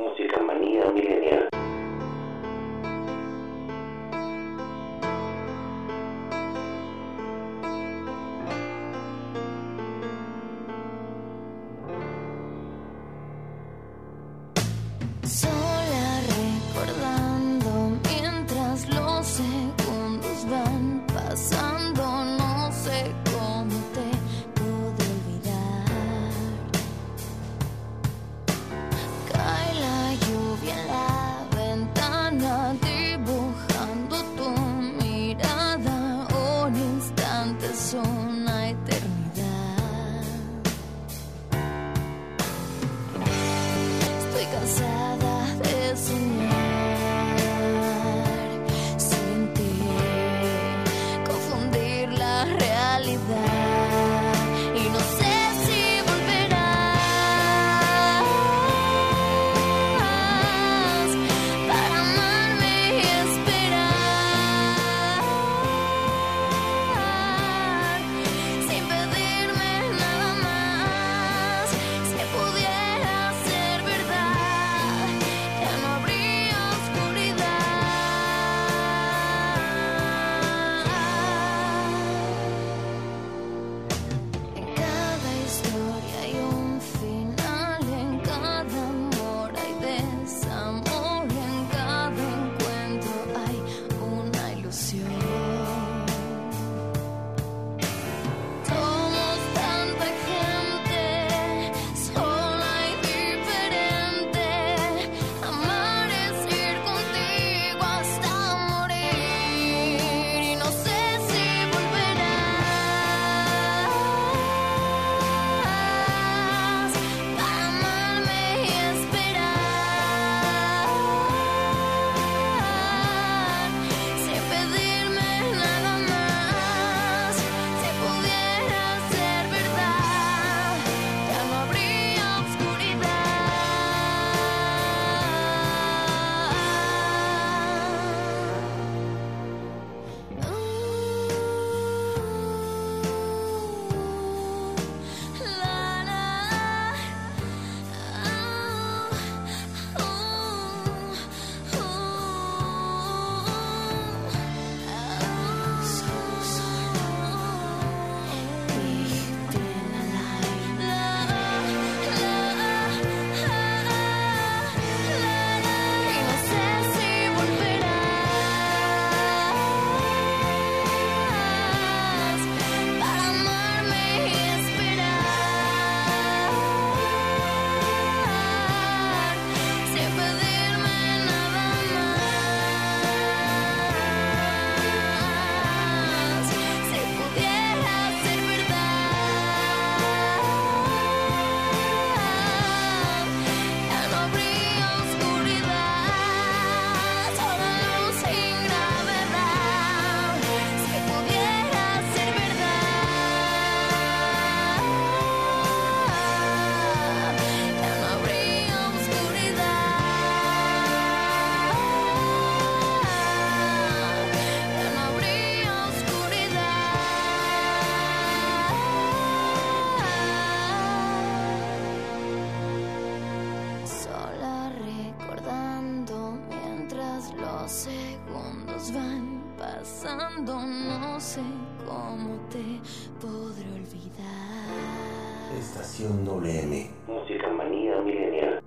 Estación 235.84 236.24
WM. 236.24 236.90
Música 237.06 237.50
manía 237.50 238.00
milenial. 238.00 238.64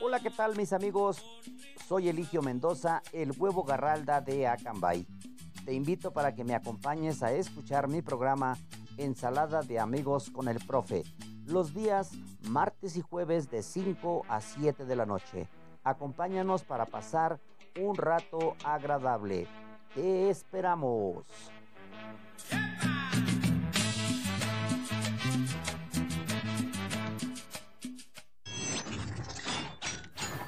Hola, 0.00 0.20
¿qué 0.20 0.30
tal 0.30 0.56
mis 0.56 0.72
amigos? 0.72 1.22
Soy 1.86 2.08
Eligio 2.08 2.40
Mendoza, 2.40 3.02
el 3.12 3.32
huevo 3.38 3.64
garralda 3.64 4.22
de 4.22 4.46
Acambay. 4.46 5.06
Te 5.66 5.74
invito 5.74 6.10
para 6.14 6.34
que 6.34 6.42
me 6.42 6.54
acompañes 6.54 7.22
a 7.22 7.32
escuchar 7.32 7.86
mi 7.86 8.00
programa 8.00 8.56
Ensalada 8.96 9.60
de 9.60 9.78
Amigos 9.78 10.30
con 10.30 10.48
el 10.48 10.58
Profe, 10.58 11.04
los 11.48 11.74
días 11.74 12.12
martes 12.48 12.96
y 12.96 13.00
jueves 13.00 13.50
de 13.50 13.62
5 13.62 14.24
a 14.28 14.40
7 14.40 14.84
de 14.84 14.96
la 14.96 15.06
noche. 15.06 15.46
Acompáñanos 15.84 16.64
para 16.64 16.86
pasar 16.86 17.38
un 17.78 17.96
rato 17.96 18.56
agradable. 18.64 19.46
Te 19.94 20.30
esperamos. 20.30 21.24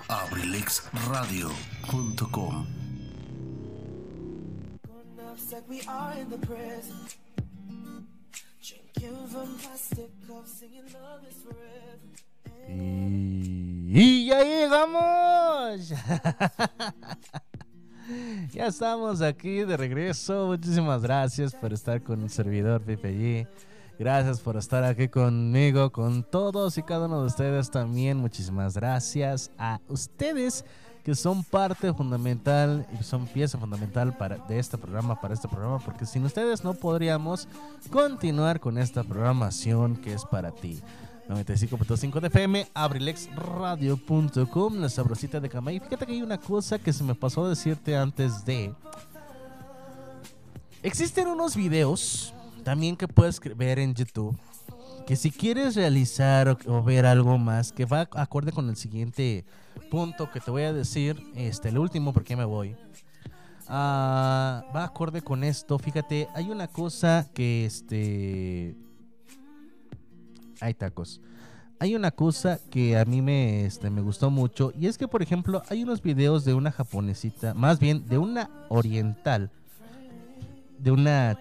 abrilexradio.com 0.09 2.67
Y, 12.69 13.91
y 13.93 14.27
ya 14.27 14.45
llegamos. 14.45 15.89
ya 18.53 18.67
estamos 18.67 19.23
aquí 19.23 19.65
de 19.65 19.77
regreso. 19.77 20.49
Muchísimas 20.49 21.03
gracias 21.03 21.55
por 21.55 21.73
estar 21.73 22.03
con 22.03 22.23
el 22.23 22.31
servidor 22.31 22.83
PPG. 22.83 23.47
Gracias 23.99 24.41
por 24.41 24.57
estar 24.57 24.85
aquí 24.85 25.09
conmigo, 25.09 25.93
con 25.93 26.23
todos 26.23 26.79
y 26.79 26.83
cada 26.83 27.07
uno 27.07 27.21
de 27.21 27.27
ustedes 27.27 27.71
también. 27.71 28.19
Muchísimas 28.19 28.75
gracias 28.75 29.51
a 29.59 29.81
ustedes 29.89 30.65
que 31.05 31.15
son 31.15 31.45
parte 31.45 31.93
fundamental 31.93 32.87
y 32.99 33.03
son 33.03 33.27
pieza 33.27 33.59
fundamental 33.59 34.17
para, 34.17 34.37
de 34.37 34.59
este 34.59 34.79
programa, 34.79 35.21
para 35.21 35.35
este 35.35 35.49
programa, 35.49 35.79
porque 35.79 36.07
sin 36.07 36.25
ustedes 36.25 36.65
no 36.65 36.75
podríamos 36.75 37.49
continuar 37.91 38.61
con 38.61 38.79
esta 38.79 39.05
programación 39.05 39.97
que 39.97 40.13
es 40.13 40.25
para 40.25 40.51
ti. 40.51 40.81
95.5 41.29 42.21
de 42.21 42.27
FM, 42.27 42.67
abrilexradio.com, 42.75 44.81
la 44.81 44.89
sabrosita 44.89 45.39
de 45.39 45.49
Camay. 45.49 45.79
Fíjate 45.79 46.07
que 46.07 46.13
hay 46.13 46.23
una 46.23 46.39
cosa 46.39 46.79
que 46.79 46.93
se 46.93 47.05
me 47.05 47.15
pasó 47.15 47.45
a 47.45 47.51
decirte 47.51 47.97
antes 47.97 48.45
de... 48.45 48.75
Existen 50.83 51.29
unos 51.29 51.55
videos 51.55 52.35
también 52.65 52.97
que 52.97 53.07
puedes 53.07 53.39
ver 53.57 53.79
en 53.79 53.95
YouTube 53.95 54.37
que 55.11 55.17
si 55.17 55.33
quieres 55.33 55.75
realizar 55.75 56.49
o, 56.49 56.57
o 56.69 56.85
ver 56.85 57.05
algo 57.05 57.37
más 57.37 57.73
que 57.73 57.85
va 57.85 58.03
acorde 58.13 58.53
con 58.53 58.69
el 58.69 58.77
siguiente 58.77 59.45
punto 59.91 60.31
que 60.31 60.39
te 60.39 60.53
voy 60.53 60.63
a 60.63 60.73
decir, 60.73 61.21
este, 61.35 61.71
el 61.71 61.79
último 61.79 62.13
porque 62.13 62.37
me 62.37 62.45
voy. 62.45 62.77
Ah, 63.67 64.63
va 64.73 64.85
acorde 64.85 65.21
con 65.21 65.43
esto. 65.43 65.81
Fíjate, 65.81 66.29
hay 66.33 66.49
una 66.51 66.69
cosa 66.69 67.29
que 67.35 67.65
este. 67.67 68.77
Hay 70.61 70.75
tacos. 70.75 71.21
Hay 71.81 71.97
una 71.97 72.13
cosa 72.13 72.61
que 72.71 72.97
a 72.97 73.05
mí 73.05 73.21
me, 73.21 73.65
este, 73.65 73.91
me 73.91 74.03
gustó 74.03 74.31
mucho. 74.31 74.73
Y 74.79 74.87
es 74.87 74.97
que, 74.97 75.09
por 75.09 75.23
ejemplo, 75.23 75.65
hay 75.71 75.83
unos 75.83 76.03
videos 76.03 76.45
de 76.45 76.55
una 76.55 76.71
japonesita. 76.71 77.53
Más 77.55 77.81
bien, 77.81 78.07
de 78.07 78.19
una 78.19 78.49
oriental. 78.69 79.51
De 80.79 80.93
una 80.93 81.37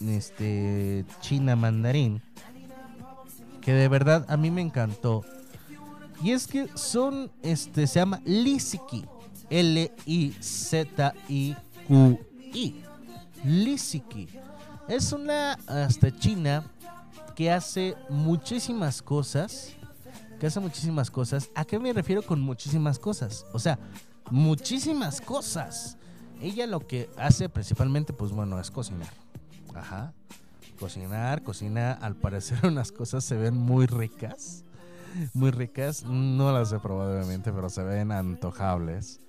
este, 0.00 1.04
china 1.20 1.56
mandarín. 1.56 2.22
Que 3.64 3.72
de 3.72 3.88
verdad 3.88 4.26
a 4.28 4.36
mí 4.36 4.50
me 4.50 4.60
encantó. 4.60 5.24
Y 6.22 6.32
es 6.32 6.46
que 6.46 6.68
son, 6.74 7.30
este, 7.42 7.86
se 7.86 8.00
llama 8.00 8.20
Lisiki. 8.24 9.04
L-I-Z-I-Q-I. 9.50 10.34
Lisiki. 13.44 14.28
Es 14.88 15.12
una 15.12 15.52
hasta 15.66 16.16
china 16.16 16.64
que 17.34 17.50
hace 17.50 17.96
muchísimas 18.08 19.02
cosas. 19.02 19.72
Que 20.38 20.46
hace 20.46 20.60
muchísimas 20.60 21.10
cosas. 21.10 21.50
¿A 21.54 21.64
qué 21.64 21.78
me 21.78 21.92
refiero 21.92 22.22
con 22.22 22.40
muchísimas 22.40 22.98
cosas? 22.98 23.46
O 23.52 23.58
sea, 23.58 23.78
muchísimas 24.30 25.20
cosas. 25.20 25.96
Ella 26.40 26.66
lo 26.66 26.86
que 26.86 27.08
hace 27.16 27.48
principalmente, 27.48 28.12
pues 28.12 28.32
bueno, 28.32 28.60
es 28.60 28.70
cocinar. 28.70 29.12
Ajá. 29.74 30.12
Cocinar, 30.78 31.42
cocina. 31.42 31.92
Al 31.92 32.16
parecer 32.16 32.58
unas 32.66 32.92
cosas 32.92 33.24
se 33.24 33.36
ven 33.36 33.56
muy 33.56 33.86
ricas 33.86 34.64
muy 35.32 35.50
ricas. 35.50 36.04
No 36.04 36.52
las 36.52 36.72
he 36.72 36.78
probado, 36.78 37.16
obviamente, 37.16 37.52
pero 37.52 37.70
se 37.70 37.82
ven 37.82 38.12
antojables. 38.12 39.20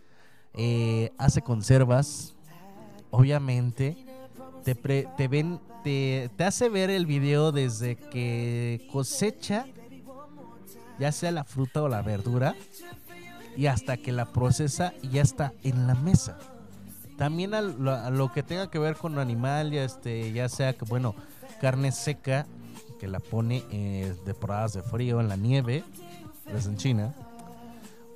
Eh, 0.54 1.12
hace 1.18 1.42
conservas. 1.42 2.34
Obviamente, 3.12 3.96
te, 4.64 4.76
pre- 4.76 5.08
te 5.16 5.28
ven, 5.28 5.60
te, 5.84 6.30
hace 6.40 6.70
ver 6.70 6.90
el 6.90 7.06
video 7.06 7.52
desde 7.52 7.96
que 7.96 8.88
cosecha, 8.92 9.68
ya 11.00 11.12
sea 11.12 11.32
la 11.32 11.44
fruta 11.44 11.84
o 11.84 11.88
la 11.88 12.02
verdura, 12.02 12.56
y 13.56 13.68
hasta 13.68 13.96
que 13.96 14.12
la 14.12 14.26
procesa 14.26 14.94
y 15.02 15.10
ya 15.10 15.22
está 15.22 15.54
en 15.64 15.88
la 15.88 15.96
mesa. 15.96 16.38
También 17.18 17.54
a 17.54 17.62
lo, 17.62 18.10
lo 18.10 18.34
que 18.34 18.44
tenga 18.44 18.70
que 18.70 18.80
ver 18.80 18.98
con 18.98 19.18
animal, 19.20 19.72
ya, 19.72 19.86
este, 19.86 20.34
ya 20.34 20.50
sea 20.50 20.74
que, 20.74 20.84
bueno, 20.84 21.16
carne 21.60 21.91
seca, 21.91 22.48
que 22.99 23.07
la 23.07 23.19
pone 23.19 23.64
de 23.69 24.15
temporadas 24.26 24.73
de 24.73 24.82
frío 24.82 25.19
en 25.19 25.30
la 25.30 25.36
nieve, 25.36 25.84
es 26.53 26.65
en 26.65 26.77
China. 26.77 27.14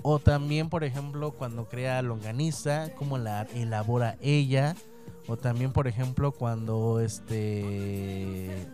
O 0.02 0.20
también, 0.20 0.70
por 0.70 0.84
ejemplo, 0.84 1.32
cuando 1.32 1.68
crea 1.68 2.02
longaniza, 2.02 2.94
cómo 2.96 3.18
la 3.18 3.44
elabora 3.54 4.18
ella. 4.22 4.76
O 5.28 5.38
también, 5.38 5.74
por 5.74 5.88
ejemplo, 5.88 6.32
cuando 6.32 7.00
este 7.00 8.68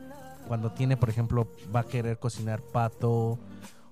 cuando 0.47 0.71
tiene, 0.71 0.95
por 0.95 1.09
ejemplo, 1.09 1.47
va 1.75 1.81
a 1.81 1.85
querer 1.85 2.19
cocinar 2.19 2.61
pato 2.61 3.39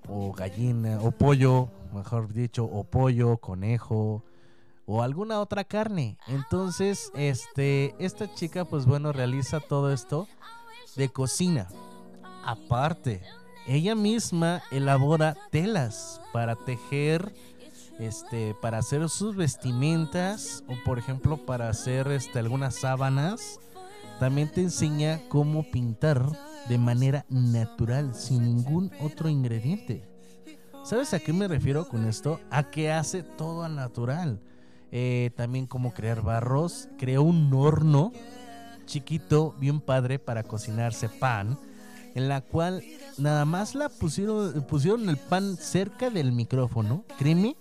o 0.08 0.32
gallina 0.32 1.00
o 1.02 1.10
pollo, 1.10 1.68
mejor 1.92 2.32
dicho, 2.32 2.64
o 2.64 2.84
pollo, 2.84 3.38
conejo 3.38 4.22
o 4.86 5.02
alguna 5.02 5.40
otra 5.40 5.64
carne. 5.64 6.16
Entonces, 6.28 7.10
este 7.14 7.94
esta 7.98 8.32
chica 8.34 8.64
pues 8.64 8.86
bueno, 8.86 9.12
realiza 9.12 9.58
todo 9.58 9.92
esto 9.92 10.28
de 10.96 11.08
cocina. 11.08 11.68
Aparte, 12.44 13.22
ella 13.66 13.94
misma 13.94 14.62
elabora 14.70 15.36
telas 15.50 16.20
para 16.32 16.54
tejer, 16.54 17.34
este, 17.98 18.54
para 18.60 18.78
hacer 18.78 19.08
sus 19.08 19.36
vestimentas 19.36 20.64
o 20.68 20.74
por 20.84 20.98
ejemplo 20.98 21.46
para 21.46 21.68
hacer 21.68 22.08
este, 22.08 22.38
algunas 22.38 22.74
sábanas. 22.74 23.60
También 24.20 24.50
te 24.50 24.60
enseña 24.60 25.20
cómo 25.28 25.70
pintar 25.70 26.24
de 26.68 26.78
manera 26.78 27.24
natural, 27.28 28.14
sin 28.14 28.44
ningún 28.44 28.92
otro 29.00 29.28
ingrediente. 29.28 30.08
¿Sabes 30.84 31.14
a 31.14 31.18
qué 31.18 31.32
me 31.32 31.48
refiero 31.48 31.88
con 31.88 32.06
esto? 32.06 32.40
A 32.50 32.70
que 32.70 32.92
hace 32.92 33.22
todo 33.22 33.64
al 33.64 33.74
natural. 33.74 34.40
Eh, 34.92 35.30
también 35.34 35.66
cómo 35.66 35.94
crear 35.94 36.22
barros. 36.22 36.88
Creó 36.98 37.22
un 37.22 37.52
horno 37.54 38.12
chiquito, 38.84 39.54
bien 39.58 39.80
padre, 39.80 40.18
para 40.18 40.42
cocinarse 40.42 41.08
pan 41.08 41.58
en 42.14 42.28
la 42.28 42.40
cual 42.40 42.82
nada 43.18 43.44
más 43.44 43.74
la 43.74 43.88
pusieron, 43.88 44.62
pusieron 44.62 45.08
el 45.08 45.16
pan 45.16 45.56
cerca 45.56 46.10
del 46.10 46.32
micrófono. 46.32 47.04
Créeme 47.18 47.56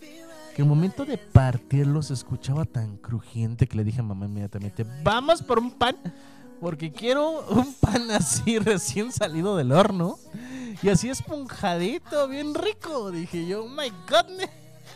que 0.56 0.62
el 0.62 0.68
momento 0.68 1.06
de 1.06 1.18
partirlo 1.18 2.04
se 2.04 2.14
escuchaba 2.14 2.66
tan 2.66 2.98
crujiente 2.98 3.68
que 3.68 3.78
le 3.78 3.84
dije 3.84 4.02
a 4.02 4.04
mamá 4.04 4.28
inmediatamente, 4.28 4.86
vamos 5.04 5.42
por 5.42 5.58
un 5.58 5.72
pan, 5.72 5.98
porque 6.62 6.92
quiero 6.92 7.48
un 7.50 7.74
pan 7.74 8.12
así 8.12 8.60
recién 8.60 9.12
salido 9.12 9.58
del 9.58 9.72
horno 9.72 10.18
y 10.84 10.90
así 10.90 11.10
esponjadito, 11.10 12.28
bien 12.28 12.54
rico. 12.54 13.12
Dije 13.12 13.48
yo, 13.48 13.66
oh 13.66 13.68
my 13.68 13.92
goodness. 14.08 14.50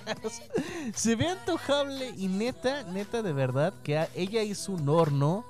Se 0.95 1.15
ve 1.15 1.29
antojable 1.29 2.13
y 2.15 2.27
neta, 2.27 2.83
neta 2.83 3.21
de 3.21 3.33
verdad 3.33 3.73
que 3.83 4.07
ella 4.15 4.43
hizo 4.43 4.73
un 4.73 4.87
horno 4.87 5.43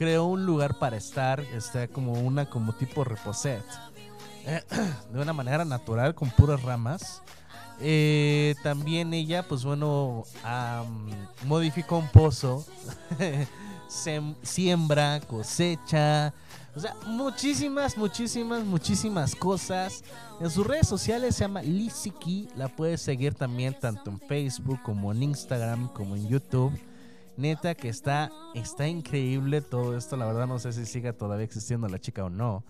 creó 0.00 0.24
un 0.24 0.46
lugar 0.46 0.78
para 0.78 0.96
estar, 0.96 1.40
está 1.40 1.86
como 1.86 2.14
una 2.14 2.48
como 2.48 2.72
tipo 2.72 3.04
reposet, 3.04 3.62
de 5.12 5.20
una 5.20 5.34
manera 5.34 5.62
natural 5.66 6.14
con 6.14 6.30
puras 6.30 6.62
ramas. 6.62 7.20
eh, 7.82 8.54
también 8.62 9.12
ella, 9.12 9.46
pues 9.46 9.62
bueno, 9.62 10.24
am, 10.42 11.10
modificó 11.44 11.98
un 11.98 12.08
pozo, 12.08 12.64
siembra, 14.42 15.20
cosecha, 15.20 16.32
o 16.74 16.80
sea, 16.80 16.96
muchísimas, 17.06 17.98
muchísimas, 17.98 18.64
muchísimas 18.64 19.36
cosas. 19.36 20.02
En 20.40 20.48
sus 20.48 20.66
redes 20.66 20.88
sociales 20.88 21.34
se 21.34 21.44
llama 21.44 21.60
Lizzy 21.60 22.48
la 22.56 22.68
puedes 22.68 23.02
seguir 23.02 23.34
también 23.34 23.78
tanto 23.78 24.08
en 24.08 24.18
Facebook 24.18 24.80
como 24.82 25.12
en 25.12 25.24
Instagram, 25.24 25.88
como 25.88 26.16
en 26.16 26.26
YouTube. 26.26 26.72
Neta 27.40 27.74
que 27.74 27.88
está, 27.88 28.30
está 28.54 28.86
increíble 28.86 29.60
todo 29.60 29.96
esto, 29.96 30.16
la 30.16 30.26
verdad 30.26 30.46
no 30.46 30.58
sé 30.58 30.72
si 30.72 30.86
siga 30.86 31.12
todavía 31.12 31.44
existiendo 31.44 31.88
la 31.88 31.98
chica 31.98 32.24
o 32.24 32.30
no. 32.30 32.62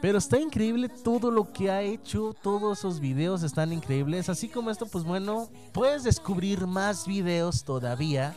Pero 0.00 0.18
está 0.18 0.38
increíble 0.38 0.88
todo 0.88 1.30
lo 1.30 1.52
que 1.52 1.70
ha 1.70 1.82
hecho, 1.82 2.34
todos 2.40 2.78
esos 2.78 3.00
videos 3.00 3.42
están 3.42 3.72
increíbles. 3.72 4.28
Así 4.28 4.48
como 4.48 4.70
esto, 4.70 4.86
pues 4.86 5.02
bueno, 5.04 5.48
puedes 5.72 6.04
descubrir 6.04 6.66
más 6.68 7.06
videos 7.06 7.64
todavía. 7.64 8.36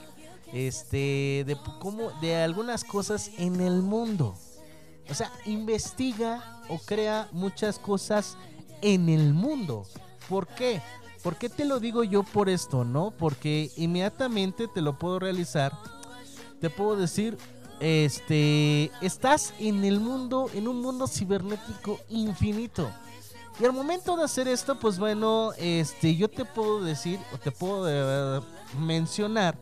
Este, 0.53 1.45
de 1.48 1.57
cómo, 1.80 2.11
de 2.19 2.35
algunas 2.35 2.84
cosas 2.84 3.31
en 3.38 3.61
el 3.61 3.81
mundo. 3.84 4.35
O 5.10 5.14
sea, 5.14 5.31
investiga 5.45 6.61
o 6.68 6.77
crea 6.80 7.30
muchas 7.31 7.77
cosas 7.80 8.38
en 8.81 9.07
el 9.07 9.34
mundo. 9.34 9.85
¿Por 10.27 10.48
qué? 10.48 10.81
¿Por 11.23 11.35
qué 11.38 11.49
te 11.49 11.65
lo 11.65 11.80
digo 11.80 12.03
yo 12.03 12.23
por 12.23 12.49
esto, 12.49 12.84
no? 12.84 13.11
Porque 13.11 13.72
inmediatamente 13.76 14.68
te 14.68 14.81
lo 14.81 14.98
puedo 14.98 15.19
realizar. 15.19 15.77
Te 16.60 16.69
puedo 16.69 16.95
decir, 16.95 17.38
este, 17.80 18.91
estás 19.02 19.53
en 19.60 19.84
el 19.84 19.99
mundo, 19.99 20.49
en 20.53 20.68
un 20.68 20.81
mundo 20.81 21.07
cibernético 21.07 21.99
infinito. 22.10 22.89
Y 23.60 23.65
al 23.65 23.73
momento 23.73 24.15
de 24.15 24.23
hacer 24.23 24.48
esto, 24.48 24.80
pues 24.80 24.98
bueno, 24.98 25.52
este, 25.57 26.15
yo 26.15 26.27
te 26.27 26.45
puedo 26.45 26.81
decir 26.81 27.19
o 27.34 27.38
te 27.38 27.52
puedo 27.52 27.85
eh, 27.88 28.41
mencionar 28.80 29.56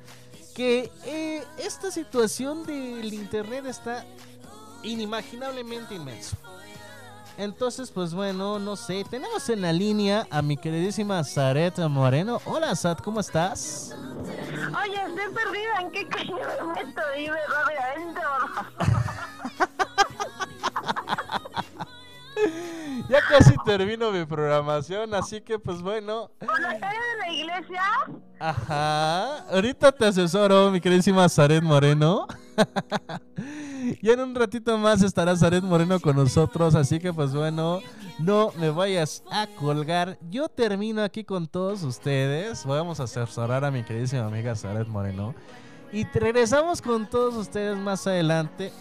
que 0.54 0.92
eh, 1.06 1.44
esta 1.58 1.92
situación 1.92 2.66
del 2.66 3.14
internet 3.14 3.66
está 3.66 4.06
inimaginablemente 4.84 5.96
inmenso. 5.96 6.38
Entonces, 7.40 7.90
pues 7.90 8.14
bueno, 8.14 8.60
no 8.60 8.76
sé, 8.76 9.06
tenemos 9.10 9.48
en 9.48 9.62
la 9.62 9.72
línea 9.72 10.28
a 10.30 10.42
mi 10.42 10.58
queridísima 10.58 11.24
Zaret 11.24 11.78
Moreno. 11.78 12.42
Hola, 12.44 12.76
Sat, 12.76 13.02
¿cómo 13.02 13.22
estás? 13.22 13.96
Oye, 14.84 14.96
estoy 14.96 15.34
perdida. 15.34 15.80
¿En 15.80 15.90
qué 15.90 16.06
calle 16.10 16.34
me 16.34 16.74
meto? 16.74 17.02
Dime 17.16 17.38
rápidamente. 17.48 18.20
Ya 23.10 23.20
casi 23.28 23.54
termino 23.66 24.12
mi 24.12 24.24
programación, 24.26 25.14
así 25.14 25.42
que 25.42 25.60
pues 25.60 25.82
bueno. 25.82 26.32
¿Por 26.40 26.60
la 26.62 26.80
calle 26.80 26.98
de 26.98 27.18
la 27.18 27.30
iglesia? 27.32 27.84
Ajá. 28.40 29.40
Ahorita 29.50 29.92
te 29.92 30.06
asesoro, 30.06 30.72
mi 30.72 30.80
queridísima 30.80 31.28
Zaret 31.28 31.62
Moreno. 31.64 32.28
y 34.02 34.10
en 34.10 34.20
un 34.20 34.36
ratito 34.36 34.78
más 34.78 35.02
estará 35.02 35.36
Zaret 35.36 35.64
Moreno 35.64 36.00
con 36.00 36.16
nosotros, 36.16 36.76
así 36.76 37.00
que 37.00 37.14
pues 37.14 37.34
bueno, 37.34 37.80
no 38.20 38.52
me 38.58 38.70
vayas 38.70 39.24
a 39.32 39.48
colgar. 39.48 40.18
Yo 40.30 40.50
termino 40.50 41.02
aquí 41.04 41.24
con 41.24 41.48
todos 41.48 41.84
ustedes. 41.84 42.66
Vamos 42.66 43.00
a 43.00 43.04
asesorar 43.04 43.66
a 43.66 43.72
mi 43.72 43.84
queridísima 43.84 44.26
amiga 44.26 44.56
Zaret 44.56 44.88
Moreno. 44.88 45.34
Y 45.92 46.06
regresamos 46.06 46.82
con 46.82 47.10
todos 47.10 47.36
ustedes 47.36 47.78
más 47.78 48.06
adelante. 48.06 48.72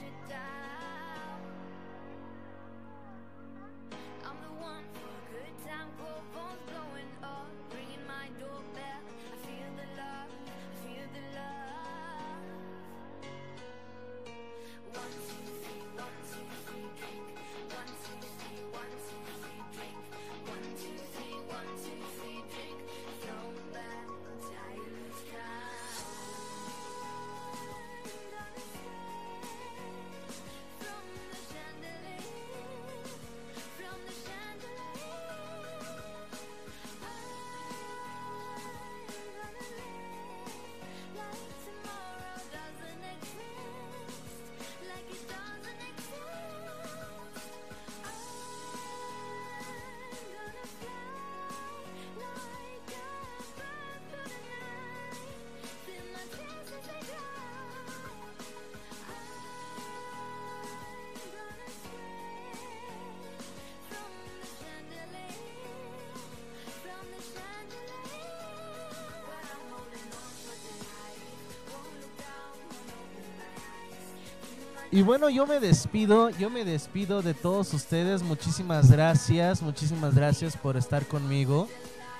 Bueno, 75.29 75.45
yo 75.45 75.47
me 75.47 75.61
despido, 75.61 76.31
yo 76.31 76.49
me 76.49 76.65
despido 76.65 77.21
de 77.21 77.35
todos 77.35 77.75
ustedes. 77.75 78.23
Muchísimas 78.23 78.91
gracias, 78.91 79.61
muchísimas 79.61 80.15
gracias 80.15 80.57
por 80.57 80.79
estar 80.79 81.07
conmigo. 81.07 81.69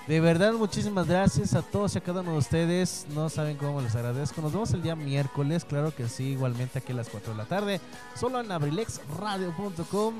De 0.07 0.19
verdad, 0.19 0.53
muchísimas 0.53 1.07
gracias 1.07 1.55
a 1.55 1.63
todos 1.63 1.95
y 1.95 1.97
a 1.97 2.01
cada 2.01 2.21
uno 2.21 2.33
de 2.33 2.37
ustedes. 2.37 3.07
No 3.15 3.29
saben 3.29 3.57
cómo 3.57 3.81
les 3.81 3.95
agradezco. 3.95 4.41
Nos 4.41 4.53
vemos 4.53 4.73
el 4.73 4.83
día 4.83 4.95
miércoles, 4.95 5.65
claro 5.65 5.93
que 5.95 6.07
sí, 6.07 6.31
igualmente 6.31 6.79
aquí 6.79 6.91
a 6.91 6.95
las 6.95 7.09
4 7.09 7.31
de 7.31 7.37
la 7.37 7.45
tarde, 7.45 7.81
solo 8.15 8.39
en 8.41 8.51
abrilexradio.com. 8.51 10.13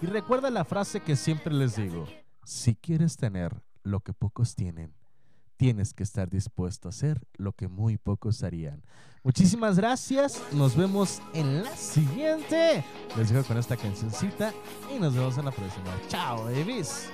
Y 0.00 0.06
recuerda 0.06 0.48
la 0.50 0.64
frase 0.64 1.00
que 1.00 1.16
siempre 1.16 1.52
les 1.52 1.76
digo: 1.76 2.06
si 2.44 2.74
quieres 2.74 3.18
tener 3.18 3.62
lo 3.82 4.00
que 4.00 4.14
pocos 4.14 4.54
tienen, 4.54 4.94
tienes 5.60 5.92
que 5.92 6.02
estar 6.02 6.30
dispuesto 6.30 6.88
a 6.88 6.90
hacer 6.90 7.20
lo 7.36 7.52
que 7.52 7.68
muy 7.68 7.98
pocos 7.98 8.42
harían. 8.42 8.82
Muchísimas 9.22 9.76
gracias. 9.76 10.42
Nos 10.52 10.74
vemos 10.74 11.20
en 11.34 11.62
la 11.62 11.76
siguiente. 11.76 12.82
Les 13.14 13.28
dejo 13.28 13.46
con 13.46 13.58
esta 13.58 13.76
cancioncita 13.76 14.54
y 14.90 14.98
nos 14.98 15.14
vemos 15.14 15.36
en 15.36 15.44
la 15.44 15.50
próxima. 15.50 15.94
Chao, 16.08 16.44
babies. 16.44 17.10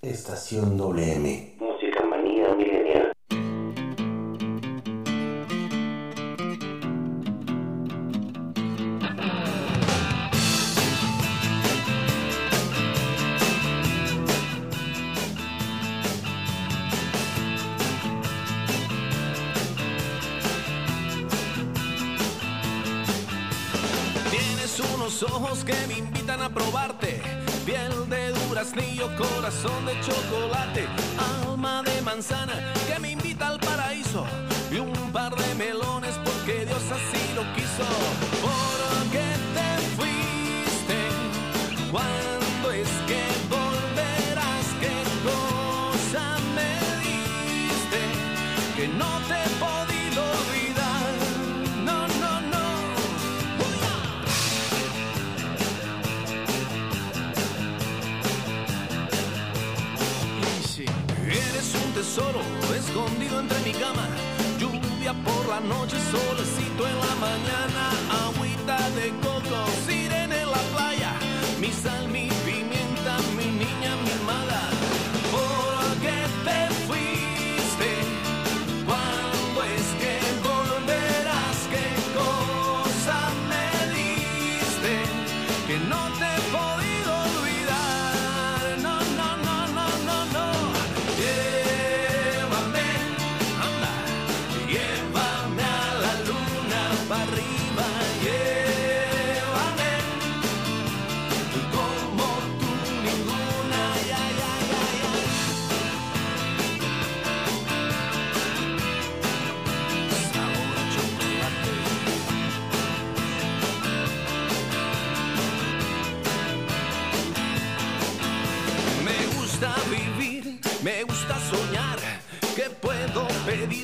Estación 0.00 0.76
WM. 0.76 1.71
Ojos 25.20 25.62
que 25.62 25.74
me 25.88 25.98
invitan 25.98 26.40
a 26.40 26.48
probarte. 26.48 27.20
Piel 27.66 28.08
de 28.08 28.32
duraznillo, 28.32 29.08
corazón 29.16 29.84
de 29.84 29.92
chocolate, 30.00 30.86
alma 31.44 31.82
de 31.82 32.00
manzana 32.00 32.54
que 32.88 32.98
me 32.98 33.10
invita 33.10 33.48
al 33.48 33.60
paraíso. 33.60 34.24
Y 34.70 34.78
un 34.78 35.12
par 35.12 35.36
de 35.36 35.54
melones 35.54 36.14
porque 36.24 36.64
Dios 36.64 36.82
así 36.90 37.34
lo 37.34 37.42
quiso. 37.54 37.84
¿Por 38.40 38.72
solo, 62.14 62.40
escondido 62.76 63.40
entre 63.40 63.58
mi 63.60 63.72
cama. 63.72 64.06
Lluvia 64.58 65.14
por 65.24 65.48
la 65.48 65.60
noche, 65.60 65.96
solecito 66.10 66.86
en 66.86 66.98
la 67.06 67.14
mañana. 67.26 67.82
Agüita 68.26 68.78
de 68.90 69.08
coco, 69.24 69.58
sirena 69.86 70.36
en 70.42 70.50
la 70.50 70.62
playa. 70.74 71.12
Mi 71.58 71.70
salmita 71.72 72.41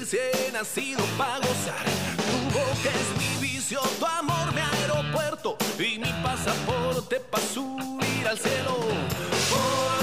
existencia 0.09 0.49
he 0.49 0.53
nacido 0.53 1.05
para 1.17 1.39
gozar. 1.39 1.85
Tu 2.17 2.59
boca 2.59 2.91
es 2.91 3.41
mi 3.41 3.47
vicio, 3.47 3.81
tu 3.99 4.07
amor 4.07 4.53
mi 4.55 4.61
aeropuerto 4.61 5.57
y 5.79 5.99
mi 5.99 6.13
pasaporte 6.23 7.21
para 7.21 7.45
subir 7.45 8.27
al 8.27 8.39
cielo. 8.39 9.98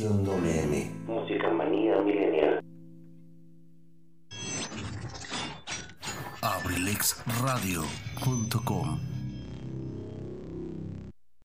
Música 0.00 1.50
manía 1.50 2.00
milenial. 2.02 2.60
Abrilexradio.com 6.40 9.07